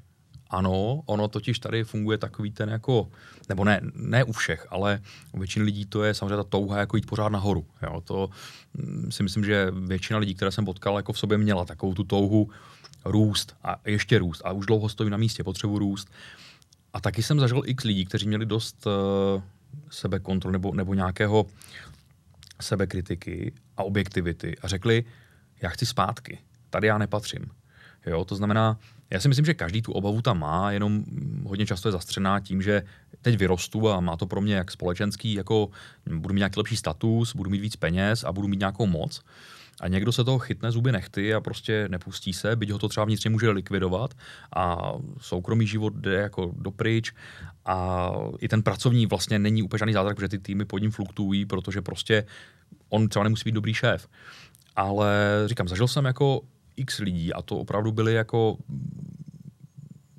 ano, 0.52 1.02
ono 1.06 1.28
totiž 1.28 1.58
tady 1.58 1.84
funguje 1.84 2.18
takový 2.18 2.50
ten 2.50 2.68
jako, 2.68 3.08
nebo 3.48 3.64
ne, 3.64 3.80
ne 3.94 4.24
u 4.24 4.32
všech, 4.32 4.66
ale 4.70 5.00
u 5.32 5.38
většiny 5.38 5.64
lidí 5.64 5.84
to 5.86 6.04
je 6.04 6.14
samozřejmě 6.14 6.36
ta 6.36 6.44
touha 6.44 6.78
jako 6.78 6.96
jít 6.96 7.06
pořád 7.06 7.28
nahoru. 7.28 7.66
Jo? 7.82 8.00
To 8.00 8.30
mm, 8.74 9.12
si 9.12 9.22
myslím, 9.22 9.44
že 9.44 9.70
většina 9.70 10.18
lidí, 10.18 10.34
které 10.34 10.52
jsem 10.52 10.64
potkal, 10.64 10.96
jako 10.96 11.12
v 11.12 11.18
sobě 11.18 11.38
měla 11.38 11.64
takovou 11.64 11.94
tu 11.94 12.04
touhu 12.04 12.50
růst 13.04 13.56
a 13.64 13.76
ještě 13.84 14.18
růst 14.18 14.42
a 14.44 14.52
už 14.52 14.66
dlouho 14.66 14.88
stojím 14.88 15.10
na 15.10 15.16
místě, 15.16 15.44
potřebuji 15.44 15.78
růst. 15.78 16.08
A 16.92 17.00
taky 17.00 17.22
jsem 17.22 17.40
zažil 17.40 17.62
x 17.64 17.84
lidí, 17.84 18.04
kteří 18.04 18.28
měli 18.28 18.46
dost 18.46 18.86
uh, 18.86 19.42
sebekontrol 19.90 20.52
nebo, 20.52 20.74
nebo 20.74 20.94
nějakého 20.94 21.46
sebekritiky 22.60 23.52
a 23.76 23.82
objektivity 23.82 24.56
a 24.62 24.68
řekli, 24.68 25.04
já 25.62 25.68
chci 25.68 25.86
zpátky, 25.86 26.38
tady 26.70 26.86
já 26.86 26.98
nepatřím. 26.98 27.44
Jo, 28.06 28.24
to 28.24 28.36
znamená, 28.36 28.78
já 29.12 29.20
si 29.20 29.28
myslím, 29.28 29.44
že 29.44 29.54
každý 29.54 29.82
tu 29.82 29.92
obavu 29.92 30.22
tam 30.22 30.38
má, 30.38 30.72
jenom 30.72 31.04
hodně 31.44 31.66
často 31.66 31.88
je 31.88 31.92
zastřená 31.92 32.40
tím, 32.40 32.62
že 32.62 32.82
teď 33.22 33.38
vyrostu 33.38 33.90
a 33.90 34.00
má 34.00 34.16
to 34.16 34.26
pro 34.26 34.40
mě 34.40 34.54
jak 34.54 34.70
společenský, 34.70 35.34
jako 35.34 35.68
budu 36.06 36.34
mít 36.34 36.38
nějaký 36.38 36.54
lepší 36.60 36.76
status, 36.76 37.36
budu 37.36 37.50
mít 37.50 37.60
víc 37.60 37.76
peněz 37.76 38.24
a 38.24 38.32
budu 38.32 38.48
mít 38.48 38.58
nějakou 38.58 38.86
moc. 38.86 39.20
A 39.80 39.88
někdo 39.88 40.12
se 40.12 40.24
toho 40.24 40.38
chytne 40.38 40.72
zuby 40.72 40.92
nechty 40.92 41.34
a 41.34 41.40
prostě 41.40 41.88
nepustí 41.88 42.32
se, 42.32 42.56
byť 42.56 42.70
ho 42.70 42.78
to 42.78 42.88
třeba 42.88 43.06
vnitřně 43.06 43.30
může 43.30 43.50
likvidovat 43.50 44.14
a 44.56 44.92
soukromý 45.20 45.66
život 45.66 45.94
jde 45.94 46.14
jako 46.14 46.52
dopryč 46.56 47.12
a 47.64 48.08
i 48.38 48.48
ten 48.48 48.62
pracovní 48.62 49.06
vlastně 49.06 49.38
není 49.38 49.62
úplně 49.62 49.78
žádný 49.78 49.92
zázrak, 49.92 50.16
protože 50.16 50.28
ty 50.28 50.38
týmy 50.38 50.64
pod 50.64 50.78
ním 50.78 50.90
fluktuují, 50.90 51.46
protože 51.46 51.82
prostě 51.82 52.24
on 52.88 53.08
třeba 53.08 53.22
nemusí 53.22 53.42
být 53.44 53.54
dobrý 53.54 53.74
šéf. 53.74 54.08
Ale 54.76 55.12
říkám, 55.46 55.68
zažil 55.68 55.88
jsem 55.88 56.04
jako 56.04 56.40
x 56.76 56.98
lidí 56.98 57.32
a 57.32 57.42
to 57.42 57.58
opravdu 57.58 57.92
byly 57.92 58.14
jako, 58.14 58.58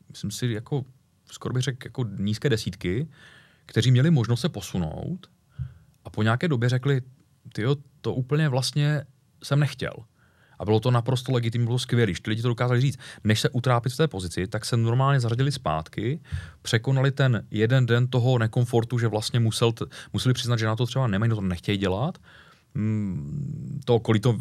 myslím 0.09 0.31
si, 0.31 0.47
jako 0.47 0.85
skoro 1.31 1.53
bych 1.53 1.63
řekl, 1.63 1.87
jako 1.87 2.05
nízké 2.17 2.49
desítky, 2.49 3.07
kteří 3.65 3.91
měli 3.91 4.11
možnost 4.11 4.41
se 4.41 4.49
posunout 4.49 5.27
a 6.05 6.09
po 6.09 6.23
nějaké 6.23 6.47
době 6.47 6.69
řekli, 6.69 7.01
ty 7.53 7.63
to 8.01 8.13
úplně 8.13 8.49
vlastně 8.49 9.03
jsem 9.43 9.59
nechtěl. 9.59 9.93
A 10.59 10.65
bylo 10.65 10.79
to 10.79 10.91
naprosto 10.91 11.31
legitimní, 11.31 11.65
bylo 11.65 11.79
skvělé. 11.79 12.13
Ty 12.21 12.29
lidi 12.29 12.41
to 12.41 12.47
dokázali 12.47 12.81
říct. 12.81 12.99
Než 13.23 13.39
se 13.39 13.49
utrápit 13.49 13.93
v 13.93 13.97
té 13.97 14.07
pozici, 14.07 14.47
tak 14.47 14.65
se 14.65 14.77
normálně 14.77 15.19
zařadili 15.19 15.51
zpátky, 15.51 16.19
překonali 16.61 17.11
ten 17.11 17.47
jeden 17.51 17.85
den 17.85 18.07
toho 18.07 18.37
nekomfortu, 18.37 18.99
že 18.99 19.07
vlastně 19.07 19.39
musel 19.39 19.73
museli 20.13 20.33
přiznat, 20.33 20.59
že 20.59 20.65
na 20.65 20.75
to 20.75 20.85
třeba 20.85 21.07
nemají, 21.07 21.29
no 21.29 21.35
to 21.35 21.41
nechtějí 21.41 21.77
dělat. 21.77 22.17
Mm, 22.73 23.81
to 23.85 23.95
okolí 23.95 24.19
to 24.19 24.39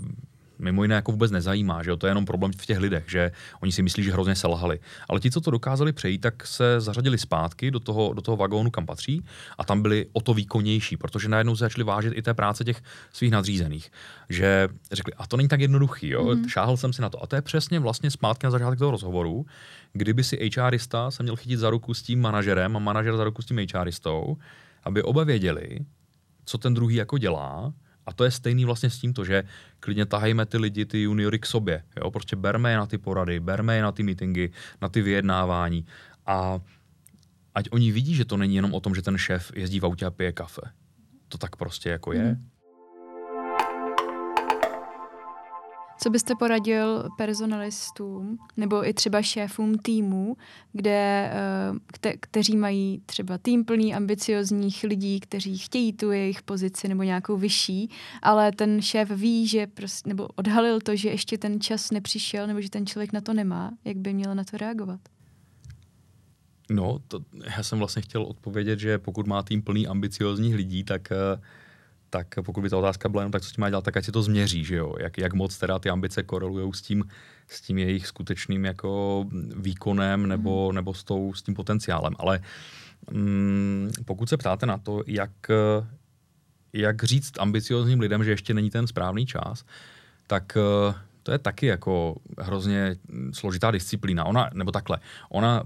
mimo 0.62 0.82
jiné 0.82 0.94
jako 0.94 1.12
vůbec 1.12 1.30
nezajímá, 1.30 1.82
že 1.82 1.90
jo? 1.90 1.96
to 1.96 2.06
je 2.06 2.10
jenom 2.10 2.24
problém 2.24 2.52
v 2.52 2.66
těch 2.66 2.78
lidech, 2.78 3.04
že 3.06 3.30
oni 3.60 3.72
si 3.72 3.82
myslí, 3.82 4.02
že 4.02 4.12
hrozně 4.12 4.34
selhali. 4.34 4.80
Ale 5.08 5.20
ti, 5.20 5.30
co 5.30 5.40
to 5.40 5.50
dokázali 5.50 5.92
přejít, 5.92 6.18
tak 6.18 6.46
se 6.46 6.80
zařadili 6.80 7.18
zpátky 7.18 7.70
do 7.70 7.80
toho, 7.80 8.12
do 8.12 8.22
toho 8.22 8.36
vagónu, 8.36 8.70
kam 8.70 8.86
patří 8.86 9.24
a 9.58 9.64
tam 9.64 9.82
byli 9.82 10.06
o 10.12 10.20
to 10.20 10.34
výkonnější, 10.34 10.96
protože 10.96 11.28
najednou 11.28 11.56
se 11.56 11.64
začali 11.64 11.84
vážit 11.84 12.12
i 12.16 12.22
té 12.22 12.34
práce 12.34 12.64
těch 12.64 12.82
svých 13.12 13.30
nadřízených. 13.30 13.90
Že 14.28 14.68
řekli, 14.92 15.14
a 15.14 15.26
to 15.26 15.36
není 15.36 15.48
tak 15.48 15.60
jednoduchý, 15.60 16.08
jo? 16.08 16.34
Mm. 16.34 16.48
šáhl 16.48 16.76
jsem 16.76 16.92
si 16.92 17.02
na 17.02 17.10
to. 17.10 17.22
A 17.22 17.26
to 17.26 17.36
je 17.36 17.42
přesně 17.42 17.80
vlastně 17.80 18.10
zpátky 18.10 18.46
na 18.46 18.50
začátek 18.50 18.78
toho 18.78 18.90
rozhovoru, 18.90 19.46
kdyby 19.92 20.24
si 20.24 20.50
HRista 20.56 21.10
se 21.10 21.22
měl 21.22 21.36
chytit 21.36 21.58
za 21.58 21.70
ruku 21.70 21.94
s 21.94 22.02
tím 22.02 22.20
manažerem 22.20 22.76
a 22.76 22.78
manažer 22.78 23.16
za 23.16 23.24
ruku 23.24 23.42
s 23.42 23.46
tím 23.46 23.66
HRistou, 23.74 24.36
aby 24.84 25.02
oba 25.02 25.24
věděli, 25.24 25.78
co 26.44 26.58
ten 26.58 26.74
druhý 26.74 26.94
jako 26.94 27.18
dělá, 27.18 27.72
a 28.06 28.12
to 28.12 28.24
je 28.24 28.30
stejný 28.30 28.64
vlastně 28.64 28.90
s 28.90 28.98
tímto, 28.98 29.24
že 29.24 29.44
klidně 29.80 30.06
tahejme 30.06 30.46
ty 30.46 30.58
lidi, 30.58 30.86
ty 30.86 31.02
juniory 31.02 31.38
k 31.38 31.46
sobě. 31.46 31.82
Jo? 31.96 32.10
Prostě 32.10 32.36
berme 32.36 32.70
je 32.70 32.76
na 32.76 32.86
ty 32.86 32.98
porady, 32.98 33.40
berme 33.40 33.76
je 33.76 33.82
na 33.82 33.92
ty 33.92 34.02
meetingy, 34.02 34.50
na 34.82 34.88
ty 34.88 35.02
vyjednávání. 35.02 35.86
A 36.26 36.60
ať 37.54 37.68
oni 37.70 37.92
vidí, 37.92 38.14
že 38.14 38.24
to 38.24 38.36
není 38.36 38.54
jenom 38.54 38.74
o 38.74 38.80
tom, 38.80 38.94
že 38.94 39.02
ten 39.02 39.18
šéf 39.18 39.52
jezdí 39.54 39.80
v 39.80 39.84
autě 39.84 40.06
a 40.06 40.10
pije 40.10 40.32
kafe. 40.32 40.62
To 41.28 41.38
tak 41.38 41.56
prostě 41.56 41.88
jako 41.88 42.12
je. 42.12 42.24
Mm. 42.24 42.48
Co 46.02 46.10
byste 46.10 46.34
poradil 46.34 47.08
personalistům 47.16 48.38
nebo 48.56 48.88
i 48.88 48.94
třeba 48.94 49.22
šéfům 49.22 49.78
týmů, 49.78 50.36
kde, 50.72 51.30
eh, 51.32 51.78
kte, 51.86 52.16
kteří 52.16 52.56
mají 52.56 53.02
třeba 53.06 53.38
tým 53.38 53.64
plný 53.64 53.94
ambiciozních 53.94 54.84
lidí, 54.84 55.20
kteří 55.20 55.58
chtějí 55.58 55.92
tu 55.92 56.10
jejich 56.10 56.42
pozici 56.42 56.88
nebo 56.88 57.02
nějakou 57.02 57.36
vyšší, 57.36 57.90
ale 58.22 58.52
ten 58.52 58.82
šéf 58.82 59.10
ví, 59.10 59.46
že 59.46 59.66
prostě, 59.66 60.08
nebo 60.08 60.28
odhalil 60.34 60.80
to, 60.80 60.96
že 60.96 61.08
ještě 61.08 61.38
ten 61.38 61.60
čas 61.60 61.90
nepřišel 61.90 62.46
nebo 62.46 62.60
že 62.60 62.70
ten 62.70 62.86
člověk 62.86 63.12
na 63.12 63.20
to 63.20 63.34
nemá, 63.34 63.70
jak 63.84 63.96
by 63.96 64.14
měl 64.14 64.34
na 64.34 64.44
to 64.44 64.56
reagovat? 64.56 65.00
No, 66.70 66.98
to, 67.08 67.20
já 67.56 67.62
jsem 67.62 67.78
vlastně 67.78 68.02
chtěl 68.02 68.22
odpovědět, 68.22 68.78
že 68.78 68.98
pokud 68.98 69.26
má 69.26 69.42
tým 69.42 69.62
plný 69.62 69.86
ambiciozních 69.86 70.54
lidí, 70.54 70.84
tak 70.84 71.08
uh, 71.10 71.42
tak 72.12 72.26
pokud 72.42 72.60
by 72.60 72.70
ta 72.70 72.78
otázka 72.78 73.08
byla 73.08 73.22
jenom 73.22 73.32
tak, 73.32 73.42
co 73.42 73.48
s 73.48 73.52
tím 73.52 73.62
má 73.62 73.70
dělat, 73.70 73.84
tak 73.84 73.96
ať 73.96 74.04
si 74.04 74.12
to 74.12 74.22
změří, 74.22 74.64
že 74.64 74.76
jo? 74.76 74.94
Jak, 75.00 75.18
jak 75.18 75.32
moc 75.34 75.58
teda 75.58 75.78
ty 75.78 75.90
ambice 75.90 76.22
korelují 76.22 76.72
s 76.74 76.82
tím, 76.82 77.04
s 77.48 77.60
tím 77.60 77.78
jejich 77.78 78.06
skutečným 78.06 78.64
jako 78.64 79.24
výkonem 79.56 80.26
nebo, 80.26 80.68
mm. 80.68 80.74
nebo 80.74 80.94
s, 80.94 81.04
tou, 81.04 81.32
s 81.34 81.42
tím 81.42 81.54
potenciálem. 81.54 82.14
Ale 82.18 82.40
mm, 83.10 83.90
pokud 84.04 84.28
se 84.28 84.36
ptáte 84.36 84.66
na 84.66 84.78
to, 84.78 85.02
jak, 85.06 85.30
jak 86.72 87.04
říct 87.04 87.32
ambiciozním 87.38 88.00
lidem, 88.00 88.24
že 88.24 88.30
ještě 88.30 88.54
není 88.54 88.70
ten 88.70 88.86
správný 88.86 89.26
čas, 89.26 89.64
tak 90.26 90.58
to 91.22 91.32
je 91.32 91.38
taky 91.38 91.66
jako 91.66 92.16
hrozně 92.38 92.96
složitá 93.32 93.70
disciplína. 93.70 94.24
Ona, 94.24 94.50
nebo 94.54 94.72
takhle, 94.72 94.98
ona 95.28 95.64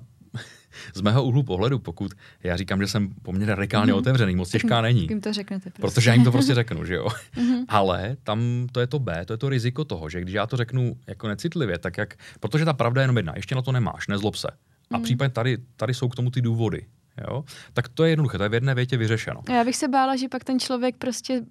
z 0.95 1.01
mého 1.01 1.24
úhlu 1.24 1.43
pohledu, 1.43 1.79
pokud 1.79 2.12
já 2.43 2.57
říkám, 2.57 2.81
že 2.81 2.87
jsem 2.87 3.09
poměrně 3.22 3.55
radikálně 3.55 3.93
mm. 3.93 3.99
otevřený, 3.99 4.37
moc 4.37 4.51
těžká 4.51 4.81
není. 4.81 5.07
Jim 5.11 5.20
to 5.20 5.33
řeknete. 5.33 5.70
Prostě. 5.70 5.81
Protože 5.81 6.11
já 6.11 6.14
jim 6.14 6.24
to 6.24 6.33
prostě 6.33 6.55
řeknu, 6.55 6.85
že 6.85 6.95
jo. 6.95 7.09
Mm-hmm. 7.37 7.64
Ale 7.68 8.16
tam 8.22 8.66
to 8.72 8.81
je 8.81 8.87
to 8.87 8.99
B, 8.99 9.24
to 9.24 9.33
je 9.33 9.37
to 9.37 9.49
riziko 9.49 9.85
toho, 9.85 10.09
že 10.09 10.20
když 10.20 10.35
já 10.35 10.47
to 10.47 10.57
řeknu 10.57 10.97
jako 11.07 11.29
necitlivě, 11.29 11.79
tak 11.79 11.99
jak, 11.99 12.14
protože 12.41 12.64
ta 12.64 12.72
pravda 12.72 13.01
je 13.01 13.05
jenom 13.05 13.16
jedna, 13.16 13.33
ještě 13.37 13.55
na 13.55 13.62
to 13.62 13.72
nemáš, 13.72 14.09
nezlob 14.09 14.37
se. 14.37 14.49
A 14.91 14.97
mm. 14.97 15.03
případně 15.03 15.33
tady, 15.33 15.59
tady 15.77 15.95
jsou 15.95 16.09
k 16.09 16.16
tomu 16.16 16.31
ty 16.31 16.41
důvody. 16.41 16.87
Jo? 17.29 17.45
Tak 17.72 17.89
to 17.89 18.05
je 18.05 18.11
jednoduché, 18.11 18.39
to 18.39 18.45
je 18.45 18.49
v 18.49 18.55
jedné 18.55 18.74
větě 18.74 18.97
vyřešeno. 18.97 19.41
Já 19.51 19.64
bych 19.64 19.77
se 19.77 19.89
bála, 19.89 20.16
že 20.16 20.29
pak 20.29 20.45
ten 20.45 20.61
člověk 20.61 20.97
prostě 20.97 21.43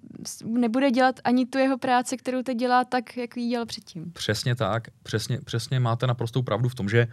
nebude 0.44 0.90
dělat 0.90 1.20
ani 1.24 1.46
tu 1.46 1.58
jeho 1.58 1.78
práci, 1.78 2.16
kterou 2.16 2.42
teď 2.42 2.58
dělá 2.58 2.84
tak, 2.84 3.16
jak 3.16 3.36
ji 3.36 3.48
dělal 3.48 3.66
předtím. 3.66 4.12
Přesně 4.12 4.54
tak, 4.54 4.88
přesně, 5.02 5.38
přesně 5.44 5.80
máte 5.80 6.06
naprostou 6.06 6.42
pravdu 6.42 6.68
v 6.68 6.74
tom, 6.74 6.88
že 6.88 7.06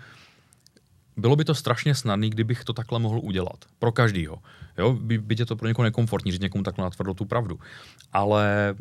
bylo 1.18 1.36
by 1.36 1.46
to 1.46 1.56
strašně 1.56 1.96
snadné, 1.96 2.30
kdybych 2.30 2.64
to 2.64 2.74
takhle 2.74 3.00
mohl 3.00 3.20
udělat. 3.20 3.66
Pro 3.80 3.92
každýho. 3.92 4.40
Jo, 4.78 4.94
by, 4.94 5.18
by 5.18 5.36
je 5.40 5.46
to 5.46 5.56
pro 5.56 5.68
někoho 5.68 5.84
nekomfortní 5.84 6.32
říct 6.32 6.42
někomu 6.42 6.64
takhle 6.64 6.84
natvrdo 6.84 7.14
tu 7.14 7.26
pravdu. 7.26 7.60
Ale 8.14 8.76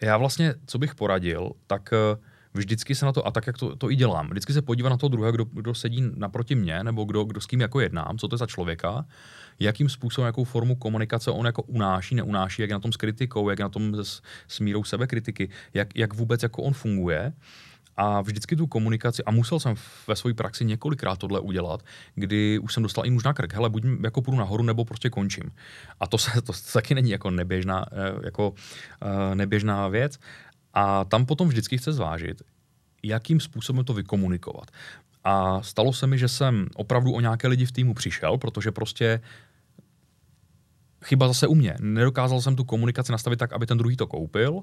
já 0.00 0.16
vlastně, 0.16 0.54
co 0.66 0.78
bych 0.78 0.94
poradil, 0.94 1.50
tak 1.66 1.90
eh, 1.92 2.16
vždycky 2.54 2.94
se 2.94 3.06
na 3.06 3.12
to, 3.12 3.26
a 3.26 3.30
tak 3.30 3.46
jak 3.46 3.58
to, 3.58 3.76
to 3.76 3.90
i 3.90 3.96
dělám, 3.96 4.30
vždycky 4.30 4.52
se 4.52 4.62
podívám 4.62 4.90
na 4.90 4.96
toho 4.96 5.08
druhého, 5.08 5.32
kdo, 5.32 5.44
kdo 5.44 5.74
sedí 5.74 6.10
naproti 6.16 6.54
mě, 6.54 6.84
nebo 6.84 7.04
kdo, 7.04 7.24
kdo 7.24 7.40
s 7.40 7.46
kým 7.46 7.60
jako 7.60 7.80
jednám, 7.80 8.18
co 8.18 8.28
to 8.28 8.34
je 8.34 8.38
za 8.38 8.46
člověka, 8.46 9.04
jakým 9.60 9.88
způsobem, 9.88 10.26
jakou 10.26 10.44
formu 10.44 10.76
komunikace 10.76 11.30
on 11.30 11.46
jako 11.46 11.62
unáší, 11.62 12.14
neunáší, 12.14 12.62
jak 12.62 12.70
je 12.70 12.74
na 12.74 12.80
tom 12.80 12.92
s 12.92 12.96
kritikou, 12.96 13.50
jak 13.50 13.58
je 13.58 13.62
na 13.62 13.68
tom 13.68 13.94
s, 13.94 14.22
s 14.48 14.60
mírou 14.60 14.84
sebekritiky, 14.84 15.48
jak, 15.74 15.96
jak 15.96 16.14
vůbec 16.14 16.42
jako 16.42 16.62
on 16.62 16.72
funguje 16.72 17.32
a 17.96 18.20
vždycky 18.20 18.56
tu 18.56 18.66
komunikaci, 18.66 19.24
a 19.24 19.30
musel 19.30 19.60
jsem 19.60 19.74
ve 20.08 20.16
své 20.16 20.34
praxi 20.34 20.64
několikrát 20.64 21.18
tohle 21.18 21.40
udělat, 21.40 21.82
kdy 22.14 22.58
už 22.58 22.74
jsem 22.74 22.82
dostal 22.82 23.06
i 23.06 23.10
muž 23.10 23.24
na 23.24 23.32
krk, 23.32 23.52
hele, 23.52 23.70
buď 23.70 23.84
jako 24.04 24.22
půjdu 24.22 24.38
nahoru, 24.38 24.62
nebo 24.62 24.84
prostě 24.84 25.10
končím. 25.10 25.50
A 26.00 26.06
to, 26.06 26.18
se, 26.18 26.42
to 26.42 26.52
taky 26.72 26.94
není 26.94 27.10
jako 27.10 27.30
neběžná, 27.30 27.86
eh, 27.92 28.20
jako, 28.24 28.50
uh, 28.50 29.34
neběžná 29.34 29.88
věc. 29.88 30.18
A 30.74 31.04
tam 31.04 31.26
potom 31.26 31.48
vždycky 31.48 31.78
chce 31.78 31.92
zvážit, 31.92 32.42
jakým 33.02 33.40
způsobem 33.40 33.84
to 33.84 33.94
vykomunikovat. 33.94 34.70
A 35.24 35.62
stalo 35.62 35.92
se 35.92 36.06
mi, 36.06 36.18
že 36.18 36.28
jsem 36.28 36.66
opravdu 36.74 37.12
o 37.12 37.20
nějaké 37.20 37.48
lidi 37.48 37.66
v 37.66 37.72
týmu 37.72 37.94
přišel, 37.94 38.38
protože 38.38 38.72
prostě 38.72 39.20
chyba 41.04 41.28
zase 41.28 41.46
u 41.46 41.54
mě. 41.54 41.76
Nedokázal 41.80 42.40
jsem 42.40 42.56
tu 42.56 42.64
komunikaci 42.64 43.12
nastavit 43.12 43.38
tak, 43.38 43.52
aby 43.52 43.66
ten 43.66 43.78
druhý 43.78 43.96
to 43.96 44.06
koupil, 44.06 44.60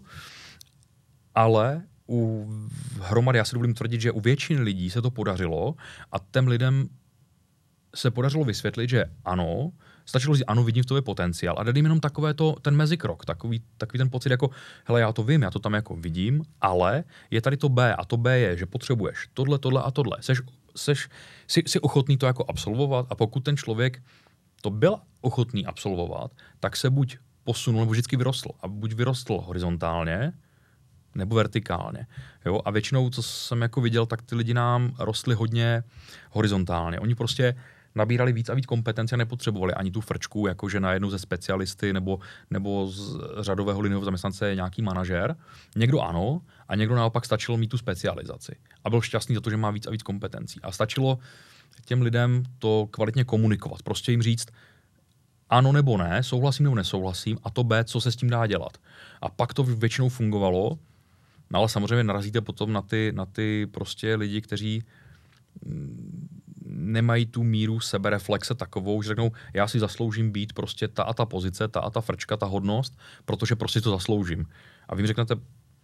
ale 1.35 1.81
u 2.11 2.49
hromady, 2.99 3.37
já 3.37 3.45
si 3.45 3.55
dovolím 3.55 3.73
tvrdit, 3.73 4.01
že 4.01 4.11
u 4.11 4.19
většiny 4.19 4.61
lidí 4.61 4.89
se 4.89 5.01
to 5.01 5.11
podařilo 5.11 5.75
a 6.11 6.15
těm 6.31 6.47
lidem 6.47 6.89
se 7.95 8.11
podařilo 8.11 8.43
vysvětlit, 8.43 8.89
že 8.89 9.05
ano, 9.25 9.71
stačilo 10.05 10.35
říct, 10.35 10.45
ano, 10.47 10.63
vidím 10.63 10.83
v 10.83 10.85
tobě 10.85 11.01
potenciál 11.01 11.55
a 11.59 11.63
dát 11.63 11.75
jim 11.75 11.85
jenom 11.85 11.99
takové 11.99 12.33
to, 12.33 12.55
ten 12.61 12.75
mezikrok, 12.75 13.25
takový, 13.25 13.61
takový 13.77 13.97
ten 13.97 14.09
pocit 14.09 14.31
jako, 14.31 14.49
hele, 14.85 15.01
já 15.01 15.13
to 15.13 15.23
vím, 15.23 15.41
já 15.41 15.51
to 15.51 15.59
tam 15.59 15.73
jako 15.73 15.95
vidím, 15.95 16.43
ale 16.61 17.03
je 17.31 17.41
tady 17.41 17.57
to 17.57 17.69
B 17.69 17.95
a 17.95 18.05
to 18.05 18.17
B 18.17 18.39
je, 18.39 18.57
že 18.57 18.65
potřebuješ 18.65 19.29
tohle, 19.33 19.59
tohle 19.59 19.83
a 19.83 19.91
tohle. 19.91 20.17
Seš, 20.19 20.41
seš, 20.75 21.09
jsi, 21.47 21.63
jsi 21.67 21.79
ochotný 21.79 22.17
to 22.17 22.25
jako 22.25 22.45
absolvovat 22.47 23.05
a 23.09 23.15
pokud 23.15 23.39
ten 23.39 23.57
člověk 23.57 24.03
to 24.61 24.69
byl 24.69 24.95
ochotný 25.21 25.65
absolvovat, 25.65 26.31
tak 26.59 26.77
se 26.77 26.89
buď 26.89 27.17
posunul 27.43 27.81
nebo 27.81 27.91
vždycky 27.91 28.17
vyrostl. 28.17 28.49
A 28.61 28.67
buď 28.67 28.93
vyrostl 28.93 29.37
horizontálně, 29.37 30.33
nebo 31.15 31.35
vertikálně. 31.35 32.07
Jo? 32.45 32.59
A 32.65 32.71
většinou, 32.71 33.09
co 33.09 33.23
jsem 33.23 33.61
jako 33.61 33.81
viděl, 33.81 34.05
tak 34.05 34.21
ty 34.21 34.35
lidi 34.35 34.53
nám 34.53 34.95
rostly 34.99 35.35
hodně 35.35 35.83
horizontálně. 36.31 36.99
Oni 36.99 37.15
prostě 37.15 37.55
nabírali 37.95 38.33
víc 38.33 38.49
a 38.49 38.53
víc 38.53 38.65
kompetenci 38.65 39.15
a 39.15 39.17
nepotřebovali 39.17 39.73
ani 39.73 39.91
tu 39.91 40.01
frčku, 40.01 40.47
jakože 40.47 40.79
najednou 40.79 41.09
ze 41.09 41.19
specialisty 41.19 41.93
nebo, 41.93 42.19
nebo 42.49 42.87
z 42.87 43.19
řadového 43.39 43.81
linového 43.81 44.05
zaměstnance 44.05 44.49
je 44.49 44.55
nějaký 44.55 44.81
manažer. 44.81 45.35
Někdo 45.75 46.01
ano, 46.01 46.41
a 46.67 46.75
někdo 46.75 46.95
naopak 46.95 47.25
stačilo 47.25 47.57
mít 47.57 47.67
tu 47.67 47.77
specializaci. 47.77 48.55
A 48.83 48.89
byl 48.89 49.01
šťastný 49.01 49.35
za 49.35 49.41
to, 49.41 49.49
že 49.49 49.57
má 49.57 49.71
víc 49.71 49.87
a 49.87 49.91
víc 49.91 50.03
kompetencí. 50.03 50.59
A 50.63 50.71
stačilo 50.71 51.19
těm 51.85 52.01
lidem 52.01 52.43
to 52.59 52.87
kvalitně 52.91 53.23
komunikovat. 53.23 53.83
Prostě 53.83 54.11
jim 54.11 54.21
říct, 54.21 54.47
ano 55.49 55.71
nebo 55.71 55.97
ne, 55.97 56.23
souhlasím 56.23 56.63
nebo 56.63 56.75
nesouhlasím, 56.75 57.37
a 57.43 57.49
to 57.49 57.63
B, 57.63 57.83
co 57.83 58.01
se 58.01 58.11
s 58.11 58.15
tím 58.15 58.29
dá 58.29 58.47
dělat. 58.47 58.77
A 59.21 59.29
pak 59.29 59.53
to 59.53 59.63
většinou 59.63 60.09
fungovalo, 60.09 60.77
No 61.51 61.59
ale 61.59 61.69
samozřejmě 61.69 62.03
narazíte 62.03 62.41
potom 62.41 62.73
na 62.73 62.81
ty, 62.81 63.11
na 63.15 63.25
ty 63.25 63.67
prostě 63.71 64.15
lidi, 64.15 64.41
kteří 64.41 64.83
mm, 65.65 66.27
nemají 66.65 67.25
tu 67.25 67.43
míru 67.43 67.79
sebereflexe 67.79 68.55
takovou, 68.55 69.01
že 69.01 69.07
řeknou, 69.07 69.31
já 69.53 69.67
si 69.67 69.79
zasloužím 69.79 70.31
být 70.31 70.53
prostě 70.53 70.87
ta 70.87 71.03
a 71.03 71.13
ta 71.13 71.25
pozice, 71.25 71.67
ta 71.67 71.79
a 71.79 71.89
ta 71.89 72.01
frčka, 72.01 72.37
ta 72.37 72.45
hodnost, 72.45 72.97
protože 73.25 73.55
prostě 73.55 73.81
to 73.81 73.91
zasloužím. 73.91 74.45
A 74.87 74.95
vy 74.95 75.01
mi 75.01 75.07
řeknete, 75.07 75.35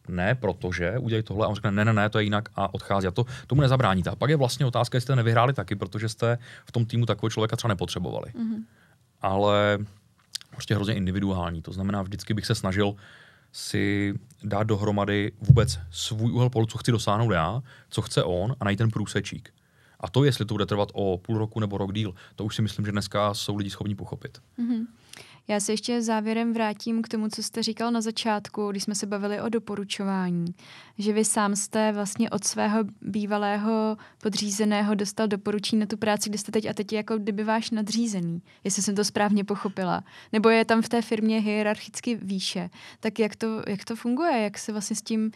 ne, 0.07 0.35
protože 0.35 0.97
udělej 0.97 1.23
tohle 1.23 1.45
a 1.45 1.49
on 1.49 1.55
řekne, 1.55 1.71
ne, 1.71 1.85
ne, 1.85 1.93
ne, 1.93 2.09
to 2.09 2.19
je 2.19 2.23
jinak 2.23 2.49
a 2.55 2.73
odchází. 2.73 3.07
A 3.07 3.11
to 3.11 3.25
tomu 3.47 3.61
nezabráníte. 3.61 4.09
A 4.09 4.15
pak 4.15 4.29
je 4.29 4.35
vlastně 4.35 4.65
otázka, 4.65 4.95
jestli 4.95 5.05
jste 5.05 5.15
nevyhráli 5.15 5.53
taky, 5.53 5.75
protože 5.75 6.09
jste 6.09 6.37
v 6.65 6.71
tom 6.71 6.85
týmu 6.85 7.05
takového 7.05 7.29
člověka 7.29 7.55
třeba 7.55 7.69
nepotřebovali. 7.69 8.31
Mm-hmm. 8.31 8.63
Ale 9.21 9.77
prostě 10.51 10.75
hrozně 10.75 10.93
individuální. 10.93 11.61
To 11.61 11.71
znamená, 11.71 12.01
vždycky 12.01 12.33
bych 12.33 12.45
se 12.45 12.55
snažil 12.55 12.95
si 13.57 14.13
dát 14.43 14.63
dohromady 14.63 15.31
vůbec 15.41 15.79
svůj 15.91 16.31
úhel 16.31 16.49
pohledu, 16.49 16.71
co 16.71 16.77
chci 16.77 16.91
dosáhnout 16.91 17.31
já, 17.31 17.61
co 17.89 18.01
chce 18.01 18.23
on 18.23 18.55
a 18.59 18.65
najít 18.65 18.77
ten 18.77 18.89
průsečík. 18.89 19.53
A 19.99 20.09
to, 20.09 20.23
jestli 20.23 20.45
to 20.45 20.53
bude 20.53 20.65
trvat 20.65 20.89
o 20.93 21.17
půl 21.17 21.37
roku 21.37 21.59
nebo 21.59 21.77
rok 21.77 21.93
díl, 21.93 22.13
to 22.35 22.45
už 22.45 22.55
si 22.55 22.61
myslím, 22.61 22.85
že 22.85 22.91
dneska 22.91 23.33
jsou 23.33 23.55
lidi 23.55 23.69
schopni 23.69 23.95
pochopit. 23.95 24.37
Mm-hmm. 24.59 24.85
Já 25.49 25.59
se 25.59 25.73
ještě 25.73 26.01
závěrem 26.01 26.53
vrátím 26.53 27.01
k 27.01 27.07
tomu, 27.07 27.27
co 27.29 27.43
jste 27.43 27.63
říkal 27.63 27.91
na 27.91 28.01
začátku, 28.01 28.71
když 28.71 28.83
jsme 28.83 28.95
se 28.95 29.05
bavili 29.05 29.41
o 29.41 29.49
doporučování. 29.49 30.45
Že 30.97 31.13
vy 31.13 31.25
sám 31.25 31.55
jste 31.55 31.91
vlastně 31.91 32.29
od 32.29 32.43
svého 32.43 32.79
bývalého 33.01 33.97
podřízeného 34.21 34.95
dostal 34.95 35.27
doporučení 35.27 35.79
na 35.79 35.85
tu 35.85 35.97
práci, 35.97 36.29
kde 36.29 36.37
jste 36.37 36.51
teď 36.51 36.65
a 36.65 36.73
teď 36.73 36.93
je 36.93 36.97
jako 36.97 37.17
kdyby 37.17 37.43
váš 37.43 37.71
nadřízený, 37.71 38.41
jestli 38.63 38.83
jsem 38.83 38.95
to 38.95 39.03
správně 39.03 39.43
pochopila. 39.43 40.03
Nebo 40.33 40.49
je 40.49 40.65
tam 40.65 40.81
v 40.81 40.89
té 40.89 41.01
firmě 41.01 41.39
hierarchicky 41.39 42.15
výše. 42.15 42.69
Tak 42.99 43.19
jak 43.19 43.35
to, 43.35 43.61
jak 43.67 43.85
to 43.85 43.95
funguje? 43.95 44.41
Jak 44.41 44.57
se 44.57 44.71
vlastně 44.71 44.95
s 44.95 45.01
tím 45.01 45.31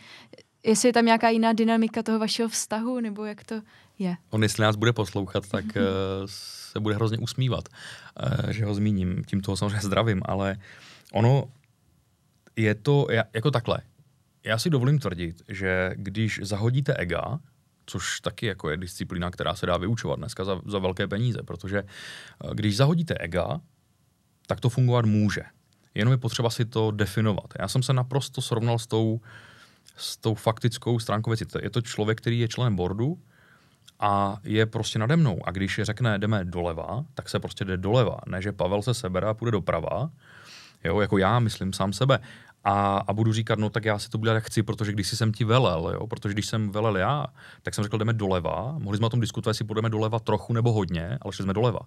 jestli 0.64 0.90
je 0.90 0.94
tam 0.94 1.06
nějaká 1.06 1.30
jiná 1.30 1.54
dynamika 1.54 2.04
toho 2.04 2.20
vašeho 2.20 2.50
vztahu, 2.50 3.00
nebo 3.00 3.26
jak 3.26 3.44
to 3.44 3.62
je. 4.00 4.16
On, 4.30 4.44
jestli 4.44 4.64
nás 4.64 4.76
bude 4.76 4.94
poslouchat, 4.94 5.50
tak 5.50 5.66
uh, 5.66 5.72
se 6.72 6.80
bude 6.80 6.96
hrozně 6.96 7.18
usmívat, 7.18 7.70
uh, 8.44 8.50
že 8.50 8.66
ho 8.66 8.74
zmíním. 8.74 9.24
Tím 9.24 9.42
toho 9.42 9.58
samozřejmě 9.58 9.82
zdravím, 9.82 10.22
ale 10.26 10.58
ono 11.14 11.44
je 12.56 12.76
to 12.76 13.08
jako 13.34 13.52
takhle. 13.52 13.80
Já 14.44 14.58
si 14.58 14.70
dovolím 14.70 15.00
tvrdit, 15.00 15.42
že 15.48 15.92
když 15.96 16.40
zahodíte 16.44 16.94
ega, 16.94 17.40
což 17.86 18.20
taky 18.20 18.46
jako 18.46 18.70
je 18.70 18.78
disciplína, 18.78 19.32
která 19.32 19.56
se 19.56 19.66
dá 19.66 19.78
vyučovat 19.78 20.20
dneska 20.20 20.46
za, 20.46 20.62
za 20.66 20.80
velké 20.80 21.08
peníze, 21.08 21.40
protože 21.46 21.80
eh, 21.80 22.50
když 22.54 22.78
zahodíte 22.78 23.14
ega, 23.14 23.62
tak 24.48 24.60
to 24.60 24.70
fungovat 24.70 25.06
může. 25.06 25.42
Jenom 25.96 26.12
je 26.12 26.18
potřeba 26.18 26.50
si 26.50 26.66
to 26.66 26.92
definovat. 26.92 27.54
Já 27.60 27.68
jsem 27.68 27.84
se 27.84 27.94
naprosto 27.94 28.42
srovnal 28.42 28.80
s 28.80 28.88
tou, 28.88 29.22
s 29.96 30.18
tou 30.18 30.34
faktickou 30.34 31.00
stránkou 31.00 31.30
věci. 31.30 31.46
Je 31.62 31.70
to 31.70 31.82
člověk, 31.82 32.18
který 32.18 32.40
je 32.40 32.48
členem 32.48 32.76
boardu, 32.76 33.20
a 34.04 34.38
je 34.44 34.66
prostě 34.66 35.00
nade 35.00 35.16
mnou. 35.16 35.48
A 35.48 35.52
když 35.52 35.78
je 35.78 35.86
řekne, 35.86 36.20
jdeme 36.20 36.46
doleva, 36.46 37.06
tak 37.14 37.30
se 37.30 37.40
prostě 37.40 37.66
jde 37.66 37.78
doleva. 37.78 38.18
Ne, 38.28 38.42
že 38.42 38.52
Pavel 38.52 38.82
se 38.82 38.94
sebere 38.94 39.28
a 39.28 39.34
půjde 39.34 39.52
doprava, 39.52 40.10
jo, 40.84 41.00
jako 41.00 41.18
já 41.18 41.40
myslím 41.40 41.74
sám 41.74 41.94
sebe. 41.94 42.20
a, 42.64 42.98
a 43.08 43.14
budu 43.14 43.34
říkat, 43.34 43.60
no 43.60 43.70
tak 43.70 43.86
já 43.86 44.00
si 44.00 44.10
to 44.10 44.18
budu 44.18 44.32
jak 44.32 44.44
chci, 44.44 44.64
protože 44.64 44.92
když 44.92 45.08
jsem 45.08 45.32
ti 45.32 45.44
velel, 45.46 45.92
jo, 45.94 46.08
protože 46.08 46.34
když 46.34 46.46
jsem 46.46 46.70
velel 46.70 46.98
já, 46.98 47.28
tak 47.62 47.76
jsem 47.76 47.84
řekl, 47.84 47.98
jdeme 47.98 48.14
doleva, 48.14 48.76
mohli 48.78 48.98
jsme 48.98 49.06
o 49.06 49.10
tom 49.10 49.20
diskutovat, 49.20 49.50
jestli 49.50 49.66
půjdeme 49.66 49.90
doleva 49.90 50.20
trochu 50.20 50.54
nebo 50.54 50.72
hodně, 50.72 51.18
ale 51.22 51.34
šli 51.34 51.44
jsme 51.44 51.54
doleva. 51.54 51.80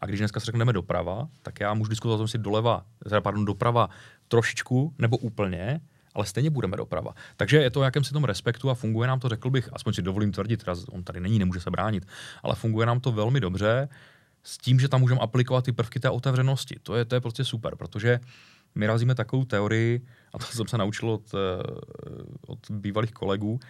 A 0.00 0.06
když 0.06 0.20
dneska 0.20 0.40
se 0.40 0.46
řekneme 0.46 0.72
doprava, 0.72 1.28
tak 1.42 1.60
já 1.60 1.74
můžu 1.74 1.90
diskutovat 1.90 2.14
o 2.14 2.18
tom, 2.18 2.24
jestli 2.24 2.38
doleva, 2.38 2.84
teda 3.04 3.20
pardon, 3.20 3.44
doprava 3.44 3.88
trošičku 4.28 4.94
nebo 4.98 5.16
úplně, 5.16 5.80
ale 6.14 6.26
stejně 6.26 6.50
budeme 6.50 6.76
doprava. 6.76 7.14
Takže 7.36 7.56
je 7.56 7.70
to 7.70 7.80
o 7.80 7.82
jakémsi 7.82 8.12
tom 8.12 8.24
respektu 8.24 8.70
a 8.70 8.74
funguje 8.74 9.08
nám 9.08 9.20
to, 9.20 9.28
řekl 9.28 9.50
bych, 9.50 9.68
aspoň 9.72 9.92
si 9.92 10.02
dovolím 10.02 10.32
tvrdit, 10.32 10.64
teda 10.64 10.76
on 10.90 11.04
tady 11.04 11.20
není, 11.20 11.38
nemůže 11.38 11.60
se 11.60 11.70
bránit, 11.70 12.06
ale 12.42 12.54
funguje 12.54 12.86
nám 12.86 13.00
to 13.00 13.12
velmi 13.12 13.40
dobře 13.40 13.88
s 14.42 14.58
tím, 14.58 14.80
že 14.80 14.88
tam 14.88 15.00
můžeme 15.00 15.20
aplikovat 15.20 15.64
ty 15.64 15.72
prvky 15.72 16.00
té 16.00 16.10
otevřenosti. 16.10 16.76
To 16.82 16.96
je, 16.96 17.04
to 17.04 17.14
je 17.14 17.20
prostě 17.20 17.44
super, 17.44 17.76
protože 17.76 18.20
my 18.74 18.86
razíme 18.86 19.14
takovou 19.14 19.44
teorii, 19.44 20.06
a 20.34 20.38
to 20.38 20.44
jsem 20.44 20.68
se 20.68 20.78
naučil 20.78 21.10
od, 21.10 21.34
eh, 21.34 21.62
od 22.46 22.58
bývalých 22.70 23.12
kolegů, 23.12 23.60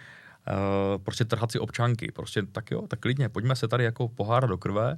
uh, 0.47 1.03
prostě 1.03 1.25
trhat 1.25 1.51
si 1.51 1.59
občanky. 1.59 2.11
Prostě 2.11 2.43
tak 2.51 2.71
jo, 2.71 2.87
tak 2.87 2.99
klidně, 2.99 3.29
pojďme 3.29 3.55
se 3.55 3.67
tady 3.67 3.83
jako 3.83 4.07
pohárat 4.07 4.49
do 4.49 4.57
krve, 4.57 4.97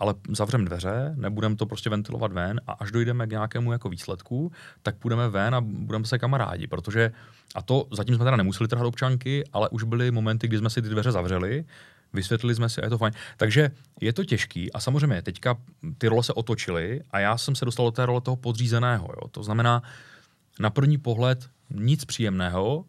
ale 0.00 0.14
zavřeme 0.28 0.64
dveře, 0.64 1.14
nebudeme 1.16 1.56
to 1.56 1.66
prostě 1.66 1.90
ventilovat 1.90 2.32
ven 2.32 2.60
a 2.66 2.72
až 2.72 2.90
dojdeme 2.90 3.26
k 3.26 3.30
nějakému 3.30 3.72
jako 3.72 3.88
výsledku, 3.88 4.52
tak 4.82 4.96
půjdeme 4.96 5.28
ven 5.28 5.54
a 5.54 5.60
budeme 5.60 6.04
se 6.04 6.18
kamarádi, 6.18 6.66
protože 6.66 7.12
a 7.54 7.62
to 7.62 7.86
zatím 7.92 8.14
jsme 8.14 8.24
teda 8.24 8.36
nemuseli 8.36 8.68
trhat 8.68 8.86
občanky, 8.86 9.44
ale 9.52 9.68
už 9.68 9.82
byly 9.82 10.10
momenty, 10.10 10.48
kdy 10.48 10.58
jsme 10.58 10.70
si 10.70 10.82
ty 10.82 10.88
dveře 10.88 11.12
zavřeli, 11.12 11.64
vysvětlili 12.12 12.54
jsme 12.54 12.68
si 12.68 12.80
a 12.80 12.84
je 12.84 12.90
to 12.90 12.98
fajn. 12.98 13.12
Takže 13.36 13.70
je 14.00 14.12
to 14.12 14.24
těžký 14.24 14.72
a 14.72 14.80
samozřejmě 14.80 15.22
teďka 15.22 15.56
ty 15.98 16.08
role 16.08 16.22
se 16.22 16.32
otočily 16.32 17.00
a 17.10 17.18
já 17.18 17.38
jsem 17.38 17.54
se 17.54 17.64
dostal 17.64 17.86
do 17.86 17.90
té 17.90 18.06
role 18.06 18.20
toho 18.20 18.36
podřízeného. 18.36 19.08
Jo. 19.22 19.28
To 19.28 19.42
znamená, 19.42 19.82
na 20.60 20.70
první 20.70 20.98
pohled 20.98 21.50
nic 21.70 22.04
příjemného, 22.04 22.84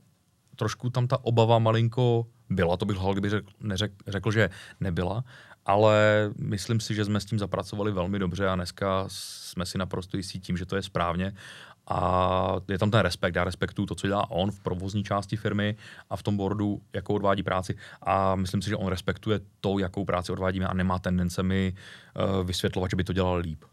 trošku 0.55 0.89
tam 0.89 1.07
ta 1.07 1.26
obava 1.26 1.59
malinko 1.59 2.28
byla, 2.49 2.78
to 2.78 2.86
bych 2.86 2.97
lhal, 2.97 3.14
kdyby 3.14 3.30
řekl, 3.30 3.51
neřekl, 3.59 3.95
řekl, 4.07 4.32
že 4.32 4.49
nebyla, 4.80 5.24
ale 5.66 6.30
myslím 6.39 6.80
si, 6.80 6.95
že 6.95 7.05
jsme 7.05 7.20
s 7.20 7.26
tím 7.26 7.39
zapracovali 7.39 7.91
velmi 7.91 8.20
dobře 8.20 8.47
a 8.47 8.55
dneska 8.55 9.05
jsme 9.07 9.66
si 9.66 9.78
naprosto 9.78 10.18
jistí 10.18 10.39
tím, 10.39 10.57
že 10.57 10.66
to 10.66 10.76
je 10.76 10.82
správně. 10.82 11.34
A 11.88 12.55
je 12.68 12.80
tam 12.80 12.91
ten 12.91 12.99
respekt, 12.99 13.36
já 13.36 13.43
respektuju 13.43 13.86
to, 13.86 13.95
co 13.95 14.07
dělá 14.07 14.32
on 14.32 14.51
v 14.51 14.59
provozní 14.59 15.03
části 15.03 15.38
firmy 15.38 15.76
a 16.09 16.16
v 16.16 16.24
tom 16.24 16.38
boardu, 16.38 16.82
jakou 16.93 17.14
odvádí 17.14 17.43
práci. 17.43 17.76
A 18.01 18.36
myslím 18.36 18.62
si, 18.62 18.70
že 18.70 18.76
on 18.76 18.88
respektuje 18.88 19.39
to, 19.59 19.80
jakou 19.80 20.05
práci 20.05 20.32
odvádíme 20.32 20.68
a 20.68 20.74
nemá 20.74 20.99
tendence 20.99 21.43
mi 21.43 21.74
uh, 21.74 22.47
vysvětlovat, 22.47 22.91
že 22.91 22.95
by 22.95 23.03
to 23.03 23.14
dělal 23.14 23.38
líp. 23.38 23.64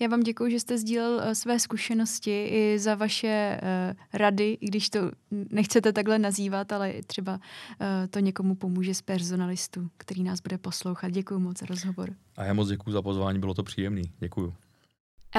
Já 0.00 0.08
vám 0.08 0.20
děkuji, 0.20 0.50
že 0.50 0.60
jste 0.60 0.78
sdílel 0.78 1.14
uh, 1.14 1.32
své 1.32 1.58
zkušenosti 1.58 2.46
i 2.46 2.78
za 2.78 2.94
vaše 2.94 3.60
uh, 3.62 3.96
rady, 4.12 4.58
i 4.60 4.66
když 4.66 4.90
to 4.90 4.98
nechcete 5.30 5.92
takhle 5.92 6.18
nazývat, 6.18 6.72
ale 6.72 6.94
třeba 7.06 7.32
uh, 7.32 7.86
to 8.10 8.18
někomu 8.18 8.54
pomůže 8.54 8.94
z 8.94 9.02
personalistů, 9.02 9.88
který 9.96 10.22
nás 10.22 10.40
bude 10.40 10.58
poslouchat. 10.58 11.12
Děkuji 11.12 11.40
moc 11.40 11.58
za 11.58 11.66
rozhovor. 11.66 12.10
A 12.36 12.44
já 12.44 12.54
moc 12.54 12.68
děkuji 12.68 12.92
za 12.92 13.02
pozvání, 13.02 13.38
bylo 13.38 13.54
to 13.54 13.62
příjemné. 13.62 14.02
Děkuji. 14.18 14.54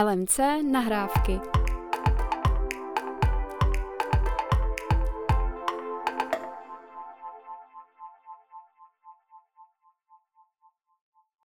LMC 0.04 0.40
nahrávky. 0.72 1.40